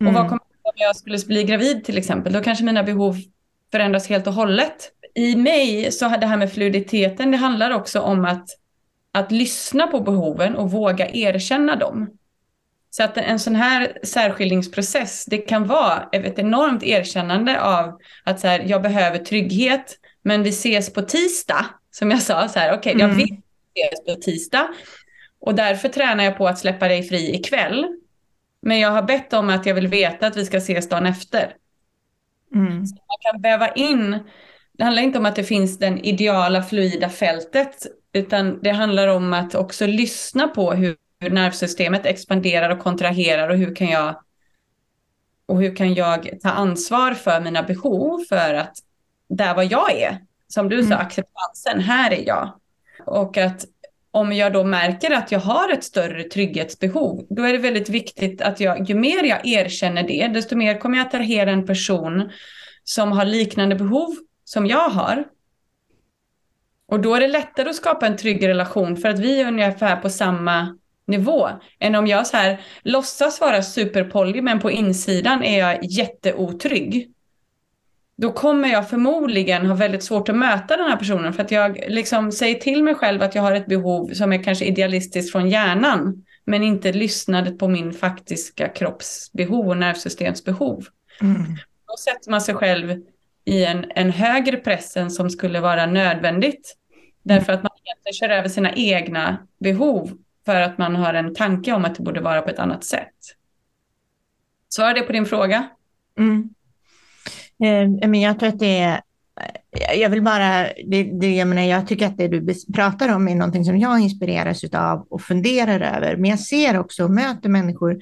Mm. 0.00 0.14
Och 0.14 0.20
vad 0.20 0.28
kommer 0.28 0.42
om 0.62 0.72
jag 0.74 0.96
skulle 0.96 1.18
bli 1.26 1.44
gravid 1.44 1.84
till 1.84 1.98
exempel? 1.98 2.32
Då 2.32 2.40
kanske 2.40 2.64
mina 2.64 2.82
behov 2.82 3.16
förändras 3.72 4.08
helt 4.08 4.26
och 4.26 4.32
hållet. 4.32 4.92
I 5.14 5.36
mig 5.36 5.92
så 5.92 6.06
har 6.06 6.18
det 6.18 6.26
här 6.26 6.36
med 6.36 6.52
fluiditeten, 6.52 7.30
det 7.30 7.36
handlar 7.36 7.70
också 7.70 8.00
om 8.00 8.24
att, 8.24 8.46
att 9.12 9.32
lyssna 9.32 9.86
på 9.86 10.00
behoven 10.00 10.56
och 10.56 10.70
våga 10.70 11.10
erkänna 11.10 11.76
dem. 11.76 12.10
Så 12.90 13.02
att 13.02 13.16
en 13.16 13.38
sån 13.38 13.54
här 13.54 13.98
särskiljningsprocess, 14.02 15.24
det 15.24 15.38
kan 15.38 15.66
vara 15.66 16.08
ett 16.12 16.38
enormt 16.38 16.82
erkännande 16.82 17.60
av 17.60 17.98
att 18.24 18.40
så 18.40 18.46
här, 18.46 18.64
jag 18.66 18.82
behöver 18.82 19.18
trygghet, 19.18 19.98
men 20.22 20.42
vi 20.42 20.48
ses 20.48 20.92
på 20.92 21.02
tisdag. 21.02 21.66
Som 21.90 22.10
jag 22.10 22.22
sa, 22.22 22.48
så 22.48 22.58
här, 22.58 22.74
okej, 22.74 22.94
okay, 22.94 23.04
mm. 23.04 23.18
jag 23.18 23.28
ses 23.28 23.49
på 24.06 24.14
tisdag. 24.14 24.68
Och 25.40 25.54
därför 25.54 25.88
tränar 25.88 26.24
jag 26.24 26.38
på 26.38 26.48
att 26.48 26.58
släppa 26.58 26.88
dig 26.88 27.02
fri 27.02 27.34
ikväll. 27.34 27.86
Men 28.62 28.78
jag 28.78 28.90
har 28.90 29.02
bett 29.02 29.32
om 29.32 29.50
att 29.50 29.66
jag 29.66 29.74
vill 29.74 29.88
veta 29.88 30.26
att 30.26 30.36
vi 30.36 30.44
ska 30.44 30.56
ses 30.56 30.88
dagen 30.88 31.06
efter. 31.06 31.54
Mm. 32.54 32.86
Så 32.86 32.94
man 32.94 33.32
kan 33.32 33.42
väva 33.42 33.72
in, 33.72 34.18
det 34.72 34.84
handlar 34.84 35.02
inte 35.02 35.18
om 35.18 35.26
att 35.26 35.36
det 35.36 35.44
finns 35.44 35.78
den 35.78 35.98
ideala 35.98 36.62
fluida 36.62 37.08
fältet, 37.08 37.86
utan 38.12 38.62
det 38.62 38.70
handlar 38.70 39.08
om 39.08 39.32
att 39.32 39.54
också 39.54 39.86
lyssna 39.86 40.48
på 40.48 40.72
hur 40.72 40.96
nervsystemet 41.20 42.06
expanderar 42.06 42.70
och 42.70 42.78
kontraherar 42.78 43.48
och 43.48 43.56
hur 43.56 43.76
kan 43.76 43.88
jag 43.88 44.22
och 45.46 45.60
hur 45.60 45.76
kan 45.76 45.94
jag 45.94 46.40
ta 46.42 46.50
ansvar 46.50 47.14
för 47.14 47.40
mina 47.40 47.62
behov 47.62 48.24
för 48.28 48.54
att 48.54 48.76
där 49.28 49.54
var 49.54 49.62
jag 49.62 49.92
är, 49.92 50.18
som 50.48 50.68
du 50.68 50.82
sa, 50.82 50.86
mm. 50.86 50.98
acceptansen, 50.98 51.80
här 51.80 52.12
är 52.12 52.26
jag. 52.26 52.60
Och 53.06 53.36
att 53.36 53.64
om 54.10 54.32
jag 54.32 54.52
då 54.52 54.64
märker 54.64 55.10
att 55.10 55.32
jag 55.32 55.40
har 55.40 55.72
ett 55.72 55.84
större 55.84 56.22
trygghetsbehov, 56.22 57.26
då 57.30 57.42
är 57.42 57.52
det 57.52 57.58
väldigt 57.58 57.88
viktigt 57.88 58.42
att 58.42 58.60
jag, 58.60 58.90
ju 58.90 58.94
mer 58.94 59.24
jag 59.24 59.46
erkänner 59.46 60.02
det, 60.02 60.28
desto 60.34 60.56
mer 60.56 60.78
kommer 60.78 60.98
jag 60.98 61.06
attrahera 61.06 61.50
en 61.50 61.66
person 61.66 62.30
som 62.84 63.12
har 63.12 63.24
liknande 63.24 63.74
behov 63.74 64.16
som 64.44 64.66
jag 64.66 64.88
har. 64.88 65.24
Och 66.88 67.00
då 67.00 67.14
är 67.14 67.20
det 67.20 67.28
lättare 67.28 67.68
att 67.68 67.76
skapa 67.76 68.06
en 68.06 68.16
trygg 68.16 68.48
relation 68.48 68.96
för 68.96 69.08
att 69.08 69.18
vi 69.18 69.40
är 69.40 69.48
ungefär 69.48 69.96
på 69.96 70.10
samma 70.10 70.76
nivå. 71.06 71.48
Än 71.80 71.94
om 71.94 72.06
jag 72.06 72.26
så 72.26 72.36
här 72.36 72.60
låtsas 72.82 73.40
vara 73.40 73.62
superpoly 73.62 74.42
men 74.42 74.60
på 74.60 74.70
insidan 74.70 75.42
är 75.42 75.58
jag 75.58 75.84
jätteotrygg 75.84 77.12
då 78.20 78.32
kommer 78.32 78.68
jag 78.68 78.88
förmodligen 78.88 79.66
ha 79.66 79.74
väldigt 79.74 80.02
svårt 80.02 80.28
att 80.28 80.36
möta 80.36 80.76
den 80.76 80.90
här 80.90 80.96
personen 80.96 81.32
för 81.32 81.42
att 81.42 81.50
jag 81.50 81.84
liksom 81.88 82.32
säger 82.32 82.54
till 82.54 82.84
mig 82.84 82.94
själv 82.94 83.22
att 83.22 83.34
jag 83.34 83.42
har 83.42 83.52
ett 83.52 83.66
behov 83.66 84.12
som 84.12 84.32
är 84.32 84.42
kanske 84.42 84.64
idealistiskt 84.64 85.32
från 85.32 85.50
hjärnan 85.50 86.24
men 86.44 86.62
inte 86.62 86.92
lyssnade 86.92 87.50
på 87.50 87.68
min 87.68 87.92
faktiska 87.92 88.68
kroppsbehov 88.68 89.68
och 89.68 89.76
nervsystemsbehov. 89.76 90.84
Mm. 91.20 91.42
Då 91.86 91.96
sätter 91.98 92.30
man 92.30 92.40
sig 92.40 92.54
själv 92.54 93.02
i 93.44 93.64
en, 93.64 93.86
en 93.94 94.10
högre 94.10 94.56
press 94.56 94.96
än 94.96 95.10
som 95.10 95.30
skulle 95.30 95.60
vara 95.60 95.86
nödvändigt. 95.86 96.76
Därför 97.22 97.52
att 97.52 97.62
man 97.62 97.72
egentligen 97.84 98.14
kör 98.14 98.38
över 98.38 98.48
sina 98.48 98.72
egna 98.72 99.38
behov 99.60 100.18
för 100.46 100.60
att 100.60 100.78
man 100.78 100.96
har 100.96 101.14
en 101.14 101.34
tanke 101.34 101.72
om 101.72 101.84
att 101.84 101.94
det 101.94 102.02
borde 102.02 102.20
vara 102.20 102.42
på 102.42 102.50
ett 102.50 102.58
annat 102.58 102.84
sätt. 102.84 103.14
Svarar 104.68 104.94
det 104.94 105.02
på 105.02 105.12
din 105.12 105.26
fråga? 105.26 105.68
Mm. 106.18 106.54
Eh, 107.64 108.08
men 108.08 108.20
jag 108.20 108.38
tror 108.38 108.48
att 108.48 108.58
det 108.58 108.78
är 108.78 108.92
eh, 108.92 110.00
jag 110.00 110.10
vill 110.10 110.22
bara, 110.22 110.62
det, 110.86 111.02
det, 111.02 111.36
jag, 111.36 111.48
menar, 111.48 111.62
jag 111.62 111.88
tycker 111.88 112.06
att 112.06 112.18
det 112.18 112.28
du 112.28 112.54
pratar 112.74 113.14
om 113.14 113.28
är 113.28 113.34
någonting 113.34 113.64
som 113.64 113.78
jag 113.78 114.00
inspireras 114.00 114.64
av 114.64 115.06
och 115.10 115.22
funderar 115.22 115.80
över. 115.96 116.16
Men 116.16 116.30
jag 116.30 116.40
ser 116.40 116.78
också 116.78 117.04
och 117.04 117.10
möter 117.10 117.48
människor 117.48 118.00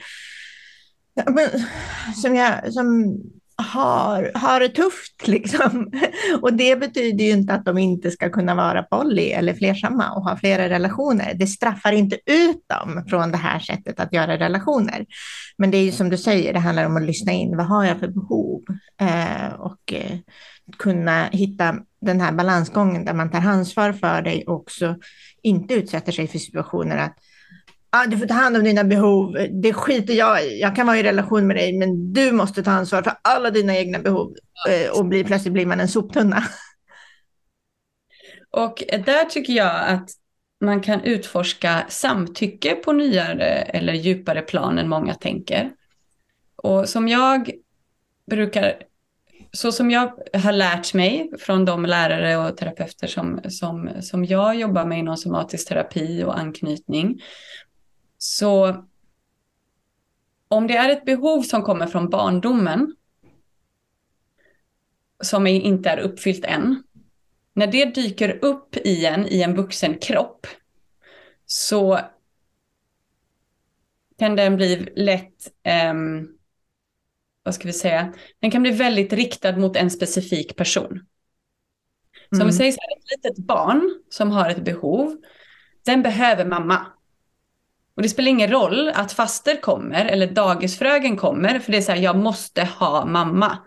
som, 2.22 2.34
jag, 2.34 2.72
som 2.72 3.16
har, 3.62 4.30
har 4.34 4.60
det 4.60 4.68
tufft. 4.68 5.28
Liksom. 5.28 5.92
Och 6.42 6.52
det 6.52 6.76
betyder 6.80 7.24
ju 7.24 7.30
inte 7.30 7.52
att 7.52 7.64
de 7.64 7.78
inte 7.78 8.10
ska 8.10 8.30
kunna 8.30 8.54
vara 8.54 8.82
poly 8.82 9.28
eller 9.28 9.54
flersamma 9.54 10.10
och 10.10 10.22
ha 10.22 10.36
flera 10.36 10.68
relationer. 10.68 11.34
Det 11.34 11.46
straffar 11.46 11.92
inte 11.92 12.16
ut 12.26 12.64
dem 12.66 13.04
från 13.08 13.30
det 13.30 13.36
här 13.36 13.58
sättet 13.58 14.00
att 14.00 14.12
göra 14.12 14.38
relationer. 14.38 15.06
Men 15.58 15.70
det 15.70 15.78
är 15.78 15.82
ju 15.82 15.92
som 15.92 16.10
du 16.10 16.16
säger, 16.16 16.52
det 16.52 16.58
handlar 16.58 16.86
om 16.86 16.96
att 16.96 17.06
lyssna 17.06 17.32
in. 17.32 17.56
Vad 17.56 17.66
har 17.66 17.84
jag 17.84 17.98
för 17.98 18.08
behov? 18.08 18.62
Eh, 19.00 19.52
och 19.58 19.92
eh, 19.92 20.18
kunna 20.78 21.24
hitta 21.24 21.76
den 22.00 22.20
här 22.20 22.32
balansgången 22.32 23.04
där 23.04 23.14
man 23.14 23.30
tar 23.30 23.40
ansvar 23.40 23.92
för 23.92 24.22
dig 24.22 24.44
och 24.46 24.54
också 24.54 24.96
inte 25.42 25.74
utsätter 25.74 26.12
sig 26.12 26.28
för 26.28 26.38
situationer 26.38 26.96
att 26.96 27.16
ah, 27.90 28.06
du 28.06 28.18
får 28.18 28.26
ta 28.26 28.34
hand 28.34 28.56
om 28.56 28.64
dina 28.64 28.84
behov, 28.84 29.36
det 29.62 29.72
skiter 29.72 30.14
jag 30.14 30.44
i, 30.44 30.60
jag 30.60 30.76
kan 30.76 30.86
vara 30.86 30.98
i 30.98 31.02
relation 31.02 31.46
med 31.46 31.56
dig, 31.56 31.78
men 31.78 32.12
du 32.12 32.32
måste 32.32 32.62
ta 32.62 32.70
ansvar 32.70 33.02
för 33.02 33.12
alla 33.22 33.50
dina 33.50 33.76
egna 33.76 33.98
behov 33.98 34.34
eh, 34.68 34.98
och 34.98 35.06
bli, 35.06 35.24
plötsligt 35.24 35.52
blir 35.52 35.66
man 35.66 35.80
en 35.80 35.88
soptunna. 35.88 36.44
Och 38.50 38.82
där 38.88 39.24
tycker 39.24 39.52
jag 39.52 39.88
att 39.88 40.10
man 40.60 40.80
kan 40.80 41.00
utforska 41.00 41.86
samtycke 41.88 42.74
på 42.74 42.92
nyare 42.92 43.48
eller 43.48 43.92
djupare 43.92 44.42
plan 44.42 44.78
än 44.78 44.88
många 44.88 45.14
tänker. 45.14 45.70
Och 46.56 46.88
som 46.88 47.08
jag 47.08 47.50
brukar, 48.30 48.82
så 49.52 49.72
som 49.72 49.90
jag 49.90 50.12
har 50.34 50.52
lärt 50.52 50.94
mig 50.94 51.30
från 51.38 51.64
de 51.64 51.86
lärare 51.86 52.36
och 52.36 52.56
terapeuter 52.56 53.06
som, 53.06 53.40
som, 53.48 53.90
som 54.00 54.24
jag 54.24 54.56
jobbar 54.56 54.84
med 54.84 54.98
inom 54.98 55.16
somatisk 55.16 55.68
terapi 55.68 56.24
och 56.24 56.38
anknytning, 56.38 57.20
så 58.18 58.84
om 60.48 60.66
det 60.66 60.76
är 60.76 60.88
ett 60.88 61.04
behov 61.04 61.42
som 61.42 61.62
kommer 61.62 61.86
från 61.86 62.10
barndomen, 62.10 62.96
som 65.22 65.46
inte 65.46 65.90
är 65.90 65.98
uppfyllt 65.98 66.44
än, 66.44 66.82
när 67.52 67.66
det 67.66 67.84
dyker 67.84 68.44
upp 68.44 68.76
igen 68.76 69.26
i 69.26 69.42
en 69.42 69.54
vuxen 69.54 69.98
kropp, 69.98 70.46
så 71.46 72.00
kan 74.18 74.36
den 74.36 74.56
bli 74.56 74.92
lätt, 74.96 75.52
um, 75.90 76.38
vad 77.42 77.54
ska 77.54 77.68
vi 77.68 77.72
säga, 77.72 78.14
den 78.40 78.50
kan 78.50 78.62
bli 78.62 78.70
väldigt 78.70 79.12
riktad 79.12 79.56
mot 79.56 79.76
en 79.76 79.90
specifik 79.90 80.56
person. 80.56 81.06
Så 82.30 82.36
mm. 82.36 82.42
om 82.42 82.48
vi 82.48 82.52
mm. 82.52 82.52
säger 82.52 82.72
så 82.72 82.78
här, 82.80 82.98
ett 82.98 83.24
litet 83.24 83.46
barn 83.46 84.02
som 84.08 84.30
har 84.30 84.50
ett 84.50 84.64
behov, 84.64 85.16
den 85.84 86.02
behöver 86.02 86.44
mamma. 86.44 86.86
Och 87.98 88.02
det 88.02 88.08
spelar 88.08 88.28
ingen 88.28 88.50
roll 88.50 88.88
att 88.94 89.12
faster 89.12 89.60
kommer 89.60 90.04
eller 90.04 90.26
dagisfröken 90.26 91.16
kommer, 91.16 91.58
för 91.58 91.72
det 91.72 91.78
är 91.78 91.82
så 91.82 91.92
här, 91.92 91.98
jag 91.98 92.16
måste 92.16 92.64
ha 92.64 93.04
mamma. 93.04 93.58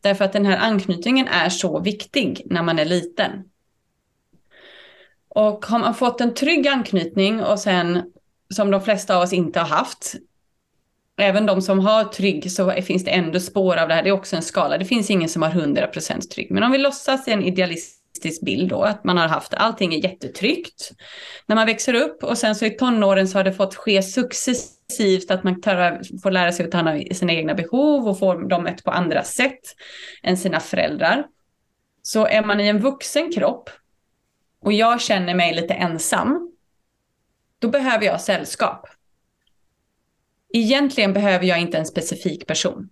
Därför 0.00 0.24
att 0.24 0.32
den 0.32 0.46
här 0.46 0.56
anknytningen 0.56 1.28
är 1.28 1.48
så 1.48 1.80
viktig 1.80 2.42
när 2.44 2.62
man 2.62 2.78
är 2.78 2.84
liten. 2.84 3.30
Och 5.28 5.66
har 5.66 5.78
man 5.78 5.94
fått 5.94 6.20
en 6.20 6.34
trygg 6.34 6.68
anknytning 6.68 7.42
och 7.42 7.58
sen, 7.58 8.02
som 8.54 8.70
de 8.70 8.80
flesta 8.80 9.16
av 9.16 9.22
oss 9.22 9.32
inte 9.32 9.60
har 9.60 9.66
haft, 9.66 10.14
även 11.18 11.46
de 11.46 11.62
som 11.62 11.80
har 11.80 12.04
trygg 12.04 12.52
så 12.52 12.70
finns 12.70 13.04
det 13.04 13.10
ändå 13.10 13.40
spår 13.40 13.76
av 13.76 13.88
det 13.88 13.94
här. 13.94 14.02
Det 14.02 14.08
är 14.08 14.12
också 14.12 14.36
en 14.36 14.42
skala. 14.42 14.78
Det 14.78 14.84
finns 14.84 15.10
ingen 15.10 15.28
som 15.28 15.42
har 15.42 15.50
100% 15.50 16.20
trygg. 16.20 16.50
Men 16.50 16.62
om 16.62 16.72
vi 16.72 16.78
låtsas 16.78 17.28
i 17.28 17.32
en 17.32 17.42
idealist 17.42 18.03
realistisk 18.24 18.44
bild 18.44 18.70
då, 18.70 18.82
att 18.82 19.04
man 19.04 19.16
har 19.16 19.28
haft 19.28 19.54
allting 19.54 19.94
är 19.94 19.98
jättetryggt 19.98 20.90
när 21.46 21.56
man 21.56 21.66
växer 21.66 21.94
upp 21.94 22.24
och 22.24 22.38
sen 22.38 22.54
så 22.54 22.64
i 22.64 22.70
tonåren 22.70 23.28
så 23.28 23.38
har 23.38 23.44
det 23.44 23.52
fått 23.52 23.74
ske 23.74 24.02
successivt 24.02 25.30
att 25.30 25.44
man 25.44 25.60
tar, 25.60 26.00
får 26.22 26.30
lära 26.30 26.52
sig 26.52 26.64
att 26.64 26.72
ta 26.72 26.78
hand 26.78 26.88
om 26.88 27.14
sina 27.14 27.32
egna 27.32 27.54
behov 27.54 28.08
och 28.08 28.18
få 28.18 28.34
dem 28.34 28.62
mött 28.62 28.84
på 28.84 28.90
andra 28.90 29.22
sätt 29.22 29.60
än 30.22 30.36
sina 30.36 30.60
föräldrar. 30.60 31.26
Så 32.02 32.26
är 32.26 32.44
man 32.44 32.60
i 32.60 32.68
en 32.68 32.80
vuxen 32.80 33.32
kropp 33.32 33.70
och 34.60 34.72
jag 34.72 35.00
känner 35.00 35.34
mig 35.34 35.54
lite 35.54 35.74
ensam, 35.74 36.50
då 37.58 37.68
behöver 37.68 38.06
jag 38.06 38.20
sällskap. 38.20 38.86
Egentligen 40.54 41.12
behöver 41.12 41.46
jag 41.46 41.60
inte 41.60 41.78
en 41.78 41.86
specifik 41.86 42.46
person. 42.46 42.88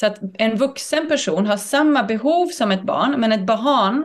Så 0.00 0.06
att 0.06 0.18
en 0.34 0.56
vuxen 0.56 1.08
person 1.08 1.46
har 1.46 1.56
samma 1.56 2.02
behov 2.02 2.46
som 2.46 2.70
ett 2.70 2.82
barn, 2.82 3.20
men 3.20 3.32
ett 3.32 3.46
barn 3.46 4.04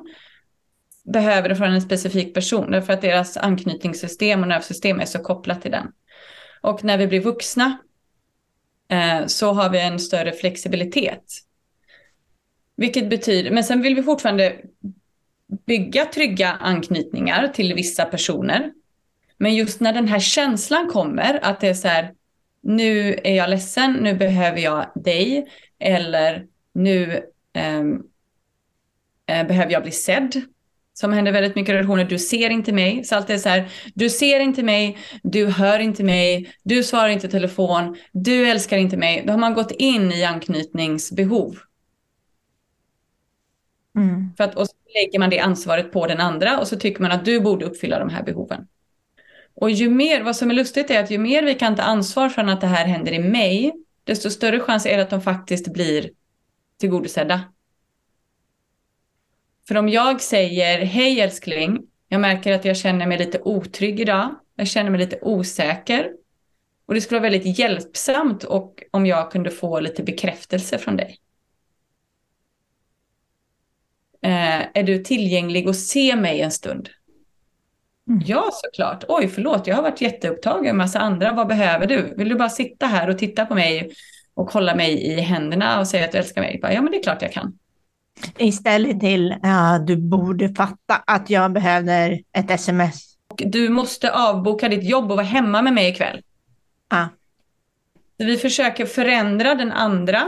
behöver 1.13 1.49
det 1.49 1.55
från 1.55 1.73
en 1.73 1.81
specifik 1.81 2.33
person, 2.33 2.71
därför 2.71 2.93
att 2.93 3.01
deras 3.01 3.37
anknytningssystem 3.37 4.41
och 4.41 4.47
nervsystem 4.47 4.99
är 4.99 5.05
så 5.05 5.19
kopplat 5.19 5.61
till 5.61 5.71
den. 5.71 5.87
Och 6.61 6.83
när 6.83 6.97
vi 6.97 7.07
blir 7.07 7.19
vuxna 7.19 7.77
eh, 8.89 9.25
så 9.25 9.51
har 9.51 9.69
vi 9.69 9.79
en 9.79 9.99
större 9.99 10.31
flexibilitet. 10.31 11.23
Vilket 12.75 13.09
betyder, 13.09 13.51
men 13.51 13.63
sen 13.63 13.81
vill 13.81 13.95
vi 13.95 14.03
fortfarande 14.03 14.55
bygga 15.65 16.05
trygga 16.05 16.51
anknytningar 16.51 17.47
till 17.47 17.73
vissa 17.73 18.05
personer. 18.05 18.71
Men 19.37 19.55
just 19.55 19.79
när 19.79 19.93
den 19.93 20.07
här 20.07 20.19
känslan 20.19 20.87
kommer, 20.87 21.39
att 21.43 21.59
det 21.59 21.67
är 21.67 21.73
så 21.73 21.87
här, 21.87 22.13
nu 22.63 23.19
är 23.23 23.35
jag 23.35 23.49
ledsen, 23.49 23.93
nu 23.93 24.13
behöver 24.13 24.59
jag 24.59 24.91
dig, 24.95 25.47
eller 25.83 26.45
nu 26.73 27.23
um, 27.77 27.93
uh, 29.31 29.47
behöver 29.47 29.71
jag 29.71 29.83
bli 29.83 29.91
sedd. 29.91 30.41
Som 30.95 31.13
händer 31.13 31.31
väldigt 31.31 31.55
mycket 31.55 31.73
i 31.73 31.75
relationer. 31.75 32.05
Du 32.05 32.19
ser 32.19 32.49
inte 32.49 32.73
mig. 32.73 33.03
Så 33.03 33.15
allt 33.15 33.29
är 33.29 33.37
så 33.37 33.49
här, 33.49 33.69
du 33.93 34.09
ser 34.09 34.39
inte 34.39 34.63
mig, 34.63 34.97
du 35.23 35.47
hör 35.47 35.79
inte 35.79 36.03
mig, 36.03 36.53
du 36.63 36.83
svarar 36.83 37.09
inte 37.09 37.27
telefon, 37.27 37.97
du 38.11 38.47
älskar 38.47 38.77
inte 38.77 38.97
mig. 38.97 39.23
Då 39.25 39.33
har 39.33 39.37
man 39.37 39.53
gått 39.53 39.71
in 39.71 40.11
i 40.11 40.23
anknytningsbehov. 40.23 41.57
Mm. 43.95 44.33
För 44.37 44.43
att, 44.43 44.55
och 44.55 44.67
så 44.67 44.75
lägger 44.95 45.19
man 45.19 45.29
det 45.29 45.39
ansvaret 45.39 45.91
på 45.91 46.07
den 46.07 46.19
andra 46.19 46.59
och 46.59 46.67
så 46.67 46.75
tycker 46.75 47.01
man 47.01 47.11
att 47.11 47.25
du 47.25 47.39
borde 47.39 47.65
uppfylla 47.65 47.99
de 47.99 48.09
här 48.09 48.23
behoven. 48.23 48.67
Och 49.55 49.71
ju 49.71 49.89
mer, 49.89 50.23
vad 50.23 50.35
som 50.35 50.49
är 50.49 50.53
lustigt 50.53 50.91
är 50.91 51.03
att 51.03 51.11
ju 51.11 51.17
mer 51.17 51.43
vi 51.43 51.55
kan 51.55 51.75
ta 51.75 51.81
ansvar 51.81 52.29
för 52.29 52.43
att 52.43 52.61
det 52.61 52.67
här 52.67 52.85
händer 52.85 53.11
i 53.11 53.19
mig, 53.19 53.73
desto 54.03 54.29
större 54.29 54.59
chans 54.59 54.85
är 54.85 54.97
det 54.97 55.03
att 55.03 55.09
de 55.09 55.21
faktiskt 55.21 55.73
blir 55.73 56.09
tillgodosedda. 56.77 57.53
För 59.67 59.77
om 59.77 59.89
jag 59.89 60.21
säger, 60.21 60.85
hej 60.85 61.19
älskling, 61.19 61.87
jag 62.07 62.21
märker 62.21 62.53
att 62.53 62.65
jag 62.65 62.77
känner 62.77 63.07
mig 63.07 63.17
lite 63.17 63.41
otrygg 63.41 63.99
idag, 63.99 64.35
jag 64.55 64.67
känner 64.67 64.89
mig 64.89 64.99
lite 64.99 65.19
osäker. 65.21 66.11
Och 66.85 66.93
det 66.93 67.01
skulle 67.01 67.19
vara 67.19 67.31
väldigt 67.31 67.59
hjälpsamt 67.59 68.43
och 68.43 68.83
om 68.91 69.05
jag 69.05 69.31
kunde 69.31 69.51
få 69.51 69.79
lite 69.79 70.03
bekräftelse 70.03 70.77
från 70.77 70.97
dig. 70.97 71.17
Eh, 74.21 74.61
är 74.73 74.83
du 74.83 75.03
tillgänglig 75.03 75.67
och 75.67 75.75
se 75.75 76.15
mig 76.15 76.41
en 76.41 76.51
stund? 76.51 76.89
Mm. 78.09 78.23
Ja, 78.25 78.49
såklart. 78.53 79.03
Oj, 79.07 79.27
förlåt, 79.27 79.67
jag 79.67 79.75
har 79.75 79.83
varit 79.83 80.01
jätteupptagen 80.01 80.65
med 80.65 80.75
massa 80.75 80.99
andra. 80.99 81.33
Vad 81.33 81.47
behöver 81.47 81.87
du? 81.87 82.13
Vill 82.17 82.29
du 82.29 82.35
bara 82.35 82.49
sitta 82.49 82.85
här 82.85 83.09
och 83.09 83.17
titta 83.17 83.45
på 83.45 83.55
mig 83.55 83.91
och 84.33 84.51
hålla 84.51 84.75
mig 84.75 85.03
i 85.03 85.19
händerna 85.19 85.79
och 85.79 85.87
säga 85.87 86.05
att 86.05 86.11
du 86.11 86.17
älskar 86.17 86.41
mig? 86.41 86.59
ja, 86.61 86.81
men 86.81 86.91
det 86.91 86.97
är 86.97 87.03
klart 87.03 87.21
jag 87.21 87.31
kan. 87.31 87.57
Istället 88.37 88.99
till, 88.99 89.35
ja, 89.43 89.79
du 89.87 89.97
borde 89.97 90.53
fatta 90.53 90.95
att 91.07 91.29
jag 91.29 91.53
behöver 91.53 92.21
ett 92.37 92.51
sms. 92.51 93.13
Och 93.31 93.41
du 93.45 93.69
måste 93.69 94.11
avboka 94.11 94.69
ditt 94.69 94.83
jobb 94.83 95.11
och 95.11 95.17
vara 95.17 95.27
hemma 95.27 95.61
med 95.61 95.73
mig 95.73 95.89
ikväll. 95.89 96.21
Ja. 96.89 97.09
Vi 98.17 98.37
försöker 98.37 98.85
förändra 98.85 99.55
den 99.55 99.71
andra 99.71 100.23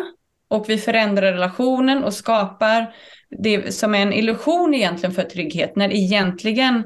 och 0.47 0.69
vi 0.69 0.77
förändrar 0.77 1.31
relationen 1.31 2.03
och 2.03 2.13
skapar 2.13 2.95
det 3.29 3.75
som 3.75 3.95
är 3.95 3.99
en 3.99 4.13
illusion 4.13 4.73
egentligen 4.73 5.15
för 5.15 5.23
trygghet, 5.23 5.75
när 5.75 5.93
egentligen 5.93 6.83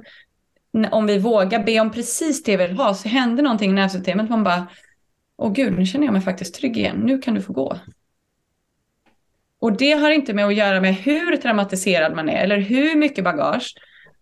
om 0.92 1.06
vi 1.06 1.20
vågar 1.20 1.64
be 1.64 1.80
om 1.80 1.92
precis 1.92 2.44
det 2.44 2.58
vi 2.58 2.68
vill 2.68 2.78
ha 2.78 2.94
så 2.94 3.10
händer 3.10 3.44
någonting 3.44 3.72
i 3.72 3.74
nervsystemet. 3.74 4.30
Man 4.30 4.44
bara, 4.44 4.68
åh 5.38 5.54
gud, 5.54 5.74
nu 5.74 5.86
känner 5.86 6.06
jag 6.06 6.14
mig 6.14 6.22
faktiskt 6.22 6.56
trygg 6.56 6.78
igen. 6.78 6.96
Nu 6.96 7.20
kan 7.20 7.34
du 7.34 7.42
få 7.42 7.54
gå. 7.54 7.78
Och 9.62 9.78
det 9.78 9.92
har 9.92 10.12
inte 10.12 10.34
med 10.34 10.46
att 10.46 10.56
göra 10.56 10.82
med 10.82 10.96
hur 10.96 11.38
traumatiserad 11.38 12.16
man 12.16 12.30
är 12.30 12.44
eller 12.44 12.58
hur 12.58 12.96
mycket 12.96 13.24
bagage. 13.24 13.76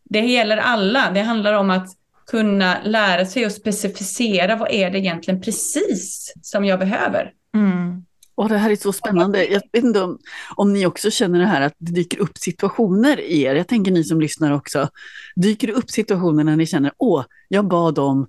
Det 0.03 0.19
gäller 0.19 0.57
alla. 0.57 1.11
Det 1.13 1.21
handlar 1.21 1.53
om 1.53 1.69
att 1.69 1.87
kunna 2.27 2.77
lära 2.83 3.25
sig 3.25 3.45
och 3.45 3.51
specificera 3.51 4.55
vad 4.55 4.71
är 4.71 4.89
det 4.89 4.99
egentligen 4.99 5.41
precis 5.41 6.33
som 6.41 6.65
jag 6.65 6.79
behöver. 6.79 7.33
Mm. 7.55 8.05
Och 8.37 8.49
det 8.49 8.57
här 8.57 8.69
är 8.69 8.75
så 8.75 8.93
spännande. 8.93 9.45
Jag 9.45 9.61
vet 9.71 9.83
inte 9.83 10.01
om, 10.01 10.19
om 10.55 10.73
ni 10.73 10.85
också 10.85 11.11
känner 11.11 11.39
det 11.39 11.45
här 11.45 11.61
att 11.61 11.73
det 11.77 11.91
dyker 11.91 12.19
upp 12.19 12.37
situationer 12.37 13.19
i 13.19 13.41
er. 13.41 13.55
Jag 13.55 13.67
tänker 13.67 13.91
ni 13.91 14.03
som 14.03 14.21
lyssnar 14.21 14.51
också. 14.51 14.89
Dyker 15.35 15.67
det 15.67 15.73
upp 15.73 15.91
situationer 15.91 16.43
när 16.43 16.55
ni 16.55 16.65
känner, 16.65 16.91
åh, 16.97 17.25
jag 17.47 17.67
bad 17.67 17.99
om 17.99 18.27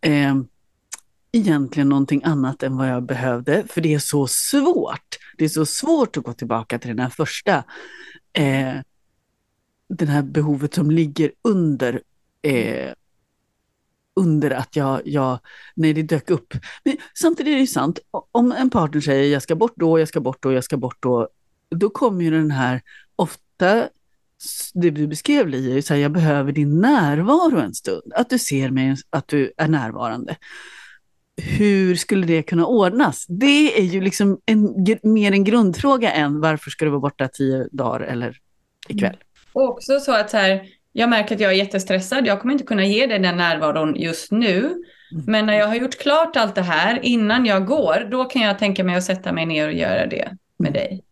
eh, 0.00 0.34
egentligen 1.32 1.88
någonting 1.88 2.22
annat 2.24 2.62
än 2.62 2.76
vad 2.76 2.88
jag 2.88 3.02
behövde, 3.02 3.64
för 3.68 3.80
det 3.80 3.94
är 3.94 3.98
så 3.98 4.26
svårt. 4.26 5.16
Det 5.38 5.44
är 5.44 5.48
så 5.48 5.66
svårt 5.66 6.16
att 6.16 6.24
gå 6.24 6.32
tillbaka 6.32 6.78
till 6.78 6.88
den 6.88 6.98
här 6.98 7.10
första, 7.10 7.64
eh, 8.32 8.74
den 9.88 10.08
här 10.08 10.22
behovet 10.22 10.74
som 10.74 10.90
ligger 10.90 11.32
under 11.44 12.00
eh, 12.42 12.92
under 14.16 14.50
att 14.50 14.76
jag, 14.76 15.00
jag, 15.04 15.38
nej 15.74 15.92
det 15.92 16.02
dök 16.02 16.30
upp. 16.30 16.54
Men 16.84 16.96
samtidigt 17.14 17.50
är 17.50 17.54
det 17.54 17.60
ju 17.60 17.66
sant, 17.66 17.98
om 18.32 18.52
en 18.52 18.70
partner 18.70 19.00
säger 19.00 19.32
jag 19.32 19.42
ska 19.42 19.54
bort 19.54 19.74
då, 19.76 19.98
jag 19.98 20.08
ska 20.08 20.20
bort 20.20 20.42
då, 20.42 20.52
jag 20.52 20.64
ska 20.64 20.76
bort 20.76 20.96
då, 21.00 21.28
då 21.70 21.90
kommer 21.90 22.24
ju 22.24 22.30
den 22.30 22.50
här, 22.50 22.82
ofta 23.16 23.88
det 24.74 24.90
du 24.90 25.06
beskrev 25.06 25.48
Li, 25.48 25.82
så 25.82 25.94
här, 25.94 26.00
jag 26.00 26.12
behöver 26.12 26.52
din 26.52 26.80
närvaro 26.80 27.58
en 27.58 27.74
stund. 27.74 28.12
Att 28.14 28.30
du 28.30 28.38
ser 28.38 28.70
mig, 28.70 28.96
att 29.10 29.28
du 29.28 29.52
är 29.56 29.68
närvarande. 29.68 30.36
Hur 31.42 31.94
skulle 31.94 32.26
det 32.26 32.42
kunna 32.42 32.66
ordnas? 32.66 33.26
Det 33.28 33.78
är 33.78 33.84
ju 33.84 34.00
liksom 34.00 34.40
en, 34.46 34.86
mer 35.02 35.32
en 35.32 35.44
grundfråga 35.44 36.12
än 36.12 36.40
varför 36.40 36.70
ska 36.70 36.84
du 36.84 36.90
vara 36.90 37.00
borta 37.00 37.28
tio 37.28 37.68
dagar 37.72 38.00
eller 38.00 38.38
ikväll. 38.88 39.10
Mm. 39.10 39.20
Och 39.52 39.68
också 39.68 40.00
så 40.00 40.12
att 40.12 40.30
så 40.30 40.36
här, 40.36 40.66
jag 40.98 41.08
märker 41.08 41.34
att 41.34 41.40
jag 41.40 41.52
är 41.52 41.56
jättestressad. 41.56 42.26
Jag 42.26 42.40
kommer 42.40 42.52
inte 42.52 42.64
kunna 42.64 42.84
ge 42.84 43.06
dig 43.06 43.18
den 43.18 43.36
närvaron 43.36 43.96
just 43.96 44.32
nu. 44.32 44.58
Mm. 44.58 45.24
Men 45.26 45.46
när 45.46 45.58
jag 45.58 45.66
har 45.66 45.74
gjort 45.74 45.98
klart 45.98 46.36
allt 46.36 46.54
det 46.54 46.62
här 46.62 46.98
innan 47.02 47.46
jag 47.46 47.66
går, 47.66 48.08
då 48.10 48.24
kan 48.24 48.42
jag 48.42 48.58
tänka 48.58 48.84
mig 48.84 48.96
att 48.96 49.04
sätta 49.04 49.32
mig 49.32 49.46
ner 49.46 49.66
och 49.66 49.74
göra 49.74 50.06
det 50.06 50.36
med 50.56 50.70
mm. 50.70 50.72
dig. 50.72 51.04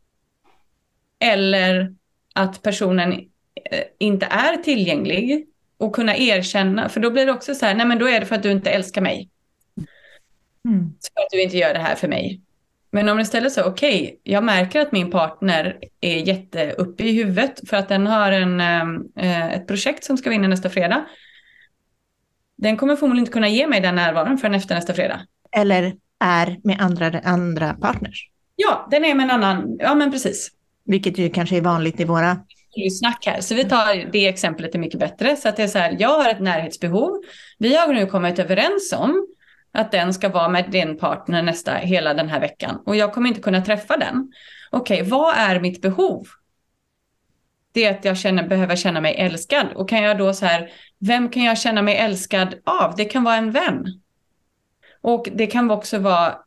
Eller 1.19 1.95
att 2.35 2.63
personen 2.63 3.13
eh, 3.13 3.85
inte 3.99 4.27
är 4.27 4.57
tillgänglig 4.57 5.47
och 5.79 5.95
kunna 5.95 6.17
erkänna, 6.17 6.89
för 6.89 7.01
då 7.01 7.11
blir 7.11 7.27
det 7.27 7.33
också 7.33 7.55
så 7.55 7.67
här, 7.67 7.75
nej 7.75 7.87
men 7.87 7.99
då 7.99 8.09
är 8.09 8.21
det 8.21 8.27
för 8.27 8.35
att 8.35 8.43
du 8.43 8.51
inte 8.51 8.71
älskar 8.71 9.01
mig. 9.01 9.31
Mm. 10.69 10.93
För 11.15 11.23
att 11.23 11.31
du 11.31 11.43
inte 11.43 11.57
gör 11.57 11.75
det 11.75 11.81
här 11.81 11.95
för 11.95 12.09
mig. 12.09 12.41
Men 12.95 13.09
om 13.09 13.17
det 13.17 13.23
istället 13.23 13.53
så, 13.53 13.65
okej, 13.65 14.03
okay, 14.03 14.17
jag 14.23 14.45
märker 14.45 14.81
att 14.81 14.93
min 14.93 15.11
partner 15.11 15.79
är 16.01 16.17
jätteuppe 16.17 17.05
i 17.05 17.13
huvudet 17.13 17.69
för 17.69 17.77
att 17.77 17.89
den 17.89 18.07
har 18.07 18.33
en, 18.33 18.61
äh, 19.17 19.53
ett 19.53 19.67
projekt 19.67 20.05
som 20.05 20.17
ska 20.17 20.31
vinna 20.31 20.49
nästa 20.49 20.71
fredag. 20.71 21.05
Den 22.57 22.77
kommer 22.77 22.97
förmodligen 22.97 23.23
inte 23.23 23.33
kunna 23.33 23.49
ge 23.49 23.67
mig 23.67 23.81
den 23.81 23.95
närvaron 23.95 24.39
förrän 24.39 24.55
efter 24.55 24.75
nästa 24.75 24.95
fredag. 24.95 25.21
Eller 25.57 25.95
är 26.25 26.57
med 26.65 26.81
andra, 26.81 27.21
andra 27.25 27.75
partners. 27.75 28.29
Ja, 28.57 28.89
den 28.91 29.05
är 29.05 29.15
med 29.15 29.25
en 29.25 29.31
annan, 29.31 29.77
ja 29.79 29.95
men 29.95 30.13
precis. 30.13 30.51
Vilket 30.85 31.19
ju 31.19 31.31
kanske 31.31 31.57
är 31.57 31.61
vanligt 31.61 32.01
i 32.01 32.05
våra... 32.05 32.39
Snack 33.01 33.27
här. 33.27 33.41
Så 33.41 33.55
vi 33.55 33.65
tar 33.65 34.13
det 34.13 34.27
exemplet 34.27 34.75
är 34.75 34.79
mycket 34.79 35.01
bättre. 35.01 35.37
Så 35.37 35.49
att 35.49 35.57
det 35.57 35.63
är 35.63 35.69
så 35.69 35.79
här, 35.79 35.97
jag 35.99 36.23
har 36.23 36.31
ett 36.31 36.41
närhetsbehov. 36.41 37.23
Vi 37.59 37.77
har 37.77 37.93
nu 37.93 38.07
kommit 38.07 38.39
överens 38.39 38.93
om 38.93 39.27
att 39.75 39.93
den 39.93 40.15
ska 40.15 40.29
vara 40.29 40.49
med 40.49 40.71
din 40.71 40.99
partner 40.99 41.43
nästa, 41.43 41.75
hela 41.75 42.15
den 42.15 42.29
här 42.29 42.41
veckan. 42.41 42.83
Och 42.87 42.97
jag 42.97 43.13
kommer 43.13 43.29
inte 43.29 43.41
kunna 43.41 43.61
träffa 43.61 43.97
den. 43.97 44.33
Okej, 44.71 45.01
okay, 45.01 45.11
vad 45.11 45.35
är 45.37 45.61
mitt 45.61 45.83
behov? 45.83 46.27
Det 47.73 47.85
är 47.85 47.91
att 47.91 48.05
jag 48.05 48.19
känner, 48.19 48.49
behöver 48.49 48.77
känna 48.77 49.01
mig 49.01 49.15
älskad. 49.15 49.67
Och 49.75 49.89
kan 49.89 50.03
jag 50.03 50.19
då 50.19 50.33
så 50.33 50.47
här, 50.47 50.71
vem 50.99 51.29
kan 51.29 51.45
jag 51.45 51.59
känna 51.59 51.83
mig 51.83 51.97
älskad 51.97 52.55
av? 52.65 52.95
Det 52.97 53.05
kan 53.05 53.25
vara 53.25 53.37
en 53.37 53.51
vän. 53.51 53.87
Och 55.01 55.29
det 55.33 55.47
kan 55.47 55.71
också 55.71 55.99
vara 55.99 56.39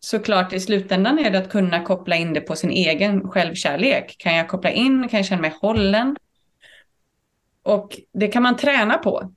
såklart 0.00 0.52
i 0.52 0.60
slutändan 0.60 1.18
är 1.18 1.30
det 1.30 1.38
att 1.38 1.50
kunna 1.50 1.82
koppla 1.82 2.16
in 2.16 2.32
det 2.32 2.40
på 2.40 2.56
sin 2.56 2.70
egen 2.70 3.28
självkärlek. 3.28 4.16
Kan 4.18 4.34
jag 4.34 4.48
koppla 4.48 4.70
in, 4.70 5.08
kan 5.08 5.18
jag 5.18 5.26
känna 5.26 5.42
mig 5.42 5.54
hållen? 5.60 6.16
Och 7.62 8.00
det 8.12 8.28
kan 8.28 8.42
man 8.42 8.56
träna 8.56 8.98
på. 8.98 9.32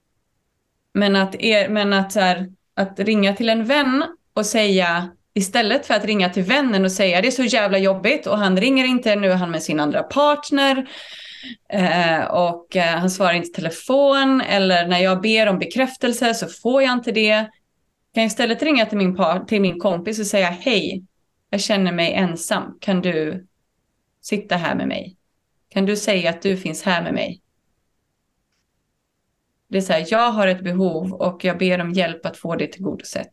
Men 0.94 1.16
att, 1.16 1.36
er, 1.36 1.70
men 1.70 1.94
att, 1.94 2.12
så 2.12 2.20
här, 2.20 2.50
att 2.80 3.00
ringa 3.00 3.36
till 3.36 3.50
en 3.50 3.66
vän 3.66 4.04
och 4.34 4.46
säga 4.46 5.10
Istället 5.34 5.86
för 5.86 5.94
att 5.94 6.06
ringa 6.06 6.30
till 6.30 6.44
vännen 6.44 6.86
och 6.86 6.92
säga 6.92 7.22
det 7.22 7.28
är 7.28 7.32
så 7.32 7.44
jävla 7.44 7.78
jobbigt 7.78 8.28
och 8.28 8.38
han 8.38 8.58
ringer 8.58 8.86
inte, 8.86 9.16
nu 9.16 9.32
är 9.32 9.36
han 9.36 9.52
med 9.52 9.64
sin 9.64 9.80
andra 9.80 10.04
partner 10.04 10.90
eh, 11.70 12.24
och 12.24 12.76
eh, 12.76 12.98
han 12.98 13.10
svarar 13.10 13.34
inte 13.34 13.62
telefon 13.62 14.42
eller 14.42 14.88
när 14.88 15.00
jag 15.00 15.22
ber 15.22 15.48
om 15.48 15.60
bekräftelse 15.60 16.34
så 16.34 16.48
får 16.48 16.84
jag 16.84 16.94
inte 16.94 17.12
det 17.12 17.50
kan 18.14 18.24
jag 18.24 18.28
istället 18.28 18.64
ringa 18.64 18.86
till 18.86 18.98
min, 18.98 19.16
par, 19.16 19.40
till 19.40 19.62
min 19.62 19.80
kompis 19.80 20.20
och 20.20 20.26
säga 20.26 20.48
hej, 20.48 21.04
jag 21.50 21.62
känner 21.62 21.92
mig 21.92 22.14
ensam. 22.14 22.78
Kan 22.82 23.02
du 23.02 23.48
sitta 24.22 24.56
här 24.56 24.76
med 24.76 24.88
mig? 24.88 25.16
Kan 25.70 25.86
du 25.86 25.96
säga 25.96 26.30
att 26.30 26.42
du 26.42 26.58
finns 26.58 26.84
här 26.84 27.04
med 27.04 27.14
mig? 27.14 27.42
Det 29.70 29.78
är 29.78 29.82
så 29.82 29.94
här, 29.94 30.06
jag 30.10 30.32
har 30.32 30.48
ett 30.48 30.64
behov 30.64 31.14
och 31.14 31.46
jag 31.46 31.58
ber 31.58 31.82
om 31.82 31.92
hjälp 31.92 32.26
att 32.26 32.38
få 32.38 32.56
det 32.56 32.68
tillgodosett. 32.68 33.32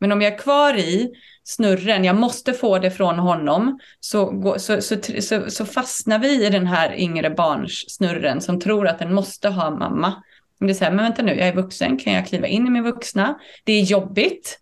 Men 0.00 0.12
om 0.12 0.22
jag 0.22 0.32
är 0.32 0.38
kvar 0.38 0.74
i 0.74 1.10
snurren, 1.44 2.04
jag 2.04 2.16
måste 2.16 2.52
få 2.52 2.78
det 2.78 2.90
från 2.90 3.18
honom, 3.18 3.78
så, 4.00 4.54
så, 4.58 4.80
så, 5.20 5.50
så, 5.50 5.66
fastnar 5.66 6.18
vi 6.18 6.46
i 6.46 6.50
den 6.50 6.66
här 6.66 6.94
yngre 6.94 7.30
barns 7.30 7.84
snurren 7.88 8.40
som 8.40 8.60
tror 8.60 8.88
att 8.88 8.98
den 8.98 9.14
måste 9.14 9.48
ha 9.48 9.70
mamma. 9.70 10.22
Men 10.58 10.66
det 10.66 10.72
är 10.72 10.74
så 10.74 10.84
här, 10.84 10.92
men 10.92 11.04
vänta 11.04 11.22
nu, 11.22 11.34
jag 11.34 11.48
är 11.48 11.54
vuxen, 11.54 11.98
kan 11.98 12.12
jag 12.12 12.26
kliva 12.26 12.46
in 12.46 12.66
i 12.66 12.70
min 12.70 12.82
vuxna? 12.82 13.38
Det 13.64 13.72
är 13.72 13.82
jobbigt. 13.82 14.58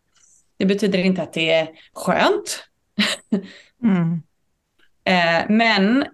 Det 0.57 0.66
betyder 0.66 0.99
inte 0.99 1.22
att 1.22 1.32
det 1.32 1.51
är 1.51 1.68
skönt. 1.93 2.64
Mm. 3.82 4.22
eh, 5.05 5.47
men, 5.49 6.05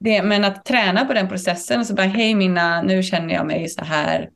det, 0.00 0.22
men 0.22 0.44
att 0.44 0.64
träna 0.64 1.04
på 1.04 1.14
den 1.14 1.28
processen, 1.28 1.86
så 1.86 1.94
bara 1.94 2.06
hej 2.06 2.34
Minna, 2.34 2.82
nu 2.82 3.02
känner 3.02 3.34
jag 3.34 3.46
mig 3.46 3.68
så 3.68 3.84
här. 3.84 4.30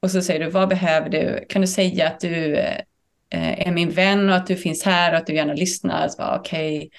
Och 0.00 0.10
så 0.10 0.22
säger 0.22 0.40
du, 0.40 0.50
vad 0.50 0.68
behöver 0.68 1.08
du? 1.08 1.46
Kan 1.48 1.62
du 1.62 1.68
säga 1.68 2.06
att 2.06 2.20
du 2.20 2.56
eh, 2.56 3.68
är 3.68 3.72
min 3.72 3.90
vän 3.90 4.28
och 4.28 4.36
att 4.36 4.46
du 4.46 4.56
finns 4.56 4.84
här 4.84 5.12
och 5.12 5.18
att 5.18 5.26
du 5.26 5.34
gärna 5.34 5.52
lyssnar? 5.52 6.10
Okej. 6.18 6.76
Okay. 6.76 6.90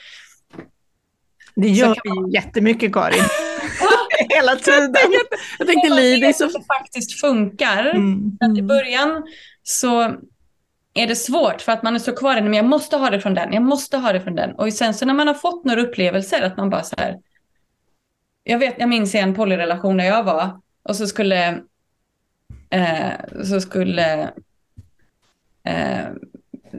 Det 1.55 1.67
gör 1.67 1.97
vi 2.03 2.09
man... 2.09 2.31
jättemycket 2.31 2.93
Karin. 2.93 3.23
hela 4.29 4.55
tiden. 4.55 4.95
jag 5.59 5.67
tänkte 5.67 5.89
Li, 5.89 6.17
det 6.17 6.27
är 6.27 6.33
så... 6.33 6.45
Det 6.45 6.63
faktiskt 6.79 7.19
funkar. 7.21 7.85
Mm. 7.85 8.37
Att 8.39 8.57
I 8.57 8.61
början 8.61 9.23
så 9.63 10.01
är 10.93 11.07
det 11.07 11.15
svårt 11.15 11.61
för 11.61 11.71
att 11.71 11.83
man 11.83 11.95
är 11.95 11.99
så 11.99 12.15
kvar 12.15 12.37
i 12.37 12.41
men 12.41 12.53
jag 12.53 12.65
måste 12.65 12.97
ha 12.97 13.09
det 13.09 13.21
från 13.21 13.33
den, 13.33 13.53
jag 13.53 13.63
måste 13.63 13.97
ha 13.97 14.13
det 14.13 14.21
från 14.21 14.35
den. 14.35 14.51
Och 14.51 14.73
sen 14.73 14.93
så 14.93 15.05
när 15.05 15.13
man 15.13 15.27
har 15.27 15.33
fått 15.33 15.65
några 15.65 15.81
upplevelser 15.81 16.41
att 16.41 16.57
man 16.57 16.69
bara 16.69 16.83
så 16.83 16.95
här. 16.97 17.17
Jag 18.43 18.59
vet, 18.59 18.75
jag 18.77 18.89
minns 18.89 19.15
en 19.15 19.35
polyrelation 19.35 19.97
där 19.97 20.05
jag 20.05 20.23
var 20.23 20.61
och 20.83 20.95
så 20.95 21.07
skulle 21.07 21.47
eh, 22.69 23.11
så 23.43 23.61
skulle 23.61 24.21
eh, 25.63 26.05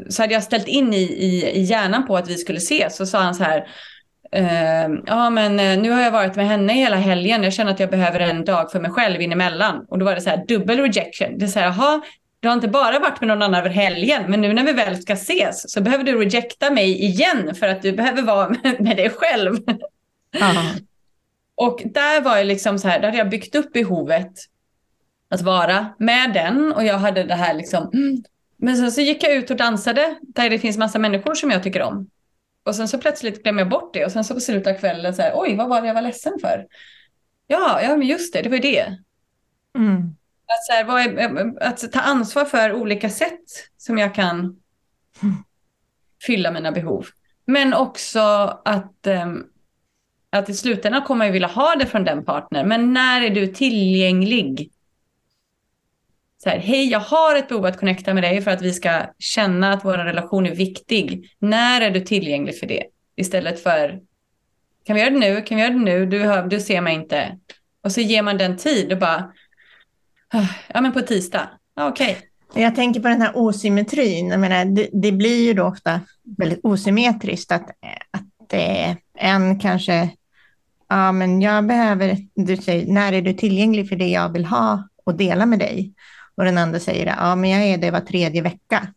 så 0.08 0.22
hade 0.22 0.34
jag 0.34 0.42
ställt 0.42 0.68
in 0.68 0.92
i, 0.94 1.02
i, 1.02 1.50
i 1.50 1.62
hjärnan 1.62 2.06
på 2.06 2.16
att 2.16 2.28
vi 2.28 2.36
skulle 2.36 2.58
ses. 2.58 2.96
Så 2.96 3.06
sa 3.06 3.20
han 3.20 3.34
så 3.34 3.44
här, 3.44 3.68
Uh, 4.36 4.98
ja, 5.06 5.30
men 5.30 5.60
uh, 5.60 5.82
nu 5.82 5.90
har 5.90 6.00
jag 6.02 6.10
varit 6.10 6.36
med 6.36 6.46
henne 6.46 6.72
hela 6.72 6.96
helgen. 6.96 7.42
Jag 7.42 7.52
känner 7.52 7.72
att 7.72 7.80
jag 7.80 7.90
behöver 7.90 8.20
en 8.20 8.44
dag 8.44 8.72
för 8.72 8.80
mig 8.80 8.90
själv 8.90 9.20
inemellan. 9.20 9.86
Och 9.88 9.98
då 9.98 10.04
var 10.04 10.14
det 10.14 10.20
så 10.20 10.30
här 10.30 10.44
dubbel 10.48 10.80
rejection. 10.80 11.38
Det 11.38 11.44
är 11.44 11.48
så 11.48 11.58
här, 11.58 11.66
jaha, 11.66 12.00
du 12.40 12.48
har 12.48 12.54
inte 12.54 12.68
bara 12.68 12.98
varit 12.98 13.20
med 13.20 13.28
någon 13.28 13.42
annan 13.42 13.60
över 13.60 13.70
helgen, 13.70 14.22
men 14.28 14.40
nu 14.40 14.52
när 14.52 14.64
vi 14.64 14.72
väl 14.72 15.02
ska 15.02 15.12
ses 15.12 15.72
så 15.72 15.80
behöver 15.80 16.04
du 16.04 16.18
rejecta 16.18 16.70
mig 16.70 17.04
igen 17.04 17.54
för 17.54 17.68
att 17.68 17.82
du 17.82 17.92
behöver 17.92 18.22
vara 18.22 18.48
med, 18.48 18.76
med 18.80 18.96
dig 18.96 19.10
själv 19.10 19.56
och 21.54 21.82
där 21.84 22.20
var 22.20 22.36
jag 22.36 22.46
liksom 22.46 22.78
så 22.78 22.88
här, 22.88 23.00
där 23.00 23.06
hade 23.06 23.18
jag 23.18 23.30
byggt 23.30 23.54
upp 23.54 23.72
behovet 23.72 24.32
att 25.28 25.42
vara 25.42 25.94
med 25.98 26.32
den 26.32 26.72
och 26.72 26.84
jag 26.84 26.98
hade 26.98 27.24
det 27.24 27.34
här 27.34 27.54
liksom, 27.54 27.90
mm. 27.94 28.22
men 28.56 28.76
sen 28.76 28.92
så 28.92 29.00
gick 29.00 29.24
jag 29.24 29.34
ut 29.34 29.50
och 29.50 29.56
dansade 29.56 30.18
där 30.22 30.50
det 30.50 30.58
finns 30.58 30.78
massa 30.78 30.98
människor 30.98 31.34
som 31.34 31.50
jag 31.50 31.62
tycker 31.62 31.82
om. 31.82 32.10
Och 32.64 32.74
sen 32.74 32.88
så 32.88 32.98
plötsligt 32.98 33.42
glömmer 33.42 33.60
jag 33.60 33.68
bort 33.68 33.94
det 33.94 34.04
och 34.04 34.12
sen 34.12 34.24
så 34.24 34.34
på 34.34 34.40
slutet 34.40 34.74
av 34.74 34.80
kvällen 34.80 35.14
så 35.14 35.22
här, 35.22 35.32
oj, 35.34 35.56
vad 35.56 35.68
var 35.68 35.80
det 35.80 35.86
jag 35.86 35.94
var 35.94 36.02
ledsen 36.02 36.32
för? 36.40 36.66
Ja, 37.46 37.82
ja 37.82 37.96
men 37.96 38.06
just 38.06 38.32
det, 38.32 38.42
det 38.42 38.48
var 38.48 38.56
ju 38.56 38.62
det. 38.62 38.98
Mm. 39.78 40.16
Att, 40.46 40.64
så 40.66 40.72
här, 40.72 41.18
är, 41.18 41.62
att 41.62 41.92
ta 41.92 42.00
ansvar 42.00 42.44
för 42.44 42.72
olika 42.72 43.10
sätt 43.10 43.44
som 43.76 43.98
jag 43.98 44.14
kan 44.14 44.38
mm. 44.38 45.34
fylla 46.26 46.50
mina 46.50 46.72
behov. 46.72 47.06
Men 47.44 47.74
också 47.74 48.20
att, 48.64 49.06
um, 49.06 49.46
att 50.32 50.48
i 50.48 50.54
slutändan 50.54 51.02
kommer 51.02 51.24
jag 51.24 51.32
vilja 51.32 51.48
ha 51.48 51.74
det 51.74 51.86
från 51.86 52.04
den 52.04 52.24
partnern. 52.24 52.68
Men 52.68 52.92
när 52.92 53.22
är 53.22 53.30
du 53.30 53.46
tillgänglig? 53.46 54.70
så 56.42 56.48
här, 56.48 56.58
hej, 56.58 56.90
jag 56.90 57.00
har 57.00 57.36
ett 57.36 57.48
behov 57.48 57.66
att 57.66 57.80
connecta 57.80 58.14
med 58.14 58.22
dig 58.22 58.42
för 58.42 58.50
att 58.50 58.62
vi 58.62 58.72
ska 58.72 59.02
känna 59.18 59.72
att 59.72 59.84
vår 59.84 59.92
relation 59.92 60.46
är 60.46 60.54
viktig. 60.54 61.30
När 61.38 61.80
är 61.80 61.90
du 61.90 62.00
tillgänglig 62.00 62.58
för 62.58 62.66
det? 62.66 62.84
Istället 63.16 63.62
för, 63.62 64.00
kan 64.86 64.94
vi 64.96 65.00
göra 65.02 65.10
det 65.10 65.18
nu? 65.18 65.42
Kan 65.42 65.56
vi 65.56 65.62
göra 65.62 65.72
det 65.72 65.78
nu? 65.78 66.06
Du, 66.06 66.18
hör, 66.18 66.46
du 66.46 66.60
ser 66.60 66.80
mig 66.80 66.94
inte. 66.94 67.38
Och 67.84 67.92
så 67.92 68.00
ger 68.00 68.22
man 68.22 68.38
den 68.38 68.56
tid 68.56 68.92
och 68.92 68.98
bara, 68.98 69.32
ah, 70.28 70.48
ja 70.74 70.80
men 70.80 70.92
på 70.92 71.00
tisdag, 71.00 71.48
ja, 71.76 71.88
okej. 71.88 72.18
Okay. 72.50 72.62
Jag 72.62 72.74
tänker 72.74 73.00
på 73.00 73.08
den 73.08 73.22
här 73.22 73.32
osymmetrin. 73.34 74.28
Jag 74.28 74.40
menar, 74.40 74.64
det, 74.64 74.88
det, 74.92 75.12
blir 75.12 75.46
ju 75.46 75.54
då 75.54 75.64
ofta 75.64 76.00
väldigt 76.38 76.60
osymmetriskt 76.64 77.52
att, 77.52 77.70
att 78.10 78.52
eh, 78.52 78.96
en 79.18 79.58
kanske, 79.58 80.10
ja 80.92 81.12
men 81.12 81.42
jag 81.42 81.66
behöver, 81.66 82.16
du 82.34 82.56
säger, 82.56 82.86
när 82.86 83.12
är 83.12 83.22
du 83.22 83.32
tillgänglig 83.32 83.88
för 83.88 83.96
det 83.96 84.08
jag 84.08 84.32
vill 84.32 84.44
ha 84.44 84.88
och 85.04 85.14
dela 85.14 85.46
med 85.46 85.58
dig? 85.58 85.92
Och 86.34 86.44
den 86.44 86.58
andra 86.58 86.80
säger 86.80 87.06
ja 87.06 87.46
jag 87.46 87.62
är 87.62 87.78
det 87.78 87.90
var 87.90 88.00
tredje 88.00 88.42
vecka. 88.42 88.88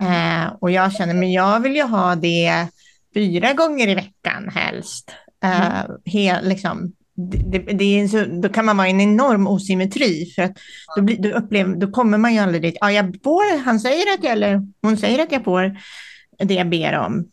Eh, 0.00 0.52
och 0.60 0.70
jag 0.70 0.92
känner, 0.92 1.14
men 1.14 1.32
jag 1.32 1.60
vill 1.60 1.76
ju 1.76 1.82
ha 1.82 2.14
det 2.14 2.66
fyra 3.14 3.52
gånger 3.52 3.88
i 3.88 3.94
veckan 3.94 4.48
helst. 4.48 5.10
Uh, 5.44 5.96
he, 6.04 6.42
liksom, 6.42 6.92
det, 7.14 7.58
det 7.58 8.00
är 8.00 8.08
så, 8.08 8.24
då 8.24 8.48
kan 8.48 8.64
man 8.64 8.76
vara 8.76 8.88
i 8.88 8.90
en 8.90 9.00
enorm 9.00 9.46
osymmetri 9.46 10.32
för 10.34 10.42
att 10.42 10.56
då, 10.96 11.02
blir, 11.02 11.18
då, 11.18 11.28
upplever, 11.28 11.76
då 11.76 11.90
kommer 11.90 12.18
man 12.18 12.34
ju 12.34 12.38
aldrig 12.38 12.62
dit. 12.62 12.76
Ja, 12.80 12.92
jag 12.92 13.16
får, 13.24 13.58
han 13.58 13.80
säger 13.80 14.14
att 14.14 14.24
jag, 14.24 14.32
eller 14.32 14.66
hon 14.82 14.96
säger 14.96 15.22
att 15.22 15.32
jag 15.32 15.44
får 15.44 15.76
det 16.38 16.54
jag 16.54 16.68
ber 16.68 16.98
om, 16.98 17.28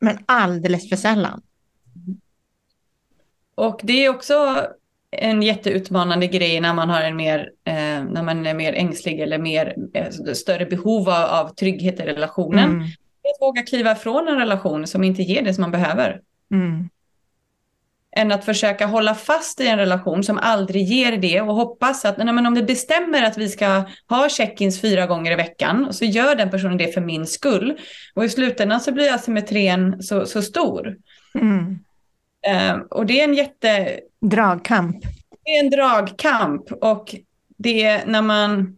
men 0.00 0.18
alldeles 0.26 0.88
för 0.88 0.96
sällan. 0.96 1.42
Och 3.60 3.80
det 3.82 4.04
är 4.04 4.08
också 4.08 4.66
en 5.10 5.42
jätteutmanande 5.42 6.26
grej 6.26 6.60
när 6.60 6.74
man 6.74 6.90
har 6.90 7.00
en 7.00 7.16
mer, 7.16 7.50
eh, 7.64 8.04
när 8.04 8.22
man 8.22 8.46
är 8.46 8.54
mer 8.54 8.72
ängslig 8.72 9.20
eller 9.20 9.38
mer, 9.38 9.74
eh, 9.94 10.32
större 10.32 10.66
behov 10.66 11.08
av, 11.08 11.24
av 11.24 11.54
trygghet 11.54 12.00
i 12.00 12.02
relationen. 12.02 12.70
Mm. 12.70 12.82
Att 12.82 13.40
våga 13.40 13.62
kliva 13.62 13.92
ifrån 13.92 14.28
en 14.28 14.38
relation 14.38 14.86
som 14.86 15.04
inte 15.04 15.22
ger 15.22 15.42
det 15.42 15.54
som 15.54 15.62
man 15.62 15.70
behöver. 15.70 16.20
Mm. 16.52 16.88
Än 18.16 18.32
att 18.32 18.44
försöka 18.44 18.86
hålla 18.86 19.14
fast 19.14 19.60
i 19.60 19.66
en 19.66 19.78
relation 19.78 20.24
som 20.24 20.38
aldrig 20.38 20.82
ger 20.82 21.16
det 21.16 21.40
och 21.40 21.54
hoppas 21.54 22.04
att 22.04 22.18
nej, 22.18 22.32
men 22.32 22.46
om 22.46 22.54
det 22.54 22.62
bestämmer 22.62 23.22
att 23.22 23.38
vi 23.38 23.48
ska 23.48 23.82
ha 24.08 24.28
check-ins 24.28 24.80
fyra 24.80 25.06
gånger 25.06 25.32
i 25.32 25.36
veckan 25.36 25.92
så 25.92 26.04
gör 26.04 26.34
den 26.34 26.50
personen 26.50 26.78
det 26.78 26.94
för 26.94 27.00
min 27.00 27.26
skull. 27.26 27.78
Och 28.14 28.24
i 28.24 28.28
slutändan 28.28 28.80
så 28.80 28.92
blir 28.92 29.14
asymmetrin 29.14 30.02
så, 30.02 30.26
så 30.26 30.42
stor. 30.42 30.96
Mm. 31.34 31.78
Uh, 32.48 32.80
och 32.90 33.06
det 33.06 33.20
är 33.20 33.24
en 33.24 33.34
jätte... 33.34 34.00
Dragkamp. 34.20 34.96
Det 35.44 35.50
är 35.50 35.64
en 35.64 35.70
dragkamp 35.70 36.72
och 36.72 37.14
det 37.58 37.84
är 37.84 38.06
när 38.06 38.22
man 38.22 38.76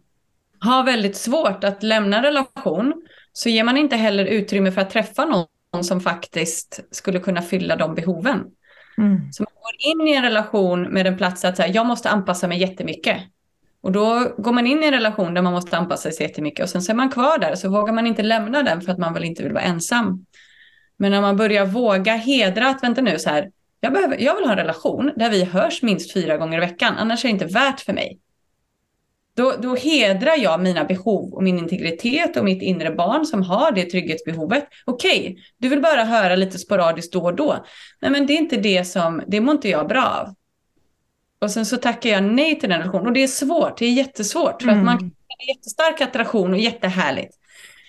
har 0.59 0.85
väldigt 0.85 1.17
svårt 1.17 1.65
att 1.65 1.83
lämna 1.83 2.23
relation 2.23 3.07
så 3.33 3.49
ger 3.49 3.65
man 3.65 3.77
inte 3.77 3.97
heller 3.97 4.25
utrymme 4.25 4.73
för 4.73 4.81
att 4.81 4.91
träffa 4.91 5.25
någon 5.25 5.85
som 5.85 6.01
faktiskt 6.01 6.81
skulle 6.91 7.19
kunna 7.19 7.43
fylla 7.43 7.77
de 7.77 7.95
behoven. 7.95 8.45
Mm. 8.99 9.33
Så 9.33 9.43
man 9.43 9.53
går 9.63 9.91
in 9.91 10.09
i 10.09 10.17
en 10.17 10.23
relation 10.23 10.83
med 10.83 11.07
en 11.07 11.17
plats 11.17 11.45
att 11.45 11.57
så 11.57 11.65
jag 11.69 11.87
måste 11.87 12.11
anpassa 12.11 12.49
mig 12.49 12.61
jättemycket. 12.61 13.23
Och 13.83 13.93
då 13.93 14.35
går 14.39 14.53
man 14.53 14.67
in 14.67 14.83
i 14.83 14.87
en 14.87 14.93
relation 14.93 15.35
där 15.35 15.43
man 15.43 15.53
måste 15.53 15.77
anpassa 15.77 16.11
sig 16.11 16.27
jättemycket 16.27 16.63
och 16.63 16.69
sen 16.69 16.83
så 16.83 16.93
är 16.93 16.97
man 16.97 17.11
kvar 17.11 17.39
där 17.39 17.55
så 17.55 17.69
vågar 17.69 17.93
man 17.93 18.07
inte 18.07 18.23
lämna 18.23 18.63
den 18.63 18.81
för 18.81 18.93
att 18.93 18.99
man 18.99 19.15
väl 19.15 19.25
inte 19.25 19.43
vill 19.43 19.53
vara 19.53 19.65
ensam. 19.65 20.27
Men 20.97 21.11
när 21.11 21.20
man 21.20 21.36
börjar 21.36 21.66
våga 21.66 22.16
hedra 22.16 22.68
att 22.68 22.82
vänta 22.82 23.01
nu 23.01 23.18
så 23.18 23.30
här, 23.30 23.51
jag, 23.80 23.93
behöver, 23.93 24.20
jag 24.20 24.36
vill 24.36 24.45
ha 24.45 24.53
en 24.53 24.59
relation 24.59 25.12
där 25.16 25.30
vi 25.30 25.45
hörs 25.45 25.82
minst 25.82 26.12
fyra 26.12 26.36
gånger 26.36 26.59
i 26.59 26.61
veckan, 26.61 26.95
annars 26.99 27.24
är 27.24 27.28
det 27.28 27.32
inte 27.32 27.45
värt 27.45 27.80
för 27.80 27.93
mig. 27.93 28.18
Då, 29.34 29.55
då 29.62 29.74
hedrar 29.74 30.36
jag 30.36 30.61
mina 30.61 30.84
behov 30.84 31.34
och 31.34 31.43
min 31.43 31.59
integritet 31.59 32.36
och 32.36 32.45
mitt 32.45 32.62
inre 32.62 32.90
barn 32.90 33.26
som 33.26 33.43
har 33.43 33.72
det 33.72 33.84
trygghetsbehovet. 33.84 34.68
Okej, 34.84 35.20
okay, 35.20 35.36
du 35.59 35.68
vill 35.68 35.80
bara 35.80 36.05
höra 36.05 36.36
lite 36.36 36.59
sporadiskt 36.59 37.12
då 37.12 37.24
och 37.24 37.34
då. 37.34 37.64
Nej, 38.01 38.11
men 38.11 38.26
det 38.26 38.32
är 38.32 38.38
inte 38.38 38.57
det 38.57 38.84
som, 38.84 39.22
det 39.26 39.40
mår 39.40 39.55
inte 39.55 39.68
jag 39.68 39.88
bra 39.88 40.05
av. 40.05 40.34
Och 41.40 41.51
sen 41.51 41.66
så 41.66 41.76
tackar 41.76 42.11
jag 42.11 42.22
nej 42.22 42.61
till 42.61 42.68
den 42.68 42.78
relationen. 42.78 43.07
Och 43.07 43.12
det 43.12 43.22
är 43.22 43.28
svårt, 43.28 43.78
det 43.78 43.86
är 43.86 43.93
jättesvårt. 43.93 44.62
För 44.62 44.68
mm. 44.68 44.78
att 44.78 44.84
man 44.84 44.99
kan 44.99 45.11
en 45.38 45.55
jättestark 45.57 46.01
attraktion 46.01 46.53
och 46.53 46.59
jättehärligt. 46.59 47.38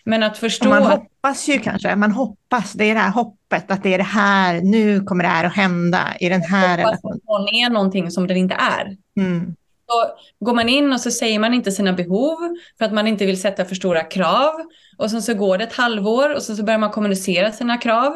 Men 0.04 0.24
att 0.24 0.38
förstå... 0.38 0.66
Och 0.66 0.72
man 0.72 0.84
hoppas 0.84 1.48
ju 1.48 1.60
kanske, 1.60 1.96
man 1.96 2.12
hoppas, 2.12 2.74
det 2.74 2.84
är 2.84 2.94
det 2.94 3.00
här 3.00 3.12
hoppet, 3.12 3.72
att 3.72 3.84
det 3.84 3.94
är 3.94 3.98
det 3.98 4.04
här, 4.04 4.62
nu 4.62 5.02
kommer 5.02 5.24
det 5.24 5.30
här 5.30 5.46
att 5.46 5.56
hända 5.56 6.00
i 6.20 6.30
den 6.30 6.42
här 6.42 6.78
relationen. 6.78 7.20
Att 7.28 7.50
är 7.54 7.70
någonting 7.70 8.12
som 8.12 8.28
den 8.28 8.38
inte 8.38 8.56
är. 8.56 8.98
Mm. 9.18 9.56
Så 9.88 10.06
går 10.46 10.54
man 10.54 10.70
in 10.70 10.94
och 10.94 11.02
så 11.02 11.12
säger 11.12 11.40
man 11.40 11.54
inte 11.54 11.72
sina 11.72 11.94
behov 11.94 12.38
för 12.78 12.86
att 12.86 12.94
man 12.94 13.08
inte 13.08 13.26
vill 13.26 13.42
sätta 13.42 13.66
för 13.66 13.76
stora 13.76 14.04
krav. 14.04 14.54
Och 14.98 15.12
sen 15.12 15.22
så 15.22 15.34
går 15.34 15.58
det 15.58 15.64
ett 15.64 15.74
halvår 15.74 16.36
och 16.36 16.44
så, 16.44 16.56
så 16.56 16.64
börjar 16.64 16.80
man 16.80 16.92
kommunicera 16.92 17.52
sina 17.52 17.78
krav. 17.78 18.14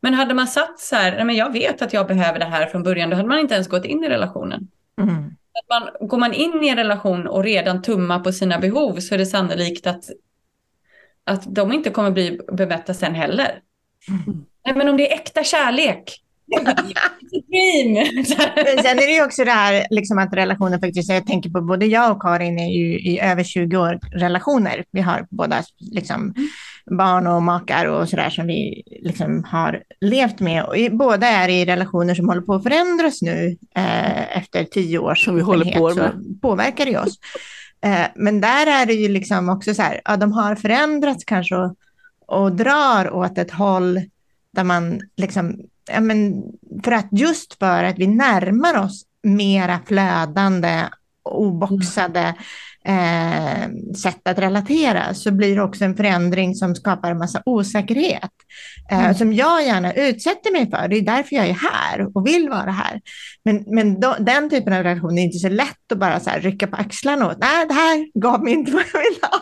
Men 0.00 0.14
hade 0.14 0.34
man 0.34 0.46
satt 0.46 0.80
så 0.80 0.96
här, 0.96 1.24
men 1.24 1.36
jag 1.36 1.52
vet 1.52 1.82
att 1.82 1.92
jag 1.92 2.06
behöver 2.06 2.38
det 2.38 2.44
här 2.44 2.66
från 2.66 2.82
början, 2.82 3.10
då 3.10 3.16
hade 3.16 3.28
man 3.28 3.38
inte 3.38 3.54
ens 3.54 3.68
gått 3.68 3.84
in 3.84 4.04
i 4.04 4.08
relationen. 4.08 4.68
Mm. 5.00 5.36
Att 5.62 5.68
man, 5.68 6.08
går 6.08 6.18
man 6.18 6.32
in 6.32 6.64
i 6.64 6.68
en 6.68 6.76
relation 6.76 7.26
och 7.26 7.44
redan 7.44 7.82
tummar 7.82 8.20
på 8.20 8.32
sina 8.32 8.58
behov 8.58 9.00
så 9.00 9.14
är 9.14 9.18
det 9.18 9.26
sannolikt 9.26 9.86
att, 9.86 10.04
att 11.26 11.54
de 11.54 11.72
inte 11.72 11.90
kommer 11.90 12.10
bli 12.10 12.40
bemötta 12.52 12.94
sen 12.94 13.14
heller. 13.14 13.60
Mm. 14.08 14.44
Nej, 14.64 14.74
men 14.76 14.88
om 14.88 14.96
det 14.96 15.12
är 15.12 15.14
äkta 15.14 15.44
kärlek, 15.44 16.22
Men 18.56 18.82
sen 18.82 18.98
är 18.98 19.06
det 19.06 19.12
ju 19.12 19.24
också 19.24 19.44
det 19.44 19.50
här 19.50 19.86
liksom 19.90 20.18
att 20.18 20.32
relationen 20.32 20.80
faktiskt, 20.80 21.10
jag 21.10 21.26
tänker 21.26 21.50
på 21.50 21.60
både 21.60 21.86
jag 21.86 22.12
och 22.12 22.22
Karin 22.22 22.58
är 22.58 22.72
ju 22.72 22.98
i 23.00 23.20
över 23.20 23.44
20 23.44 23.76
år 23.76 23.98
relationer. 24.12 24.84
Vi 24.90 25.00
har 25.00 25.26
båda 25.30 25.62
liksom 25.78 26.34
barn 26.98 27.26
och 27.26 27.42
makar 27.42 27.86
och 27.86 28.08
sådär 28.08 28.30
som 28.30 28.46
vi 28.46 28.82
liksom 29.02 29.44
har 29.44 29.82
levt 30.00 30.40
med. 30.40 30.64
Och 30.64 30.74
båda 30.90 31.26
är 31.26 31.48
i 31.48 31.64
relationer 31.64 32.14
som 32.14 32.28
håller 32.28 32.42
på 32.42 32.54
att 32.54 32.62
förändras 32.62 33.22
nu 33.22 33.56
eh, 33.76 34.38
efter 34.38 34.64
tio 34.64 34.98
års 34.98 35.24
Som 35.24 35.36
vi 35.36 35.42
håller 35.42 35.78
på 35.78 35.94
med. 35.94 35.94
Så 35.94 36.38
påverkar 36.42 36.86
det 36.86 36.98
oss. 36.98 37.18
Eh, 37.84 38.06
men 38.14 38.40
där 38.40 38.66
är 38.66 38.86
det 38.86 38.92
ju 38.92 39.08
liksom 39.08 39.48
också 39.48 39.74
så 39.74 39.82
här, 39.82 40.00
ja, 40.04 40.16
de 40.16 40.32
har 40.32 40.54
förändrats 40.54 41.24
kanske 41.24 41.56
och, 41.56 41.76
och 42.26 42.52
drar 42.52 43.10
åt 43.10 43.38
ett 43.38 43.50
håll 43.50 44.00
där 44.52 44.64
man 44.64 45.00
liksom 45.16 45.60
ja, 45.90 46.00
men 46.00 46.42
för 46.84 46.92
att 46.92 47.08
just 47.10 47.58
för 47.58 47.84
att 47.84 47.98
vi 47.98 48.06
närmar 48.06 48.78
oss 48.78 49.04
mera 49.22 49.80
flödande, 49.86 50.82
oboxade 51.22 52.20
mm 52.20 52.34
eh, 52.84 53.94
sätt 53.96 54.28
att 54.28 54.38
relatera 54.38 55.14
så 55.14 55.30
blir 55.30 55.56
det 55.56 55.62
också 55.62 55.84
en 55.84 55.96
förändring 55.96 56.54
som 56.54 56.74
skapar 56.74 57.10
en 57.10 57.18
massa 57.18 57.42
osäkerhet. 57.46 58.30
Eh, 58.90 59.04
mm. 59.04 59.14
Som 59.14 59.32
jag 59.32 59.66
gärna 59.66 59.92
utsätter 59.92 60.52
mig 60.52 60.70
för. 60.70 60.88
Det 60.88 60.96
är 60.96 61.02
därför 61.02 61.36
jag 61.36 61.46
är 61.46 61.58
här 61.72 62.16
och 62.16 62.26
vill 62.26 62.48
vara 62.48 62.70
här. 62.70 63.00
Men, 63.44 63.64
men 63.66 64.00
då, 64.00 64.16
den 64.20 64.50
typen 64.50 64.72
av 64.72 64.82
relation 64.82 65.18
är 65.18 65.22
inte 65.22 65.38
så 65.38 65.48
lätt 65.48 65.92
att 65.92 65.98
bara 65.98 66.20
så 66.20 66.30
rycka 66.36 66.66
på 66.66 66.76
axlarna 66.76 67.26
åt. 67.26 67.38
Nej, 67.38 67.66
det 67.66 67.74
här 67.74 68.20
gav 68.20 68.44
mig 68.44 68.52
inte 68.52 68.72
vad 68.72 68.84
jag 68.92 69.00
ville 69.00 69.20
ha. 69.22 69.38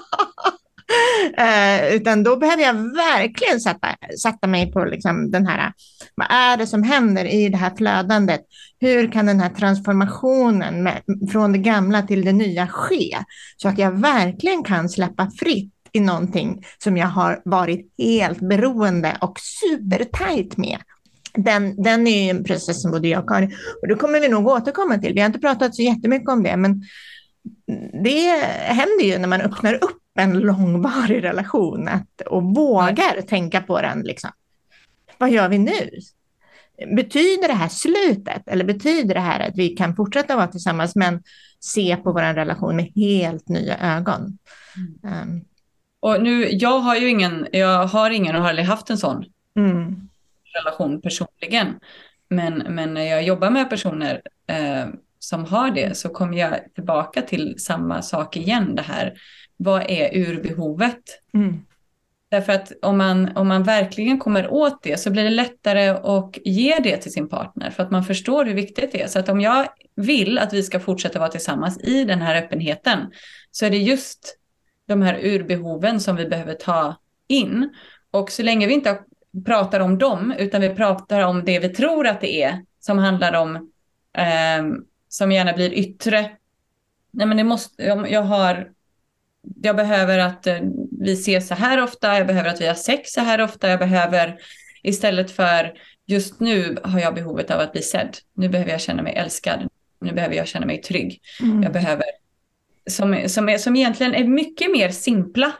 Eh, 1.36 1.94
utan 1.94 2.22
då 2.22 2.36
behöver 2.36 2.62
jag 2.62 2.74
verkligen 2.74 3.60
sätta, 3.60 3.88
sätta 4.22 4.46
mig 4.46 4.72
på 4.72 4.84
liksom 4.84 5.30
den 5.30 5.46
här, 5.46 5.72
vad 6.14 6.26
är 6.30 6.56
det 6.56 6.66
som 6.66 6.82
händer 6.82 7.24
i 7.24 7.48
det 7.48 7.56
här 7.56 7.76
flödandet? 7.76 8.40
Hur 8.80 9.12
kan 9.12 9.26
den 9.26 9.40
här 9.40 9.50
transformationen 9.50 10.82
med, 10.82 11.02
från 11.32 11.52
det 11.52 11.58
gamla 11.58 12.02
till 12.02 12.24
det 12.24 12.32
nya 12.32 12.66
ske? 12.66 13.16
Så 13.56 13.68
att 13.68 13.78
jag 13.78 14.00
verkligen 14.00 14.64
kan 14.64 14.88
släppa 14.88 15.30
fritt 15.40 15.72
i 15.92 16.00
någonting 16.00 16.64
som 16.78 16.96
jag 16.96 17.06
har 17.06 17.42
varit 17.44 17.92
helt 17.98 18.40
beroende 18.40 19.16
och 19.20 19.36
supertajt 19.40 20.56
med. 20.56 20.78
Den, 21.34 21.82
den 21.82 22.06
är 22.06 22.30
en 22.30 22.44
process 22.44 22.82
som 22.82 22.90
både 22.90 23.08
jag 23.08 23.22
och 23.22 23.28
Karin, 23.28 23.52
och 23.82 23.88
det 23.88 23.94
kommer 23.94 24.20
vi 24.20 24.28
nog 24.28 24.46
återkomma 24.46 24.98
till. 24.98 25.14
Vi 25.14 25.20
har 25.20 25.26
inte 25.26 25.38
pratat 25.38 25.74
så 25.74 25.82
jättemycket 25.82 26.28
om 26.28 26.42
det, 26.42 26.56
men 26.56 26.82
det 28.02 28.30
händer 28.62 29.04
ju 29.04 29.18
när 29.18 29.28
man 29.28 29.40
öppnar 29.40 29.74
upp 29.74 30.02
en 30.18 30.38
långvarig 30.38 31.24
relation 31.24 31.88
att, 31.88 32.20
och 32.26 32.42
vågar 32.42 33.14
Nej. 33.14 33.26
tänka 33.26 33.60
på 33.60 33.80
den. 33.80 34.00
Liksom. 34.00 34.30
Vad 35.18 35.30
gör 35.30 35.48
vi 35.48 35.58
nu? 35.58 35.90
Betyder 36.96 37.48
det 37.48 37.54
här 37.54 37.68
slutet 37.68 38.48
eller 38.48 38.64
betyder 38.64 39.14
det 39.14 39.20
här 39.20 39.48
att 39.48 39.56
vi 39.56 39.68
kan 39.68 39.96
fortsätta 39.96 40.36
vara 40.36 40.46
tillsammans 40.46 40.96
men 40.96 41.22
se 41.60 41.96
på 41.96 42.12
vår 42.12 42.34
relation 42.34 42.76
med 42.76 42.92
helt 42.94 43.48
nya 43.48 43.96
ögon? 43.96 44.38
Mm. 45.04 45.22
Um. 45.22 45.44
Och 46.00 46.22
nu, 46.22 46.48
jag 46.50 46.78
har 46.78 46.96
ju 46.96 47.08
ingen, 47.08 47.46
jag 47.52 47.86
har 47.86 48.10
ingen 48.10 48.36
och 48.36 48.42
har 48.42 48.48
aldrig 48.48 48.66
haft 48.66 48.90
en 48.90 48.98
sån 48.98 49.24
mm. 49.56 50.08
relation 50.58 51.00
personligen. 51.00 51.74
Men, 52.28 52.54
men 52.54 52.94
när 52.94 53.04
jag 53.04 53.22
jobbar 53.22 53.50
med 53.50 53.70
personer 53.70 54.22
eh, 54.46 54.86
som 55.20 55.44
har 55.44 55.70
det 55.70 55.96
så 55.96 56.08
kommer 56.08 56.38
jag 56.38 56.74
tillbaka 56.74 57.22
till 57.22 57.54
samma 57.58 58.02
sak 58.02 58.36
igen. 58.36 58.74
Det 58.74 58.82
här 58.82 59.14
vad 59.56 59.90
är 59.90 60.18
urbehovet? 60.18 61.02
Mm. 61.34 61.60
Därför 62.30 62.52
att 62.52 62.72
om 62.82 62.98
man, 62.98 63.36
om 63.36 63.48
man 63.48 63.62
verkligen 63.62 64.18
kommer 64.18 64.52
åt 64.52 64.82
det 64.82 65.00
så 65.00 65.10
blir 65.10 65.24
det 65.24 65.30
lättare 65.30 65.88
att 65.88 66.36
ge 66.44 66.78
det 66.78 66.96
till 66.96 67.12
sin 67.12 67.28
partner 67.28 67.70
för 67.70 67.82
att 67.82 67.90
man 67.90 68.04
förstår 68.04 68.44
hur 68.44 68.54
viktigt 68.54 68.92
det 68.92 69.02
är. 69.02 69.06
Så 69.06 69.18
att 69.18 69.28
om 69.28 69.40
jag 69.40 69.66
vill 69.96 70.38
att 70.38 70.52
vi 70.52 70.62
ska 70.62 70.80
fortsätta 70.80 71.18
vara 71.18 71.28
tillsammans 71.28 71.80
i 71.80 72.04
den 72.04 72.22
här 72.22 72.36
öppenheten 72.36 72.98
så 73.50 73.66
är 73.66 73.70
det 73.70 73.76
just 73.76 74.36
de 74.86 75.02
här 75.02 75.18
urbehoven 75.22 76.00
som 76.00 76.16
vi 76.16 76.26
behöver 76.26 76.54
ta 76.54 76.96
in. 77.28 77.74
Och 78.10 78.30
så 78.30 78.42
länge 78.42 78.66
vi 78.66 78.74
inte 78.74 78.98
pratar 79.46 79.80
om 79.80 79.98
dem 79.98 80.34
utan 80.38 80.60
vi 80.60 80.68
pratar 80.68 81.20
om 81.20 81.44
det 81.44 81.58
vi 81.58 81.68
tror 81.68 82.06
att 82.06 82.20
det 82.20 82.42
är 82.42 82.64
som 82.80 82.98
handlar 82.98 83.32
om 83.32 83.56
eh, 84.16 84.64
som 85.10 85.32
gärna 85.32 85.52
blir 85.52 85.72
yttre. 85.72 86.30
Nej 87.10 87.26
men 87.26 87.36
det 87.36 87.44
måste, 87.44 87.82
jag 88.08 88.22
har 88.22 88.72
jag 89.62 89.76
behöver 89.76 90.18
att 90.18 90.46
eh, 90.46 90.58
vi 91.00 91.12
ses 91.12 91.48
så 91.48 91.54
här 91.54 91.82
ofta, 91.82 92.18
jag 92.18 92.26
behöver 92.26 92.50
att 92.50 92.60
vi 92.60 92.66
har 92.66 92.74
sex 92.74 93.12
så 93.12 93.20
här 93.20 93.40
ofta, 93.40 93.68
jag 93.68 93.78
behöver 93.78 94.38
istället 94.82 95.30
för 95.30 95.72
just 96.06 96.40
nu 96.40 96.78
har 96.82 97.00
jag 97.00 97.14
behovet 97.14 97.50
av 97.50 97.60
att 97.60 97.72
bli 97.72 97.82
sedd. 97.82 98.16
Nu 98.34 98.48
behöver 98.48 98.70
jag 98.70 98.80
känna 98.80 99.02
mig 99.02 99.14
älskad. 99.14 99.68
Nu 100.00 100.12
behöver 100.12 100.34
jag 100.34 100.48
känna 100.48 100.66
mig 100.66 100.82
trygg. 100.82 101.20
Mm. 101.40 101.62
Jag 101.62 101.72
behöver, 101.72 102.04
som, 102.90 103.28
som, 103.28 103.48
är, 103.48 103.58
som 103.58 103.76
egentligen 103.76 104.14
är 104.14 104.24
mycket 104.24 104.70
mer 104.70 104.88
simpla. 104.88 105.52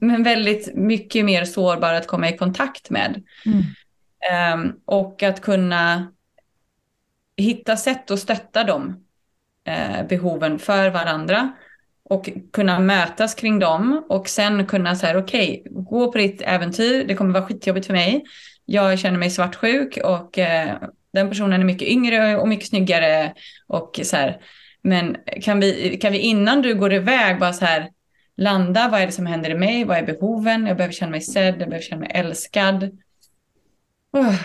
men 0.00 0.22
väldigt 0.22 0.74
mycket 0.74 1.24
mer 1.24 1.44
sårbara 1.44 1.96
att 1.96 2.06
komma 2.06 2.28
i 2.28 2.36
kontakt 2.36 2.90
med. 2.90 3.22
Mm. 3.46 3.62
Ehm, 4.30 4.72
och 4.84 5.22
att 5.22 5.40
kunna 5.40 6.12
hitta 7.40 7.76
sätt 7.76 8.10
att 8.10 8.18
stötta 8.18 8.64
de 8.64 9.04
eh, 9.64 10.06
behoven 10.08 10.58
för 10.58 10.90
varandra 10.90 11.52
och 12.04 12.28
kunna 12.52 12.78
mötas 12.78 13.34
kring 13.34 13.58
dem 13.58 14.04
och 14.08 14.28
sen 14.28 14.66
kunna 14.66 14.96
säga 14.96 15.18
okej, 15.18 15.62
okay, 15.64 15.82
gå 15.82 16.12
på 16.12 16.18
ditt 16.18 16.42
äventyr, 16.42 17.04
det 17.04 17.14
kommer 17.14 17.34
vara 17.34 17.46
skitjobbigt 17.46 17.86
för 17.86 17.94
mig. 17.94 18.24
Jag 18.64 18.98
känner 18.98 19.18
mig 19.18 19.30
svartsjuk 19.30 19.98
och 20.04 20.38
eh, 20.38 20.76
den 21.12 21.28
personen 21.28 21.60
är 21.60 21.64
mycket 21.64 21.88
yngre 21.88 22.36
och 22.36 22.48
mycket 22.48 22.68
snyggare 22.68 23.34
och 23.66 24.00
så 24.02 24.16
här. 24.16 24.40
Men 24.82 25.16
kan 25.42 25.60
vi, 25.60 25.98
kan 26.02 26.12
vi 26.12 26.18
innan 26.18 26.62
du 26.62 26.74
går 26.74 26.92
iväg 26.92 27.38
bara 27.38 27.52
så 27.52 27.64
här 27.64 27.90
landa, 28.36 28.88
vad 28.88 29.00
är 29.00 29.06
det 29.06 29.12
som 29.12 29.26
händer 29.26 29.50
i 29.50 29.54
mig, 29.54 29.84
vad 29.84 29.96
är 29.96 30.02
behoven, 30.02 30.66
jag 30.66 30.76
behöver 30.76 30.94
känna 30.94 31.10
mig 31.10 31.20
sedd, 31.20 31.54
jag 31.60 31.68
behöver 31.68 31.80
känna 31.80 32.00
mig 32.00 32.10
älskad. 32.14 32.98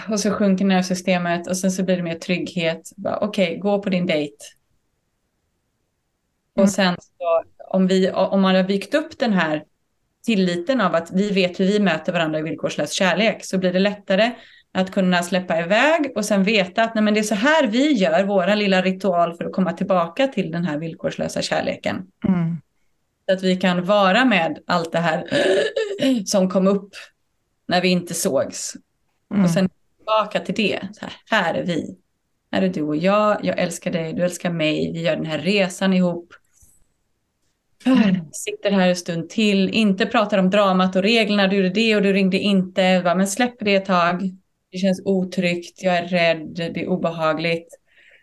Och 0.09 0.19
så 0.19 0.31
sjunker 0.31 0.65
nervsystemet 0.65 1.47
och 1.47 1.57
sen 1.57 1.71
så 1.71 1.83
blir 1.83 1.97
det 1.97 2.03
mer 2.03 2.15
trygghet. 2.15 2.91
Okej, 3.21 3.47
okay, 3.47 3.57
gå 3.57 3.81
på 3.81 3.89
din 3.89 4.05
dejt. 4.05 4.35
Mm. 6.57 6.63
Och 6.63 6.69
sen 6.69 6.95
så, 6.99 7.43
om, 7.67 7.87
vi, 7.87 8.11
om 8.11 8.41
man 8.41 8.55
har 8.55 8.63
byggt 8.63 8.93
upp 8.93 9.19
den 9.19 9.33
här 9.33 9.63
tilliten 10.25 10.81
av 10.81 10.95
att 10.95 11.11
vi 11.11 11.31
vet 11.31 11.59
hur 11.59 11.65
vi 11.65 11.79
möter 11.79 12.13
varandra 12.13 12.39
i 12.39 12.41
villkorslös 12.41 12.91
kärlek 12.91 13.45
så 13.45 13.57
blir 13.57 13.73
det 13.73 13.79
lättare 13.79 14.31
att 14.71 14.91
kunna 14.91 15.23
släppa 15.23 15.59
iväg 15.59 16.11
och 16.15 16.25
sen 16.25 16.43
veta 16.43 16.83
att 16.83 16.95
nej, 16.95 17.03
men 17.03 17.13
det 17.13 17.19
är 17.19 17.23
så 17.23 17.35
här 17.35 17.67
vi 17.67 17.91
gör, 17.91 18.23
våra 18.23 18.55
lilla 18.55 18.81
ritual 18.81 19.37
för 19.37 19.45
att 19.45 19.53
komma 19.53 19.73
tillbaka 19.73 20.27
till 20.27 20.51
den 20.51 20.65
här 20.65 20.77
villkorslösa 20.77 21.41
kärleken. 21.41 22.07
Mm. 22.27 22.57
Så 23.25 23.33
att 23.33 23.43
vi 23.43 23.55
kan 23.55 23.85
vara 23.85 24.25
med 24.25 24.59
allt 24.67 24.91
det 24.91 24.99
här 24.99 25.27
som 26.25 26.49
kom 26.49 26.67
upp 26.67 26.89
när 27.67 27.81
vi 27.81 27.87
inte 27.87 28.13
sågs. 28.13 28.73
Mm. 29.31 29.43
Och 29.43 29.49
sen 29.49 29.69
tillbaka 29.97 30.39
till 30.39 30.55
det. 30.55 30.79
Här, 31.01 31.13
här, 31.29 31.53
är 31.53 31.63
vi. 31.63 31.97
Här 32.51 32.61
är 32.61 32.69
du 32.69 32.81
och 32.81 32.95
jag. 32.95 33.45
Jag 33.45 33.59
älskar 33.59 33.91
dig, 33.91 34.13
du 34.13 34.23
älskar 34.23 34.49
mig. 34.49 34.91
Vi 34.93 35.01
gör 35.01 35.15
den 35.15 35.25
här 35.25 35.39
resan 35.39 35.93
ihop. 35.93 36.33
Mm. 37.85 38.15
Sitter 38.31 38.71
här 38.71 38.89
en 38.89 38.95
stund 38.95 39.29
till, 39.29 39.69
inte 39.69 40.05
pratar 40.05 40.37
om 40.37 40.49
dramat 40.49 40.95
och 40.95 41.01
reglerna. 41.01 41.47
Du 41.47 41.55
gjorde 41.55 41.69
det 41.69 41.95
och 41.95 42.01
du 42.01 42.13
ringde 42.13 42.39
inte. 42.39 43.01
Men 43.03 43.27
släpp 43.27 43.55
det 43.59 43.75
ett 43.75 43.85
tag. 43.85 44.31
Det 44.71 44.77
känns 44.77 45.01
otryggt, 45.05 45.83
jag 45.83 45.97
är 45.97 46.07
rädd, 46.07 46.51
det 46.55 46.81
är 46.81 46.87
obehagligt. 46.87 47.79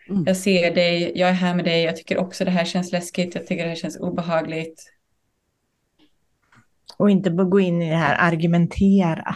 Mm. 0.09 0.23
Jag 0.27 0.37
ser 0.37 0.75
dig, 0.75 1.11
jag 1.15 1.29
är 1.29 1.33
här 1.33 1.55
med 1.55 1.65
dig, 1.65 1.83
jag 1.83 1.97
tycker 1.97 2.17
också 2.17 2.45
det 2.45 2.51
här 2.51 2.65
känns 2.65 2.91
läskigt, 2.91 3.35
jag 3.35 3.47
tycker 3.47 3.63
det 3.63 3.69
här 3.69 3.75
känns 3.75 3.99
obehagligt. 3.99 4.83
Och 6.97 7.09
inte 7.09 7.29
gå 7.29 7.59
in 7.59 7.81
i 7.81 7.89
det 7.89 7.95
här 7.95 8.31
argumentera. 8.31 9.35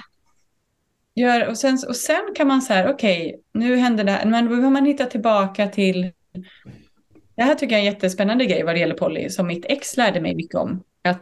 Gör, 1.18 1.48
och, 1.48 1.58
sen, 1.58 1.78
och 1.88 1.96
sen 1.96 2.34
kan 2.36 2.48
man 2.48 2.62
säga, 2.62 2.90
okej, 2.90 3.28
okay, 3.28 3.42
nu 3.54 3.76
händer 3.76 4.04
det 4.04 4.12
här, 4.12 4.26
men 4.26 4.44
då 4.44 4.50
behöver 4.50 4.70
man 4.70 4.86
hitta 4.86 5.06
tillbaka 5.06 5.68
till... 5.68 6.12
Det 7.36 7.44
här 7.44 7.56
tycker 7.56 7.76
jag 7.76 7.84
är 7.84 7.88
en 7.88 7.94
jättespännande 7.94 8.46
grej 8.46 8.64
vad 8.64 8.76
det 8.76 8.80
gäller 8.80 8.96
poly, 8.96 9.30
som 9.30 9.48
mitt 9.48 9.66
ex 9.66 9.98
lärde 9.98 10.22
mig 10.22 10.36
mycket 10.36 10.56
om. 10.56 10.84
Att 11.02 11.22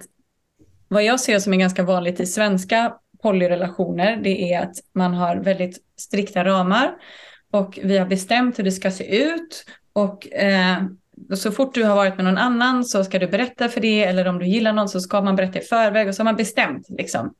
vad 0.88 1.04
jag 1.04 1.20
ser 1.20 1.40
som 1.40 1.54
är 1.54 1.58
ganska 1.58 1.84
vanligt 1.84 2.20
i 2.20 2.26
svenska 2.26 2.94
polyrelationer, 3.22 4.20
det 4.24 4.54
är 4.54 4.62
att 4.62 4.76
man 4.94 5.14
har 5.14 5.36
väldigt 5.36 5.78
strikta 5.98 6.46
ramar 6.46 6.96
och 7.52 7.80
vi 7.84 7.98
har 7.98 8.06
bestämt 8.06 8.60
hur 8.60 8.64
det 8.64 8.72
ska 8.72 8.92
se 8.92 9.24
ut 9.24 9.66
och 9.94 10.34
eh, 10.34 10.84
så 11.36 11.52
fort 11.52 11.74
du 11.74 11.84
har 11.84 11.96
varit 11.96 12.16
med 12.16 12.26
någon 12.26 12.38
annan 12.38 12.86
så 12.86 13.04
ska 13.04 13.20
du 13.20 13.28
berätta 13.28 13.70
för 13.70 13.82
det 13.82 14.04
eller 14.04 14.28
om 14.28 14.40
du 14.40 14.46
gillar 14.46 14.74
någon 14.74 14.90
så 14.90 15.00
ska 15.00 15.22
man 15.22 15.36
berätta 15.36 15.60
i 15.60 15.62
förväg 15.62 16.08
och 16.08 16.16
så 16.16 16.20
har 16.20 16.26
man 16.26 16.36
bestämt 16.36 16.90
liksom. 16.90 17.34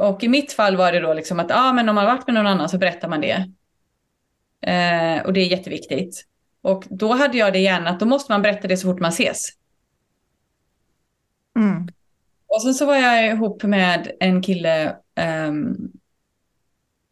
Och 0.00 0.24
i 0.24 0.28
mitt 0.28 0.52
fall 0.52 0.76
var 0.76 0.92
det 0.92 1.00
då 1.00 1.14
liksom 1.14 1.40
att 1.40 1.50
ah, 1.50 1.72
men 1.72 1.88
om 1.88 1.94
man 1.94 2.06
har 2.06 2.14
varit 2.14 2.26
med 2.26 2.34
någon 2.34 2.46
annan 2.46 2.68
så 2.68 2.78
berättar 2.78 3.08
man 3.08 3.20
det. 3.20 3.50
Eh, 4.60 5.26
och 5.26 5.32
det 5.32 5.40
är 5.40 5.46
jätteviktigt. 5.46 6.24
Och 6.62 6.84
då 6.90 7.12
hade 7.12 7.38
jag 7.38 7.52
det 7.52 7.58
gärna 7.58 7.90
att 7.90 8.00
då 8.00 8.06
måste 8.06 8.32
man 8.32 8.42
berätta 8.42 8.68
det 8.68 8.76
så 8.76 8.92
fort 8.92 9.00
man 9.00 9.08
ses. 9.08 9.48
Mm. 11.56 11.88
Och 12.46 12.62
sen 12.62 12.74
så 12.74 12.86
var 12.86 12.96
jag 12.96 13.26
ihop 13.26 13.62
med 13.62 14.10
en 14.20 14.42
kille 14.42 14.96
um, 15.48 15.92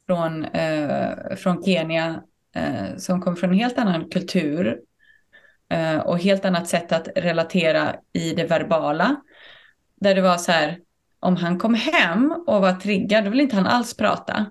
från, 0.06 0.44
uh, 0.44 1.36
från 1.36 1.64
Kenya 1.64 2.22
uh, 2.56 2.96
som 2.96 3.20
kom 3.20 3.36
från 3.36 3.50
en 3.50 3.58
helt 3.58 3.78
annan 3.78 4.10
kultur 4.10 4.78
uh, 5.74 5.98
och 5.98 6.18
helt 6.18 6.44
annat 6.44 6.68
sätt 6.68 6.92
att 6.92 7.08
relatera 7.16 7.96
i 8.12 8.32
det 8.32 8.44
verbala. 8.44 9.16
Där 10.00 10.14
det 10.14 10.22
var 10.22 10.36
så 10.36 10.52
här, 10.52 10.78
om 11.20 11.36
han 11.36 11.58
kom 11.58 11.74
hem 11.74 12.44
och 12.46 12.60
var 12.60 12.72
triggad, 12.72 13.24
då 13.24 13.30
ville 13.30 13.42
inte 13.42 13.56
han 13.56 13.66
alls 13.66 13.96
prata. 13.96 14.46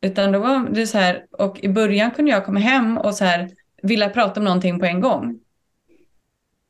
Utan 0.00 0.32
då 0.32 0.38
var 0.38 0.68
det 0.70 0.86
så 0.86 0.98
här, 0.98 1.26
och 1.30 1.60
i 1.60 1.68
början 1.68 2.10
kunde 2.10 2.30
jag 2.30 2.44
komma 2.44 2.60
hem 2.60 2.98
och 2.98 3.14
så 3.14 3.24
här, 3.24 3.50
vilja 3.82 4.10
prata 4.10 4.40
om 4.40 4.44
någonting 4.44 4.78
på 4.78 4.86
en 4.86 5.00
gång. 5.00 5.40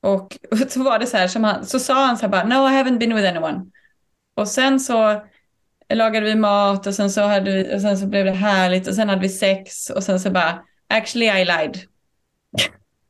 Och, 0.00 0.38
och 0.50 0.58
så 0.68 0.82
var 0.82 0.98
det 0.98 1.06
så 1.06 1.16
här, 1.16 1.28
som 1.28 1.44
han, 1.44 1.66
så 1.66 1.78
sa 1.78 2.06
han 2.06 2.16
så 2.16 2.22
här 2.22 2.28
bara, 2.28 2.44
no 2.44 2.68
I 2.68 2.82
haven't 2.82 2.98
been 2.98 3.14
with 3.14 3.28
anyone. 3.28 3.66
Och 4.34 4.48
sen 4.48 4.80
så 4.80 5.22
lagade 5.94 6.26
vi 6.26 6.34
mat 6.34 6.86
och 6.86 6.94
sen 6.94 7.10
så, 7.10 7.22
hade 7.22 7.52
vi, 7.52 7.76
och 7.76 7.80
sen 7.80 7.98
så 7.98 8.06
blev 8.06 8.24
det 8.24 8.30
härligt 8.30 8.88
och 8.88 8.94
sen 8.94 9.08
hade 9.08 9.20
vi 9.20 9.28
sex 9.28 9.90
och 9.90 10.02
sen 10.02 10.20
så 10.20 10.30
bara, 10.30 10.64
actually 10.88 11.26
I 11.26 11.44
lied. 11.44 11.78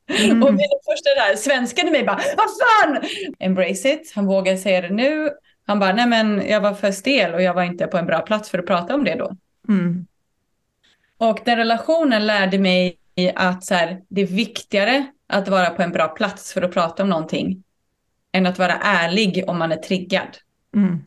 Mm. 0.09 0.43
och 0.43 0.55
min 0.55 0.69
första 0.85 1.11
där, 1.15 1.37
svenskan 1.37 1.89
i 1.89 1.91
mig 1.91 2.05
bara, 2.05 2.21
vad 2.37 2.47
fan! 2.47 3.09
Embrace 3.39 3.93
it, 3.93 4.13
han 4.15 4.27
vågar 4.27 4.57
säga 4.57 4.81
det 4.81 4.91
nu. 4.91 5.31
Han 5.67 5.79
bara, 5.79 5.93
nej 5.93 6.07
men 6.07 6.49
jag 6.49 6.61
var 6.61 6.75
för 6.75 6.93
stel 6.93 7.35
och 7.35 7.43
jag 7.43 7.55
var 7.55 7.63
inte 7.63 7.87
på 7.87 7.99
en 7.99 8.07
bra 8.07 8.21
plats 8.21 8.51
för 8.51 8.59
att 8.59 8.67
prata 8.67 8.95
om 8.95 9.05
det 9.05 9.15
då. 9.15 9.37
Mm. 9.69 10.07
Och 11.19 11.41
den 11.45 11.57
relationen 11.57 12.27
lärde 12.27 12.59
mig 12.59 12.99
att 13.35 13.65
så 13.65 13.75
här, 13.75 14.03
det 14.09 14.21
är 14.21 14.27
viktigare 14.27 15.07
att 15.27 15.49
vara 15.49 15.71
på 15.71 15.83
en 15.83 15.93
bra 15.93 16.09
plats 16.09 16.53
för 16.53 16.63
att 16.63 16.73
prata 16.73 17.03
om 17.03 17.09
någonting 17.09 17.63
än 18.33 18.47
att 18.47 18.59
vara 18.59 18.75
ärlig 18.75 19.45
om 19.47 19.59
man 19.59 19.73
är 19.73 19.77
triggad. 19.77 20.37
Mm. 20.75 21.05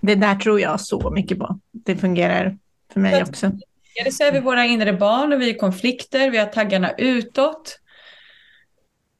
Det 0.00 0.14
där 0.14 0.34
tror 0.34 0.60
jag 0.60 0.80
så 0.80 1.10
mycket 1.10 1.38
på. 1.38 1.58
Det 1.70 1.96
fungerar 1.96 2.58
för 2.92 3.00
mig 3.00 3.22
också. 3.22 3.50
Det 4.04 4.12
så 4.12 4.24
är 4.24 4.32
vi 4.32 4.40
våra 4.40 4.64
inre 4.64 4.92
barn 4.92 5.32
och 5.32 5.40
vi 5.40 5.50
är 5.50 5.58
konflikter, 5.58 6.30
vi 6.30 6.38
har 6.38 6.46
taggarna 6.46 6.92
utåt. 6.98 7.78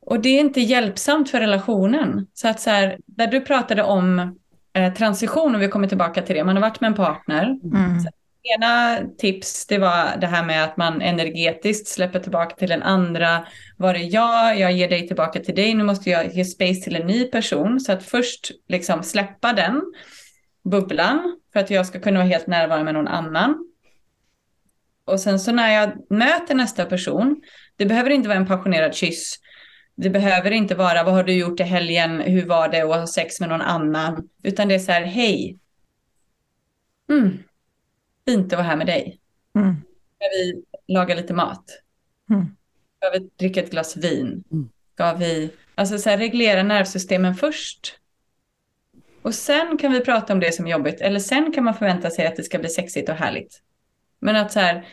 Och 0.06 0.20
det 0.20 0.28
är 0.28 0.40
inte 0.40 0.60
hjälpsamt 0.60 1.30
för 1.30 1.40
relationen. 1.40 2.26
Så 2.34 2.48
att 2.48 2.60
så 2.60 2.70
här, 2.70 2.98
där 3.06 3.26
du 3.26 3.40
pratade 3.40 3.82
om 3.82 4.38
eh, 4.72 4.94
transition, 4.94 5.54
och 5.54 5.62
vi 5.62 5.68
kommer 5.68 5.88
tillbaka 5.88 6.22
till 6.22 6.36
det, 6.36 6.44
man 6.44 6.56
har 6.56 6.60
varit 6.60 6.80
med 6.80 6.88
en 6.88 6.94
partner. 6.94 7.42
Mm. 7.44 8.00
Så, 8.00 8.08
ena 8.42 9.00
tips 9.18 9.66
det 9.66 9.78
var 9.78 10.16
det 10.20 10.26
här 10.26 10.44
med 10.44 10.64
att 10.64 10.76
man 10.76 11.02
energetiskt 11.02 11.88
släpper 11.88 12.18
tillbaka 12.20 12.56
till 12.56 12.68
den 12.68 12.82
andra. 12.82 13.46
Var 13.76 13.94
är 13.94 14.14
jag? 14.14 14.58
Jag 14.58 14.72
ger 14.72 14.88
dig 14.88 15.06
tillbaka 15.06 15.40
till 15.40 15.54
dig. 15.54 15.74
Nu 15.74 15.84
måste 15.84 16.10
jag 16.10 16.34
ge 16.34 16.44
space 16.44 16.80
till 16.80 16.96
en 16.96 17.06
ny 17.06 17.24
person. 17.24 17.80
Så 17.80 17.92
att 17.92 18.02
först 18.02 18.50
liksom 18.68 19.02
släppa 19.02 19.52
den 19.52 19.82
bubblan 20.64 21.36
för 21.52 21.60
att 21.60 21.70
jag 21.70 21.86
ska 21.86 22.00
kunna 22.00 22.18
vara 22.18 22.28
helt 22.28 22.46
närvarande 22.46 22.84
med 22.84 22.94
någon 22.94 23.08
annan. 23.08 23.71
Och 25.04 25.20
sen 25.20 25.40
så 25.40 25.52
när 25.52 25.72
jag 25.72 26.10
möter 26.10 26.54
nästa 26.54 26.84
person, 26.84 27.42
det 27.76 27.86
behöver 27.86 28.10
inte 28.10 28.28
vara 28.28 28.38
en 28.38 28.46
passionerad 28.46 28.94
kyss. 28.94 29.38
Det 29.94 30.10
behöver 30.10 30.50
inte 30.50 30.74
vara 30.74 31.02
vad 31.02 31.14
har 31.14 31.24
du 31.24 31.32
gjort 31.32 31.60
i 31.60 31.62
helgen, 31.62 32.20
hur 32.20 32.46
var 32.46 32.68
det 32.68 32.80
att 32.80 33.00
ha 33.00 33.06
sex 33.06 33.40
med 33.40 33.48
någon 33.48 33.60
annan. 33.60 34.28
Utan 34.42 34.68
det 34.68 34.74
är 34.74 34.78
så 34.78 34.92
här, 34.92 35.02
hej. 35.02 35.58
Mm, 37.10 37.38
fint 38.26 38.52
att 38.52 38.58
vara 38.58 38.62
här 38.62 38.76
med 38.76 38.86
dig. 38.86 39.18
Mm. 39.56 39.74
Ska 40.16 40.28
vi 40.28 40.62
laga 40.94 41.14
lite 41.14 41.34
mat? 41.34 41.64
Mm. 42.30 42.56
Ska 42.96 43.18
vi 43.18 43.30
dricka 43.36 43.60
ett 43.60 43.70
glas 43.70 43.96
vin? 43.96 44.44
Mm. 44.52 44.68
Ska 44.94 45.12
vi 45.12 45.50
alltså 45.74 45.98
så 45.98 46.10
här, 46.10 46.18
reglera 46.18 46.62
nervsystemen 46.62 47.34
först? 47.34 47.98
Och 49.22 49.34
sen 49.34 49.78
kan 49.78 49.92
vi 49.92 50.00
prata 50.00 50.32
om 50.32 50.40
det 50.40 50.52
som 50.54 50.66
är 50.66 50.70
jobbigt. 50.70 51.00
Eller 51.00 51.20
sen 51.20 51.52
kan 51.52 51.64
man 51.64 51.74
förvänta 51.74 52.10
sig 52.10 52.26
att 52.26 52.36
det 52.36 52.42
ska 52.42 52.58
bli 52.58 52.68
sexigt 52.68 53.08
och 53.08 53.14
härligt. 53.14 53.62
Men 54.22 54.36
att 54.36 54.52
så 54.52 54.60
här, 54.60 54.86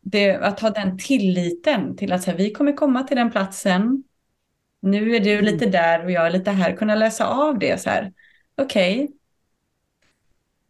det, 0.00 0.36
att 0.36 0.60
ha 0.60 0.70
den 0.70 0.98
tilliten 0.98 1.96
till 1.96 2.12
att 2.12 2.22
så 2.22 2.30
här, 2.30 2.38
vi 2.38 2.50
kommer 2.50 2.72
komma 2.72 3.02
till 3.02 3.16
den 3.16 3.30
platsen. 3.30 4.04
Nu 4.80 5.16
är 5.16 5.20
du 5.20 5.40
lite 5.42 5.66
där 5.66 6.04
och 6.04 6.10
jag 6.10 6.26
är 6.26 6.30
lite 6.30 6.50
här. 6.50 6.76
Kunna 6.76 6.94
läsa 6.94 7.26
av 7.26 7.58
det 7.58 7.80
så 7.80 7.90
här. 7.90 8.12
Okej, 8.56 9.04
okay, 9.04 9.16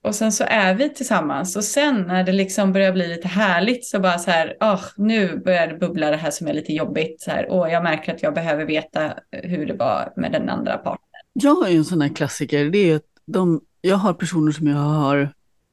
och 0.03 0.14
sen 0.14 0.32
så 0.32 0.44
är 0.44 0.74
vi 0.74 0.88
tillsammans 0.88 1.57
och 1.57 1.64
sen 1.64 2.03
när 2.03 2.24
det 2.24 2.32
liksom 2.32 2.72
börjar 2.72 2.92
bli 2.92 3.09
lite 3.09 3.28
härligt 3.28 3.84
så 3.84 4.00
bara 4.00 4.18
så 4.18 4.30
här, 4.30 4.57
oh, 4.61 4.84
nu 4.96 5.42
börjar 5.44 5.66
det 5.66 5.78
bubbla 5.78 6.11
det 6.11 6.16
här 6.16 6.30
som 6.30 6.46
är 6.46 6.55
lite 6.55 6.72
jobbigt. 6.72 7.20
Så 7.20 7.30
här, 7.30 7.50
och 7.50 7.70
jag 7.70 7.82
märker 7.82 8.14
att 8.14 8.22
jag 8.22 8.34
behöver 8.34 8.64
veta 8.64 9.14
hur 9.30 9.66
det 9.66 9.74
var 9.74 10.12
med 10.16 10.32
den 10.32 10.48
andra 10.48 10.78
parten. 10.78 11.20
Jag 11.32 11.55
har 11.55 11.68
ju 11.68 11.76
en 11.76 11.84
sån 11.84 12.00
här 12.00 12.14
klassiker, 12.14 12.64
det 12.64 12.90
är 12.90 12.96
att 12.96 13.03
de, 13.24 13.61
jag 13.80 13.96
har 13.96 14.14
personer 14.14 14.53
som 14.53 14.66
jag 14.66 14.76
har 14.76 15.20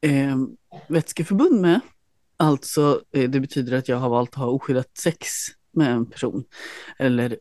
eh, 0.02 0.36
vätskeförbund 0.90 1.62
med. 1.62 1.80
Alltså 2.38 3.02
eh, 3.14 3.30
det 3.30 3.40
betyder 3.40 3.78
att 3.78 3.88
jag 3.90 3.98
har 3.98 4.10
valt 4.10 4.30
att 4.30 4.36
ha 4.36 4.46
oskyddat 4.48 4.98
sex 4.98 5.28
med 5.72 5.92
en 5.92 6.06
person. 6.06 6.44
Eller, 7.00 7.38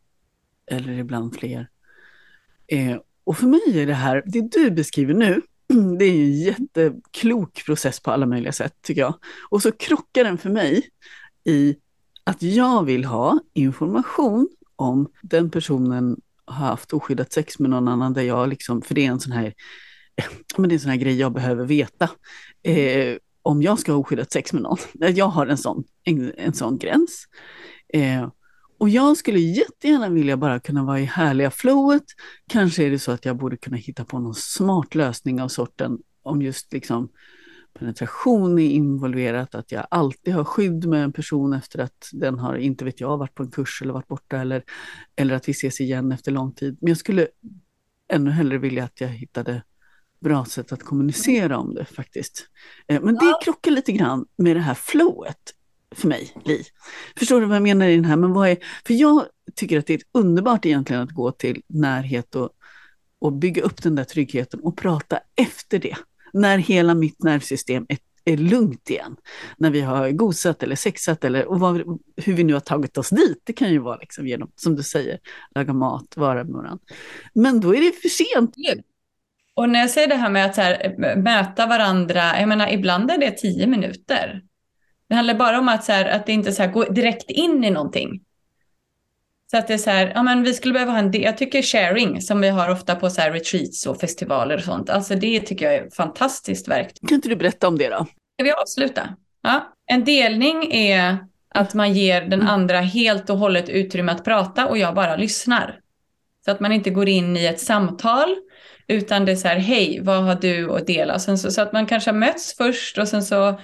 eller 0.70 0.92
ibland 0.92 1.34
fler. 1.36 1.68
Eh, 2.66 2.96
Och 3.24 3.36
för 3.38 3.46
mig 3.46 3.80
är 3.82 3.86
det 3.86 3.94
här, 3.94 4.22
det 4.26 4.40
du 4.52 4.70
beskriver 4.70 5.14
nu, 5.14 5.42
det 5.98 6.04
är 6.04 6.12
en 6.12 6.32
jätteklok 6.40 7.64
process 7.66 8.00
på 8.00 8.10
alla 8.10 8.26
möjliga 8.26 8.52
sätt 8.52 8.74
tycker 8.82 9.00
jag. 9.00 9.14
Och 9.50 9.62
så 9.62 9.72
krockar 9.72 10.24
den 10.24 10.38
för 10.38 10.50
mig 10.50 10.88
i 11.44 11.76
att 12.24 12.42
jag 12.42 12.84
vill 12.84 13.04
ha 13.04 13.40
information 13.54 14.48
om 14.76 15.08
den 15.22 15.50
personen 15.50 16.20
har 16.44 16.66
haft 16.66 16.92
oskyddat 16.92 17.32
sex 17.32 17.58
med 17.58 17.70
någon 17.70 17.88
annan 17.88 18.12
där 18.12 18.22
jag 18.22 18.48
liksom, 18.48 18.82
för 18.82 18.94
det 18.94 19.06
är 19.06 19.10
en 19.10 19.20
sån 19.20 19.32
här, 19.32 19.54
men 20.56 20.68
det 20.68 20.72
är 20.72 20.76
en 20.76 20.80
sån 20.80 20.90
här 20.90 20.98
grej 20.98 21.16
jag 21.16 21.32
behöver 21.32 21.64
veta. 21.64 22.10
Eh, 22.62 23.16
om 23.42 23.62
jag 23.62 23.78
ska 23.78 23.92
ha 23.92 23.98
oskyddat 23.98 24.32
sex 24.32 24.52
med 24.52 24.62
någon. 24.62 24.78
Eh, 25.00 25.10
jag 25.10 25.28
har 25.28 25.46
en 25.46 25.58
sån, 25.58 25.84
en, 26.04 26.32
en 26.36 26.52
sån 26.52 26.78
gräns. 26.78 27.24
Eh, 27.92 28.28
och 28.78 28.88
jag 28.88 29.16
skulle 29.16 29.38
jättegärna 29.38 30.08
vilja 30.08 30.36
bara 30.36 30.60
kunna 30.60 30.84
vara 30.84 31.00
i 31.00 31.04
härliga 31.04 31.50
flowet. 31.50 32.04
Kanske 32.48 32.84
är 32.84 32.90
det 32.90 32.98
så 32.98 33.12
att 33.12 33.24
jag 33.24 33.36
borde 33.36 33.56
kunna 33.56 33.76
hitta 33.76 34.04
på 34.04 34.18
någon 34.18 34.34
smart 34.34 34.94
lösning 34.94 35.42
av 35.42 35.48
sorten 35.48 35.98
om 36.22 36.42
just 36.42 36.72
liksom 36.72 37.08
penetration 37.78 38.58
är 38.58 38.70
involverat, 38.70 39.54
att 39.54 39.72
jag 39.72 39.86
alltid 39.90 40.34
har 40.34 40.44
skydd 40.44 40.86
med 40.86 41.04
en 41.04 41.12
person 41.12 41.52
efter 41.52 41.78
att 41.78 42.08
den 42.12 42.38
har, 42.38 42.56
inte 42.56 42.84
vet 42.84 43.00
jag, 43.00 43.18
varit 43.18 43.34
på 43.34 43.42
en 43.42 43.50
kurs 43.50 43.82
eller 43.82 43.92
varit 43.92 44.08
borta 44.08 44.40
eller, 44.40 44.62
eller 45.16 45.34
att 45.34 45.48
vi 45.48 45.52
ses 45.52 45.80
igen 45.80 46.12
efter 46.12 46.32
lång 46.32 46.52
tid. 46.52 46.78
Men 46.80 46.88
jag 46.88 46.98
skulle 46.98 47.28
ännu 48.12 48.30
hellre 48.30 48.58
vilja 48.58 48.84
att 48.84 49.00
jag 49.00 49.08
hittade 49.08 49.62
bra 50.20 50.44
sätt 50.44 50.72
att 50.72 50.82
kommunicera 50.82 51.58
om 51.58 51.74
det 51.74 51.84
faktiskt. 51.84 52.46
Eh, 52.86 53.00
men 53.02 53.14
det 53.14 53.38
krockar 53.44 53.70
lite 53.70 53.92
grann 53.92 54.26
med 54.36 54.56
det 54.56 54.60
här 54.60 54.74
flowet 54.74 55.54
för 55.94 56.08
mig, 56.08 56.32
Li. 56.44 56.64
Förstår 57.18 57.40
du 57.40 57.46
vad 57.46 57.56
jag 57.56 57.62
menar 57.62 57.86
i 57.86 57.96
den 57.96 58.04
här? 58.04 58.16
Men 58.16 58.32
vad 58.32 58.48
är, 58.48 58.56
för 58.86 58.94
jag 58.94 59.26
tycker 59.54 59.78
att 59.78 59.86
det 59.86 59.94
är 59.94 60.00
underbart 60.12 60.66
egentligen 60.66 61.02
att 61.02 61.10
gå 61.10 61.32
till 61.32 61.62
närhet 61.66 62.34
och, 62.34 62.50
och 63.18 63.32
bygga 63.32 63.62
upp 63.62 63.82
den 63.82 63.94
där 63.94 64.04
tryggheten 64.04 64.60
och 64.60 64.76
prata 64.76 65.20
efter 65.36 65.78
det. 65.78 65.96
När 66.32 66.58
hela 66.58 66.94
mitt 66.94 67.22
nervsystem 67.22 67.86
är, 67.88 67.98
är 68.24 68.36
lugnt 68.36 68.90
igen. 68.90 69.16
När 69.56 69.70
vi 69.70 69.80
har 69.80 70.10
gosat 70.10 70.62
eller 70.62 70.76
sexat 70.76 71.24
eller 71.24 71.46
och 71.46 71.60
vad, 71.60 72.00
hur 72.16 72.34
vi 72.34 72.44
nu 72.44 72.52
har 72.52 72.60
tagit 72.60 72.98
oss 72.98 73.10
dit. 73.10 73.42
Det 73.44 73.52
kan 73.52 73.70
ju 73.70 73.78
vara 73.78 73.96
liksom 73.96 74.26
genom, 74.26 74.50
som 74.56 74.76
du 74.76 74.82
säger, 74.82 75.18
laga 75.54 75.72
mat, 75.72 76.16
vara 76.16 76.44
med 76.44 76.52
varandra. 76.52 76.84
Men 77.34 77.60
då 77.60 77.74
är 77.74 77.80
det 77.80 77.92
för 77.92 78.08
sent. 78.08 78.54
Och 79.58 79.70
när 79.70 79.80
jag 79.80 79.90
säger 79.90 80.08
det 80.08 80.14
här 80.14 80.30
med 80.30 80.44
att 80.46 80.56
här, 80.56 80.94
möta 81.16 81.66
varandra, 81.66 82.40
jag 82.40 82.48
menar 82.48 82.68
ibland 82.68 83.10
är 83.10 83.18
det 83.18 83.30
tio 83.30 83.66
minuter. 83.66 84.42
Det 85.08 85.14
handlar 85.14 85.34
bara 85.34 85.58
om 85.58 85.68
att, 85.68 85.84
så 85.84 85.92
här, 85.92 86.04
att 86.04 86.26
det 86.26 86.32
inte 86.32 86.52
så 86.52 86.62
här, 86.62 86.72
gå 86.72 86.84
direkt 86.84 87.30
in 87.30 87.64
i 87.64 87.70
någonting. 87.70 88.20
Så 89.50 89.58
att 89.58 89.68
det 89.68 89.74
är 89.74 89.78
så 89.78 89.90
här, 89.90 90.12
ja 90.14 90.22
men 90.22 90.42
vi 90.42 90.54
skulle 90.54 90.74
behöva 90.74 90.92
ha 90.92 90.98
en 90.98 91.10
del, 91.10 91.22
jag 91.22 91.38
tycker 91.38 91.62
sharing 91.62 92.22
som 92.22 92.40
vi 92.40 92.48
har 92.48 92.70
ofta 92.70 92.94
på 92.94 93.10
så 93.10 93.20
här 93.20 93.32
retreats 93.32 93.86
och 93.86 94.00
festivaler 94.00 94.56
och 94.56 94.62
sånt, 94.62 94.90
alltså 94.90 95.14
det 95.14 95.40
tycker 95.40 95.64
jag 95.66 95.74
är 95.74 95.86
ett 95.86 95.94
fantastiskt 95.94 96.68
verktyg. 96.68 97.08
Kan 97.08 97.16
inte 97.16 97.28
du 97.28 97.36
berätta 97.36 97.68
om 97.68 97.78
det 97.78 97.88
då? 97.88 98.06
Ska 98.34 98.44
vi 98.44 98.52
avsluta? 98.52 99.16
Ja. 99.42 99.72
En 99.86 100.04
delning 100.04 100.72
är 100.72 101.18
att 101.54 101.74
man 101.74 101.92
ger 101.92 102.20
den 102.20 102.40
Mm. 102.40 102.48
andra 102.48 102.80
helt 102.80 103.30
och 103.30 103.38
hållet 103.38 103.68
utrymme 103.68 104.12
att 104.12 104.24
prata 104.24 104.66
och 104.66 104.78
jag 104.78 104.94
bara 104.94 105.16
lyssnar. 105.16 105.80
Så 106.44 106.50
att 106.50 106.60
man 106.60 106.72
inte 106.72 106.90
går 106.90 107.08
in 107.08 107.36
i 107.36 107.44
ett 107.46 107.60
samtal 107.60 108.36
utan 108.88 109.24
det 109.24 109.32
är 109.32 109.36
så 109.36 109.48
här, 109.48 109.58
hej, 109.58 110.00
vad 110.02 110.24
har 110.24 110.34
du 110.34 110.72
att 110.72 110.86
dela? 110.86 111.18
Sen 111.18 111.38
så, 111.38 111.50
så 111.50 111.62
att 111.62 111.72
man 111.72 111.86
kanske 111.86 112.10
har 112.10 112.18
mötts 112.18 112.56
först 112.56 112.98
och 112.98 113.08
sen 113.08 113.22
så 113.22 113.60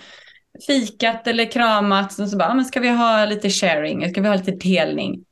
fikat 0.67 1.27
eller 1.27 1.53
kramat. 1.53 2.19
Och 2.19 2.29
så 2.29 2.37
bara, 2.37 2.49
ah, 2.49 2.55
men 2.55 2.65
ska 2.65 2.81
vi 2.81 2.89
ha 2.89 3.25
lite 3.25 3.51
sharing? 3.51 4.11
Ska 4.11 4.21
vi 4.21 4.29
ha 4.29 4.35
lite 4.35 4.51
delning? 4.51 5.25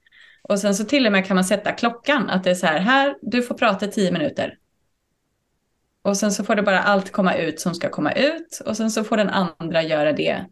Och 0.42 0.58
sen 0.58 0.74
så 0.74 0.84
till 0.84 1.06
och 1.06 1.12
med 1.12 1.26
kan 1.26 1.34
man 1.34 1.44
sätta 1.44 1.72
klockan. 1.72 2.30
Att 2.30 2.44
det 2.44 2.50
är 2.50 2.54
så 2.54 2.66
här, 2.66 2.78
här, 2.78 3.14
du 3.22 3.42
får 3.42 3.54
prata 3.54 3.86
tio 3.86 4.12
minuter. 4.12 4.58
Och 6.02 6.16
sen 6.16 6.32
så 6.32 6.44
får 6.44 6.54
det 6.54 6.62
bara 6.62 6.82
allt 6.82 7.12
komma 7.12 7.34
ut 7.34 7.60
som 7.60 7.74
ska 7.74 7.88
komma 7.88 8.12
ut. 8.12 8.62
Och 8.66 8.76
sen 8.76 8.90
så 8.90 9.04
får 9.04 9.16
den 9.16 9.30
andra 9.30 9.82
göra 9.82 10.12
det. 10.12 10.44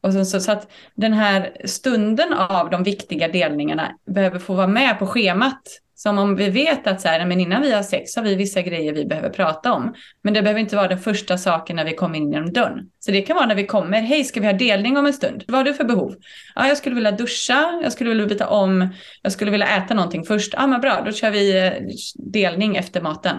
Och 0.00 0.12
sen 0.12 0.26
så, 0.26 0.40
så 0.40 0.52
att 0.52 0.70
den 0.94 1.12
här 1.12 1.56
stunden 1.64 2.32
av 2.32 2.70
de 2.70 2.82
viktiga 2.82 3.28
delningarna 3.28 3.98
behöver 4.06 4.38
få 4.38 4.54
vara 4.54 4.66
med 4.66 4.98
på 4.98 5.06
schemat. 5.06 5.62
Som 5.98 6.18
om 6.18 6.36
vi 6.36 6.50
vet 6.50 6.86
att 6.86 7.00
så 7.00 7.08
här, 7.08 7.26
men 7.26 7.40
innan 7.40 7.62
vi 7.62 7.72
har 7.72 7.82
sex 7.82 8.16
har 8.16 8.22
vi 8.22 8.34
vissa 8.34 8.62
grejer 8.62 8.92
vi 8.92 9.04
behöver 9.04 9.30
prata 9.30 9.72
om. 9.72 9.94
Men 10.22 10.34
det 10.34 10.42
behöver 10.42 10.60
inte 10.60 10.76
vara 10.76 10.88
den 10.88 10.98
första 10.98 11.38
saken 11.38 11.76
när 11.76 11.84
vi 11.84 11.94
kommer 11.94 12.18
in 12.18 12.32
genom 12.32 12.52
dörren. 12.52 12.90
Så 12.98 13.10
det 13.10 13.22
kan 13.22 13.36
vara 13.36 13.46
när 13.46 13.54
vi 13.54 13.66
kommer, 13.66 14.00
hej 14.00 14.24
ska 14.24 14.40
vi 14.40 14.46
ha 14.46 14.52
delning 14.52 14.96
om 14.96 15.06
en 15.06 15.12
stund? 15.12 15.44
Vad 15.48 15.56
har 15.56 15.64
du 15.64 15.74
för 15.74 15.84
behov? 15.84 16.14
Ja, 16.54 16.68
jag 16.68 16.76
skulle 16.76 16.94
vilja 16.94 17.12
duscha, 17.12 17.80
jag 17.82 17.92
skulle 17.92 18.10
vilja 18.10 18.26
byta 18.26 18.48
om, 18.48 18.88
jag 19.22 19.32
skulle 19.32 19.50
vilja 19.50 19.76
äta 19.76 19.94
någonting 19.94 20.24
först. 20.24 20.54
Ja, 20.56 20.66
men 20.66 20.80
bra, 20.80 21.02
då 21.06 21.12
kör 21.12 21.30
vi 21.30 21.66
eh, 21.66 21.72
delning 22.14 22.76
efter 22.76 23.00
maten. 23.00 23.36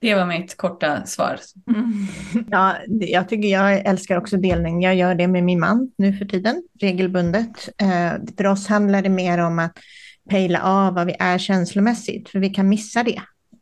Det 0.00 0.14
var 0.14 0.26
mitt 0.26 0.56
korta 0.56 1.06
svar. 1.06 1.38
Mm. 1.74 2.06
Ja, 2.50 2.76
jag 2.88 3.28
tycker 3.28 3.48
jag 3.48 3.86
älskar 3.86 4.16
också 4.16 4.36
delning. 4.36 4.82
Jag 4.82 4.94
gör 4.94 5.14
det 5.14 5.26
med 5.26 5.44
min 5.44 5.60
man 5.60 5.92
nu 5.98 6.12
för 6.12 6.24
tiden, 6.24 6.62
regelbundet. 6.80 7.68
Eh, 7.80 8.12
för 8.36 8.46
oss 8.46 8.66
handlar 8.66 9.02
det 9.02 9.08
mer 9.08 9.38
om 9.38 9.58
att 9.58 9.78
pejla 10.28 10.62
av 10.62 10.94
vad 10.94 11.06
vi 11.06 11.16
är 11.18 11.38
känslomässigt, 11.38 12.28
för 12.28 12.38
vi 12.38 12.50
kan 12.50 12.68
missa 12.68 13.02
det 13.02 13.20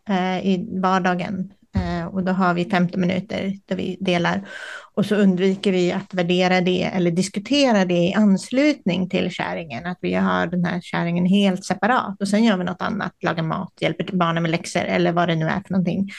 eh, 0.09 0.47
i 0.47 0.69
vardagen. 0.83 1.53
Eh, 1.77 2.07
och 2.07 2.25
då 2.25 2.33
har 2.33 2.55
vi 2.55 2.65
15 2.65 3.01
minuter 3.01 3.53
där 3.67 3.77
vi 3.77 3.97
delar. 4.01 4.49
Och 4.95 5.07
så 5.07 5.17
undviker 5.17 5.73
vi 5.73 5.93
att 5.93 6.15
värdera 6.15 6.61
det 6.61 6.83
eller 6.83 7.11
diskutera 7.11 7.85
det 7.85 7.99
i 7.99 8.15
anslutning 8.15 9.09
till 9.09 9.31
käringen. 9.31 9.87
Att 9.87 9.99
vi 10.01 10.15
har 10.15 10.47
den 10.47 10.65
här 10.65 10.81
käringen 10.81 11.27
helt 11.27 11.65
separat 11.65 12.21
och 12.21 12.29
sen 12.29 12.45
gör 12.45 12.57
vi 12.57 12.65
något 12.65 12.83
annat, 12.83 13.13
lagar 13.21 13.43
mat, 13.43 13.73
hjälper 13.81 14.17
barnen 14.17 14.43
med 14.43 14.51
läxor 14.51 14.85
eller 14.85 15.13
vad 15.13 15.29
det 15.29 15.35
nu 15.35 15.47
är 15.47 15.63
för 15.67 15.73
någonting. 15.73 16.11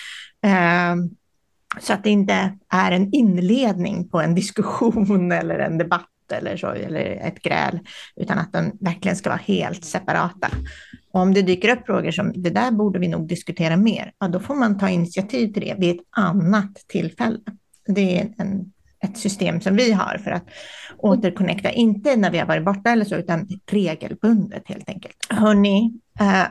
Eh, 0.46 0.96
så 1.80 1.94
att 1.94 2.04
det 2.04 2.10
inte 2.10 2.58
är 2.70 2.92
en 2.92 3.14
inledning 3.14 4.10
på 4.10 4.22
en 4.22 4.36
diskussion 4.36 5.32
eller 5.42 5.60
en 5.60 5.78
debatt 5.78 6.10
eller 6.32 6.58
så, 6.58 6.68
eller 6.68 7.06
ett 7.06 7.42
gräl, 7.42 7.80
utan 8.16 8.40
att 8.40 8.54
de 8.54 8.72
verkligen 8.80 9.18
ska 9.18 9.30
vara 9.30 9.42
helt 9.46 9.86
separata. 9.86 10.48
Och 11.14 11.22
om 11.22 11.34
det 11.34 11.42
dyker 11.42 11.70
upp 11.70 11.86
frågor 11.86 12.12
som 12.12 12.34
det 12.36 12.50
där 12.50 12.72
borde 12.72 13.00
vi 13.00 13.08
nog 13.08 13.28
diskutera 13.28 13.78
mer, 13.78 14.12
ja, 14.20 14.28
då 14.28 14.40
får 14.40 14.56
man 14.56 14.78
ta 14.78 14.90
initiativ 14.90 15.54
till 15.54 15.62
det 15.62 15.76
vid 15.78 15.96
ett 15.96 16.06
annat 16.12 16.72
tillfälle. 16.88 17.40
Det 17.88 18.20
är 18.20 18.34
en, 18.38 18.72
ett 19.04 19.18
system 19.18 19.62
som 19.62 19.76
vi 19.76 19.92
har 19.92 20.22
för 20.24 20.32
att 20.32 20.44
återconnecta, 20.98 21.72
inte 21.72 22.16
när 22.16 22.32
vi 22.32 22.38
har 22.38 22.46
varit 22.46 22.66
borta 22.66 22.90
eller 22.90 23.06
så, 23.06 23.16
utan 23.16 23.48
regelbundet 23.72 24.64
helt 24.66 24.90
enkelt. 24.90 25.16
Hörni, 25.30 26.00
eh, 26.20 26.44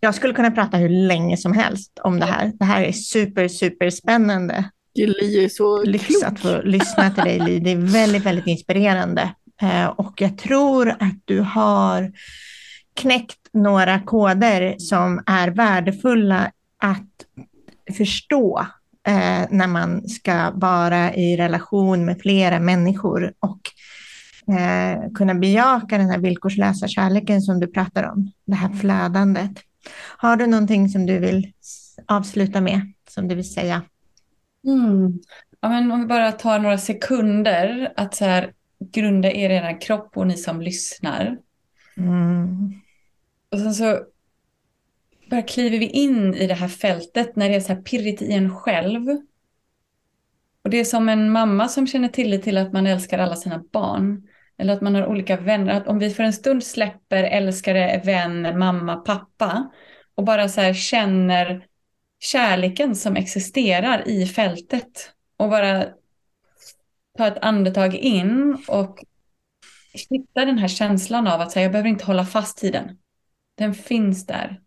jag 0.00 0.14
skulle 0.14 0.34
kunna 0.34 0.50
prata 0.50 0.76
hur 0.76 0.88
länge 0.88 1.36
som 1.36 1.52
helst 1.52 1.98
om 2.02 2.20
det 2.20 2.26
här. 2.26 2.52
Det 2.58 2.64
här 2.64 2.82
är 2.82 2.92
super, 2.92 3.48
super 3.48 3.90
spännande. 3.90 4.70
Li 5.06 5.44
är 5.44 5.48
så 5.48 5.82
Lyx 5.82 6.22
att 6.22 6.40
få 6.40 6.62
lyssna 6.62 7.10
till 7.10 7.24
dig, 7.24 7.38
Li. 7.38 7.58
Det 7.58 7.70
är 7.70 7.76
väldigt, 7.76 8.26
väldigt 8.26 8.46
inspirerande. 8.46 9.34
Eh, 9.62 9.86
och 9.86 10.20
jag 10.20 10.38
tror 10.38 10.88
att 10.88 11.22
du 11.24 11.40
har 11.40 12.12
knäckt 12.94 13.38
några 13.52 14.00
koder 14.00 14.76
som 14.78 15.22
är 15.26 15.48
värdefulla 15.48 16.52
att 16.82 17.08
förstå 17.96 18.66
eh, 19.08 19.46
när 19.50 19.66
man 19.66 20.08
ska 20.08 20.50
vara 20.50 21.14
i 21.14 21.36
relation 21.36 22.04
med 22.04 22.20
flera 22.20 22.60
människor 22.60 23.32
och 23.40 23.60
eh, 24.54 25.12
kunna 25.14 25.34
bejaka 25.34 25.98
den 25.98 26.10
här 26.10 26.18
villkorslösa 26.18 26.88
kärleken 26.88 27.42
som 27.42 27.60
du 27.60 27.66
pratar 27.66 28.02
om, 28.02 28.32
det 28.46 28.54
här 28.54 28.72
flödandet. 28.72 29.52
Har 30.16 30.36
du 30.36 30.46
någonting 30.46 30.88
som 30.88 31.06
du 31.06 31.18
vill 31.18 31.52
avsluta 32.06 32.60
med, 32.60 32.92
som 33.08 33.28
du 33.28 33.34
vill 33.34 33.52
säga? 33.52 33.82
Mm. 34.68 35.18
Ja, 35.60 35.68
men 35.68 35.92
om 35.92 36.00
vi 36.00 36.06
bara 36.06 36.32
tar 36.32 36.58
några 36.58 36.78
sekunder 36.78 37.92
att 37.96 38.14
så 38.14 38.24
här, 38.24 38.52
grunda 38.92 39.32
er 39.32 39.50
i 39.50 39.54
er 39.54 39.80
kropp 39.80 40.16
och 40.16 40.26
ni 40.26 40.36
som 40.36 40.60
lyssnar. 40.60 41.38
Mm. 41.96 42.72
Och 43.52 43.58
sen 43.58 43.74
så 43.74 44.00
bara 45.30 45.42
kliver 45.42 45.78
vi 45.78 45.86
in 45.86 46.34
i 46.34 46.46
det 46.46 46.54
här 46.54 46.68
fältet 46.68 47.36
när 47.36 47.48
det 47.48 47.54
är 47.54 47.60
så 47.60 47.72
här 47.72 47.82
pirrigt 47.82 48.22
i 48.22 48.32
en 48.32 48.56
själv. 48.56 49.08
Och 50.64 50.70
det 50.70 50.80
är 50.80 50.84
som 50.84 51.08
en 51.08 51.30
mamma 51.30 51.68
som 51.68 51.86
känner 51.86 52.08
tillit 52.08 52.42
till 52.42 52.58
att 52.58 52.72
man 52.72 52.86
älskar 52.86 53.18
alla 53.18 53.36
sina 53.36 53.64
barn. 53.72 54.28
Eller 54.58 54.72
att 54.72 54.80
man 54.80 54.94
har 54.94 55.06
olika 55.06 55.36
vänner. 55.36 55.72
Att 55.72 55.88
om 55.88 55.98
vi 55.98 56.10
för 56.10 56.22
en 56.22 56.32
stund 56.32 56.64
släpper 56.64 57.24
älskare, 57.24 58.02
vän, 58.04 58.58
mamma, 58.58 58.96
pappa 58.96 59.70
och 60.14 60.24
bara 60.24 60.48
så 60.48 60.60
här 60.60 60.74
känner 60.74 61.66
kärleken 62.18 62.96
som 62.96 63.16
existerar 63.16 64.08
i 64.08 64.26
fältet 64.26 65.12
och 65.36 65.48
bara 65.48 65.86
ta 67.18 67.26
ett 67.26 67.38
andetag 67.38 67.94
in 67.94 68.64
och 68.68 69.04
hitta 70.10 70.44
den 70.44 70.58
här 70.58 70.68
känslan 70.68 71.26
av 71.26 71.40
att 71.40 71.52
säga 71.52 71.62
jag 71.62 71.72
behöver 71.72 71.88
inte 71.88 72.04
hålla 72.04 72.24
fast 72.24 72.64
i 72.64 72.70
den. 72.70 72.98
Den 73.54 73.74
finns 73.74 74.26
där. 74.26 74.60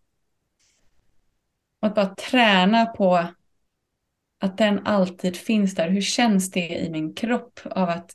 Och 1.79 1.87
att 1.87 1.95
bara 1.95 2.15
träna 2.15 2.85
på 2.85 3.27
att 4.39 4.57
den 4.57 4.87
alltid 4.87 5.37
finns 5.37 5.75
där. 5.75 5.89
Hur 5.89 6.01
känns 6.01 6.51
det 6.51 6.79
i 6.79 6.89
min 6.89 7.13
kropp 7.13 7.59
av 7.65 7.89
att 7.89 8.11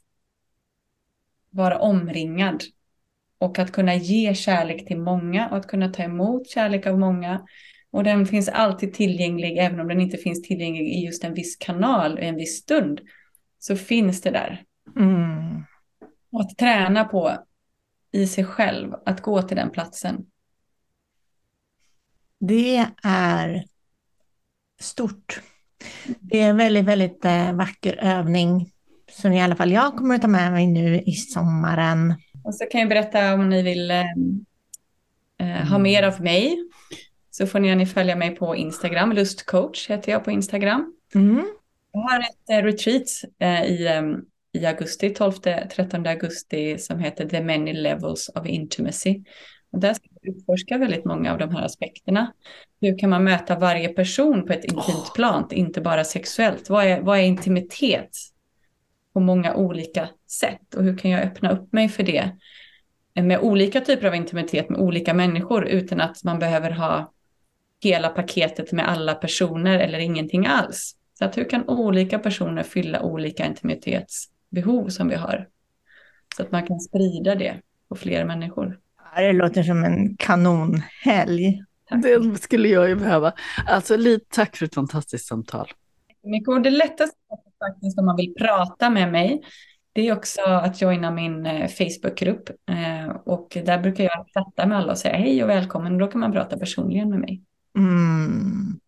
vara 1.51 1.78
omringad 1.78 2.62
och 3.39 3.59
att 3.59 3.72
kunna 3.72 3.95
ge 3.95 4.34
kärlek 4.34 4.87
till 4.87 5.01
många 5.01 5.49
och 5.49 5.57
att 5.57 5.66
kunna 5.66 5.89
ta 5.89 6.03
emot 6.03 6.51
kärlek 6.51 6.87
av 6.87 6.99
många 6.99 7.47
och 7.91 8.05
den 8.05 8.26
finns 8.26 8.49
alltid 8.49 8.95
tillgänglig, 8.95 9.59
även 9.59 9.80
om 9.80 9.89
den 9.89 10.01
inte 10.01 10.16
finns 10.16 10.43
tillgänglig 10.43 10.89
i 10.89 11.05
just 11.05 11.24
en 11.24 11.34
viss 11.34 11.57
kanal 11.57 12.18
i 12.18 12.26
en 12.26 12.37
viss 12.37 12.59
stund. 12.59 13.01
Så 13.59 13.76
finns 13.76 14.20
det 14.20 14.30
där. 14.30 14.64
Mm. 14.97 15.64
Och 16.32 16.41
att 16.41 16.59
träna 16.59 17.05
på 17.05 17.39
i 18.12 18.26
sig 18.26 18.45
själv, 18.45 18.95
att 19.07 19.20
gå 19.20 19.43
till 19.43 19.57
den 19.57 19.70
platsen. 19.70 20.26
Det 22.41 22.87
är 23.03 23.64
stort. 24.80 25.41
Det 26.20 26.41
är 26.41 26.51
en 26.51 26.57
väldigt, 26.57 26.84
väldigt 26.84 27.24
eh, 27.24 27.53
vacker 27.53 27.97
övning 27.97 28.72
som 29.12 29.32
i 29.32 29.43
alla 29.43 29.57
fall 29.57 29.72
jag 29.72 29.97
kommer 29.97 30.14
att 30.14 30.22
ta 30.22 30.28
med 30.28 30.53
mig 30.53 30.66
nu 30.66 31.01
i 31.01 31.12
sommaren. 31.12 32.14
Och 32.45 32.55
så 32.55 32.66
kan 32.66 32.80
jag 32.80 32.89
berätta 32.89 33.34
om 33.34 33.49
ni 33.49 33.62
vill 33.62 33.91
eh, 33.91 34.05
eh 35.39 35.68
ha 35.68 35.78
mer 35.78 36.03
av 36.03 36.20
mig. 36.20 36.65
Så 37.39 37.47
får 37.47 37.59
ni 37.59 37.68
gärna 37.68 37.87
följa 37.87 38.16
mig 38.16 38.37
på 38.37 38.57
Instagram. 38.57 39.12
Lustcoach 39.12 39.91
heter 39.91 40.12
jag 40.12 40.24
på 40.24 40.30
Instagram. 40.30 40.95
Mm. 41.14 41.47
Jag 41.93 42.01
har 42.01 42.20
ett 42.20 42.51
eh, 42.51 42.64
retreat 42.64 43.03
eh, 43.39 43.64
i, 43.64 43.89
i 44.53 44.66
augusti, 44.66 45.09
12-13 45.09 46.09
augusti, 46.09 46.78
som 46.78 46.99
heter 46.99 47.28
The 47.28 47.41
Many 47.41 47.72
Levels 47.72 48.28
of 48.34 48.47
Intimacy. 48.47 49.24
Och 49.72 49.80
där 49.80 49.95
ska 49.95 50.09
jag 50.20 50.37
utforska 50.37 50.78
väldigt 50.78 51.05
många 51.05 51.32
av 51.32 51.39
de 51.39 51.55
här 51.55 51.64
aspekterna. 51.64 52.32
Hur 52.80 52.99
kan 52.99 53.11
man 53.11 53.24
möta 53.24 53.59
varje 53.59 53.89
person 53.89 54.47
på 54.47 54.53
ett 54.53 54.64
intimt 54.64 55.14
plan, 55.14 55.49
inte 55.51 55.80
bara 55.80 56.05
sexuellt? 56.05 56.70
Vad 56.70 56.84
är, 56.84 57.01
vad 57.01 57.18
är 57.18 57.22
intimitet? 57.22 58.11
På 59.12 59.20
många 59.20 59.55
olika 59.55 60.09
sätt. 60.30 60.74
Och 60.74 60.84
hur 60.84 60.99
kan 60.99 61.11
jag 61.11 61.22
öppna 61.22 61.51
upp 61.51 61.72
mig 61.72 61.89
för 61.89 62.03
det? 62.03 62.30
Med 63.14 63.41
olika 63.41 63.80
typer 63.80 64.07
av 64.07 64.14
intimitet 64.14 64.68
med 64.68 64.80
olika 64.80 65.14
människor 65.14 65.66
utan 65.66 66.01
att 66.01 66.24
man 66.24 66.39
behöver 66.39 66.70
ha 66.70 67.12
hela 67.87 68.09
paketet 68.09 68.72
med 68.72 68.89
alla 68.89 69.14
personer 69.14 69.78
eller 69.78 69.99
ingenting 69.99 70.47
alls. 70.47 70.97
Så 71.18 71.24
att 71.24 71.39
hur 71.39 71.51
kan 71.51 71.68
olika 71.68 72.18
personer 72.18 72.62
fylla 72.62 73.03
olika 73.03 73.47
intimitetsbehov 73.47 74.89
som 74.89 75.09
vi 75.09 75.14
har? 75.14 75.49
Så 76.37 76.43
att 76.43 76.53
man 76.53 76.66
kan 76.66 76.80
sprida 76.80 77.34
det 77.34 77.61
på 77.89 77.97
fler 77.97 78.24
människor. 78.24 78.78
Det 79.16 79.32
låter 79.32 79.62
som 79.62 79.84
en 79.84 80.16
kanonhelg. 80.16 81.62
Tack. 81.89 82.03
Det 82.03 82.43
skulle 82.43 82.68
jag 82.68 82.89
ju 82.89 82.95
behöva. 82.95 83.32
Alltså, 83.66 83.97
lite 83.97 84.26
tack 84.28 84.57
för 84.57 84.66
ett 84.66 84.74
fantastiskt 84.74 85.26
samtal. 85.26 85.66
Det 86.62 86.70
lättaste 86.70 87.16
faktiskt 87.59 87.99
om 87.99 88.07
man 88.07 88.16
vill 88.16 88.34
prata 88.34 88.91
med 88.91 89.12
mig, 89.12 89.43
det 89.93 90.09
är 90.09 90.16
också 90.16 90.41
att 90.43 90.82
joina 90.82 91.11
min 91.11 91.47
eh, 91.47 91.68
Facebookgrupp. 91.68 92.49
Eh, 92.49 93.16
och 93.24 93.59
där 93.64 93.78
brukar 93.78 94.05
jag 94.05 94.26
chatta 94.34 94.66
med 94.66 94.78
alla 94.78 94.93
och 94.93 94.99
säga 94.99 95.16
hej 95.16 95.43
och 95.43 95.49
välkommen. 95.51 95.99
Då 95.99 96.07
kan 96.07 96.20
man 96.20 96.32
prata 96.32 96.59
personligen 96.59 97.11
med 97.11 97.18
mig. 97.20 97.43
Mm. 97.76 98.80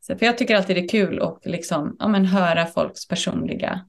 Så, 0.00 0.18
för 0.18 0.26
jag 0.26 0.38
tycker 0.38 0.56
alltid 0.56 0.76
det 0.76 0.84
är 0.84 0.88
kul 0.88 1.22
att 1.22 1.40
liksom, 1.44 1.96
ja, 1.98 2.08
men 2.08 2.24
höra 2.24 2.66
folks 2.66 3.08
personliga 3.08 3.80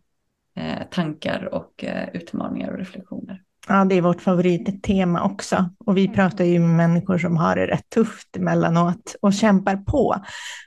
eh, 0.56 0.88
tankar 0.92 1.50
och 1.54 1.84
eh, 1.84 2.10
utmaningar 2.14 2.72
och 2.72 2.78
reflektioner. 2.78 3.42
Ja, 3.68 3.86
det 3.86 3.96
är 3.96 4.02
vårt 4.02 4.22
favorittema 4.22 5.24
också. 5.24 5.70
Och 5.86 5.98
vi 5.98 6.08
pratar 6.08 6.46
ju 6.46 6.60
med 6.60 6.70
människor 6.70 7.18
som 7.18 7.38
har 7.38 7.56
det 7.56 7.68
rätt 7.68 7.90
tufft 7.90 8.38
emellanåt 8.38 9.16
och 9.22 9.34
kämpar 9.34 9.76
på. 9.78 10.16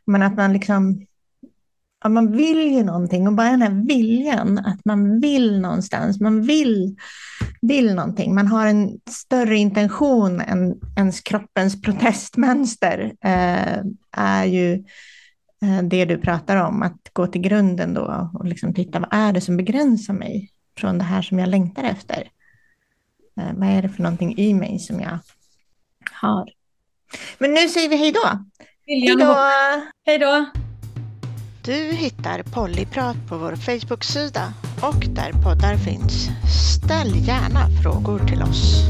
Men 0.06 0.22
att 0.22 0.36
man 0.36 0.52
liksom, 0.52 1.06
ja, 2.02 2.08
man 2.08 2.32
vill 2.32 2.72
ju 2.72 2.84
någonting 2.84 3.26
och 3.26 3.34
bara 3.34 3.50
den 3.50 3.62
här 3.62 3.86
viljan, 3.86 4.58
att 4.58 4.84
man 4.84 5.20
vill 5.20 5.60
någonstans, 5.60 6.20
man 6.20 6.42
vill, 6.42 6.96
vill 7.60 7.94
någonting. 7.94 8.34
Man 8.34 8.46
har 8.46 8.66
en 8.66 9.00
större 9.10 9.56
intention 9.56 10.40
än 10.40 10.80
ens 10.96 11.20
kroppens 11.20 11.82
protestmönster, 11.82 13.12
eh, 13.24 13.82
är 14.16 14.44
ju 14.44 14.74
eh, 15.62 15.82
det 15.82 16.04
du 16.04 16.18
pratar 16.18 16.56
om, 16.56 16.82
att 16.82 17.00
gå 17.12 17.26
till 17.26 17.40
grunden 17.40 17.94
då 17.94 18.30
och 18.34 18.44
liksom 18.44 18.74
titta, 18.74 19.00
vad 19.00 19.12
är 19.12 19.32
det 19.32 19.40
som 19.40 19.56
begränsar 19.56 20.14
mig 20.14 20.50
från 20.78 20.98
det 20.98 21.04
här 21.04 21.22
som 21.22 21.38
jag 21.38 21.48
längtar 21.48 21.82
efter? 21.84 22.28
Eh, 23.40 23.52
vad 23.54 23.68
är 23.68 23.82
det 23.82 23.88
för 23.88 24.02
någonting 24.02 24.38
i 24.38 24.54
mig 24.54 24.78
som 24.78 25.00
jag 25.00 25.18
har? 26.12 26.50
Men 27.38 27.54
nu 27.54 27.68
säger 27.68 27.88
vi 27.88 27.96
hej 27.96 28.12
då. 28.12 28.44
Hej 28.86 29.16
då. 29.16 29.36
Hej 30.06 30.18
då. 30.18 30.46
Du 31.64 31.72
hittar 31.72 32.42
Pollyprat 32.42 33.16
på 33.28 33.36
vår 33.38 33.56
Facebook-sida 33.56 34.54
och 34.80 35.06
där 35.08 35.32
poddar 35.32 35.76
finns. 35.76 36.28
Ställ 36.76 37.26
gärna 37.26 37.68
frågor 37.82 38.18
till 38.18 38.42
oss. 38.42 38.82